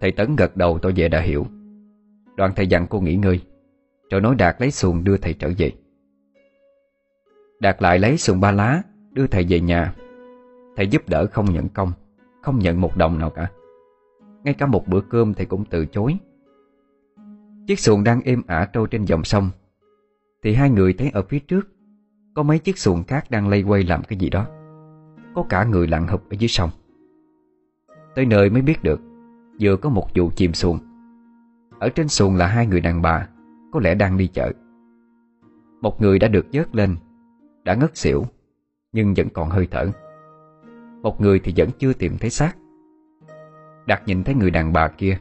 [0.00, 1.46] Thầy Tấn gật đầu, tôi về đã hiểu.
[2.36, 3.40] Đoàn thầy dặn cô nghỉ ngơi,
[4.10, 5.72] Rồi nói Đạt lấy xuồng đưa thầy trở về.
[7.60, 9.94] Đạt lại lấy xuồng ba lá, Đưa thầy về nhà.
[10.76, 11.92] Thầy giúp đỡ không nhận công,
[12.42, 13.50] Không nhận một đồng nào cả.
[14.44, 16.16] Ngay cả một bữa cơm thầy cũng từ chối.
[17.66, 19.50] Chiếc xuồng đang êm ả trôi trên dòng sông.
[20.42, 21.68] Thì hai người thấy ở phía trước,
[22.34, 24.46] Có mấy chiếc xuồng khác đang lây quay làm cái gì đó.
[25.34, 26.70] Có cả người lặn hụp ở dưới sông.
[28.14, 29.00] Tới nơi mới biết được,
[29.60, 30.78] Vừa có một vụ chìm xuồng.
[31.78, 33.28] Ở trên xuồng là hai người đàn bà,
[33.72, 34.52] Có lẽ đang đi chợ.
[35.80, 36.96] Một người đã được dớt lên
[37.66, 38.24] đã ngất xỉu
[38.92, 39.86] Nhưng vẫn còn hơi thở.
[41.02, 42.56] Một người thì vẫn chưa tìm thấy xác.
[43.86, 45.18] Đạt nhìn thấy người đàn bà kia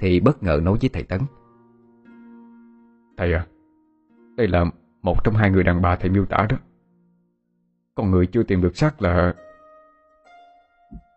[0.00, 1.20] Thì bất ngờ nói với thầy Tấn.
[3.16, 3.46] Thầy à
[4.36, 4.64] Đây là
[5.02, 6.56] một trong hai người đàn bà thầy miêu tả đó.
[7.94, 9.34] Con người chưa tìm được xác là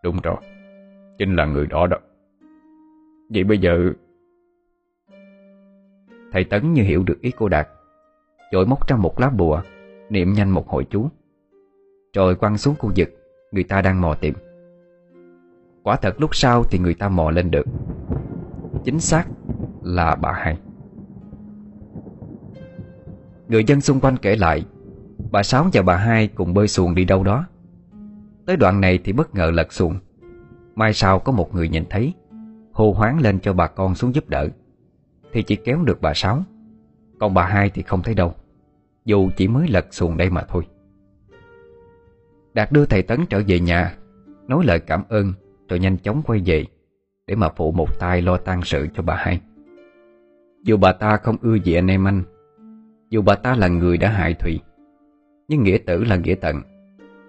[0.02, 0.36] Đúng rồi
[1.18, 1.96] Chính là người đó đó.
[3.28, 3.92] Vậy bây giờ
[6.32, 7.68] Thầy Tấn như hiểu được ý cô Đạt
[8.52, 9.62] Chội móc ra một lá bùa
[10.14, 11.08] Niệm nhanh một hội chú.
[12.12, 13.08] Rồi quăng xuống khu vực,
[13.52, 14.34] Người ta đang mò tìm.
[15.82, 17.66] Quả thật lúc sau thì người ta mò lên được.
[18.84, 19.24] Chính xác
[19.82, 20.58] là bà hai.
[23.48, 24.64] Người dân xung quanh kể lại,
[25.30, 27.46] Bà Sáu và bà hai cùng bơi xuồng đi đâu đó.
[28.46, 29.98] Tới đoạn này thì bất ngờ lật xuồng.
[30.74, 32.14] Mai sau có một người nhìn thấy,
[32.72, 34.48] Hô hoáng lên cho bà con xuống giúp đỡ.
[35.32, 36.42] Thì chỉ kéo được bà Sáu.
[37.20, 38.34] Còn bà hai thì không thấy đâu.
[39.04, 40.66] Dù chỉ mới lật xuồng đây mà thôi.
[42.54, 43.96] Đạt đưa thầy Tấn trở về nhà,
[44.48, 45.32] Nói lời cảm ơn,
[45.68, 46.64] Rồi nhanh chóng quay về,
[47.26, 49.40] Để mà phụ một tay lo tang sự cho bà hai.
[50.62, 52.22] Dù bà ta không ưa gì anh em anh,
[53.10, 54.60] Dù bà ta là người đã hại Thủy
[55.48, 56.60] Nhưng nghĩa tử là nghĩa tận,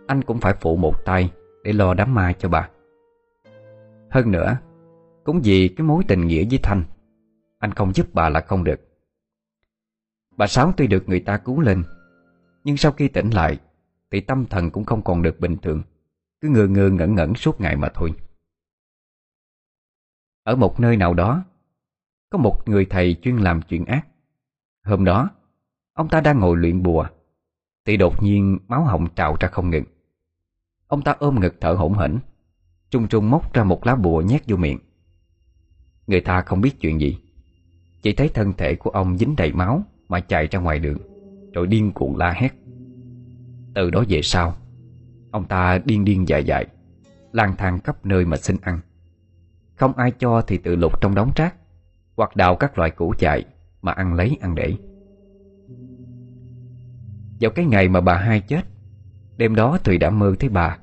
[0.08, 1.32] Anh cũng phải phụ một tay
[1.64, 2.70] Để lo đám ma cho bà.
[4.10, 4.58] Hơn nữa,
[5.24, 6.84] Cũng vì cái mối tình nghĩa với Thanh,
[7.60, 8.80] Anh không giúp bà là không được.
[10.38, 11.84] Bà Sáu tuy được người ta cứu lên,
[12.64, 13.60] Nhưng sau khi tỉnh lại,
[14.12, 15.82] Thì tâm thần cũng không còn được bình thường,
[16.42, 18.14] Cứ ngơ ngơ ngẩn ngẩn suốt ngày mà thôi.
[20.44, 21.44] Ở một nơi nào đó,
[22.30, 24.08] Có một người thầy chuyên làm chuyện ác.
[24.84, 25.30] Hôm đó,
[25.94, 27.08] Ông ta đang ngồi luyện bùa,
[27.86, 29.86] Thì đột nhiên máu họng trào ra không ngừng.
[30.88, 32.20] Ông ta ôm ngực thở hổn hển
[32.90, 34.80] Trung trung móc ra một lá bùa nhét vô miệng.
[36.08, 37.18] Người ta không biết chuyện gì,
[38.02, 39.84] Chỉ thấy thân thể của ông dính đầy máu.
[40.10, 40.98] Mà chạy ra ngoài đường,
[41.54, 42.54] Rồi điên cuồng la hét.
[43.74, 44.56] Từ đó về sau,
[45.32, 46.66] Ông ta điên điên dại dại,
[47.32, 48.80] lang thang khắp nơi mà xin ăn.
[49.76, 51.56] Không ai cho thì tự lục trong đống rác,
[52.16, 53.46] Hoặc đào các loại củ chạy
[53.82, 54.74] Mà ăn lấy ăn để.
[57.40, 58.62] Vào cái ngày mà bà hai chết,
[59.38, 60.78] Đêm đó Thùy đã mơ thấy bà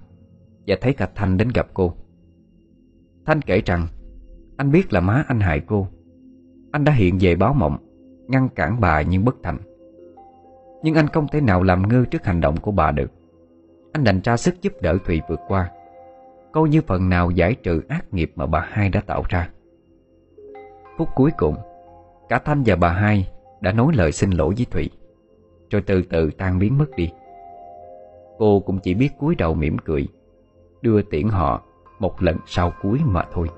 [0.66, 1.94] Và thấy cả Thanh đến gặp cô.
[3.26, 3.86] Thanh kể rằng,
[4.56, 5.88] Anh biết là má anh hại cô.
[6.72, 7.91] Anh đã hiện về báo mộng
[8.28, 9.58] Ngăn cản bà nhưng bất thành.
[10.82, 13.10] Nhưng anh không thể nào làm ngơ trước hành động của bà được.
[13.92, 15.70] Anh đành ra sức giúp đỡ Thụy vượt qua.
[16.52, 19.48] Coi như phần nào giải trừ ác nghiệp mà bà hai đã tạo ra.
[20.98, 21.56] Phút cuối cùng,
[22.28, 23.28] Cả Thanh và bà hai
[23.60, 24.90] đã nói lời xin lỗi với Thụy,
[25.70, 27.10] Rồi từ từ tan biến mất đi.
[28.38, 30.08] Cô cũng chỉ biết cúi đầu mỉm cười,
[30.82, 31.62] Đưa tiễn họ
[31.98, 33.48] một lần sau cuối mà thôi.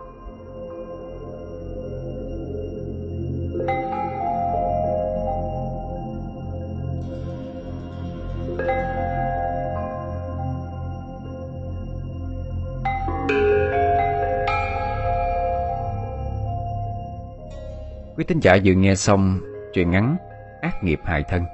[18.24, 19.40] Quý tín giả vừa nghe xong
[19.72, 20.16] truyện ngắn
[20.62, 21.44] Ác nghiệp hại thân,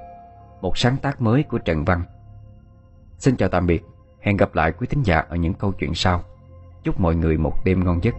[0.60, 2.02] Một sáng tác mới của Trần Văn.
[3.18, 3.82] Xin chào tạm biệt,
[4.20, 6.24] Hẹn gặp lại quý thính giả ở những câu chuyện sau.
[6.84, 8.14] Chúc mọi người một đêm ngon giấc.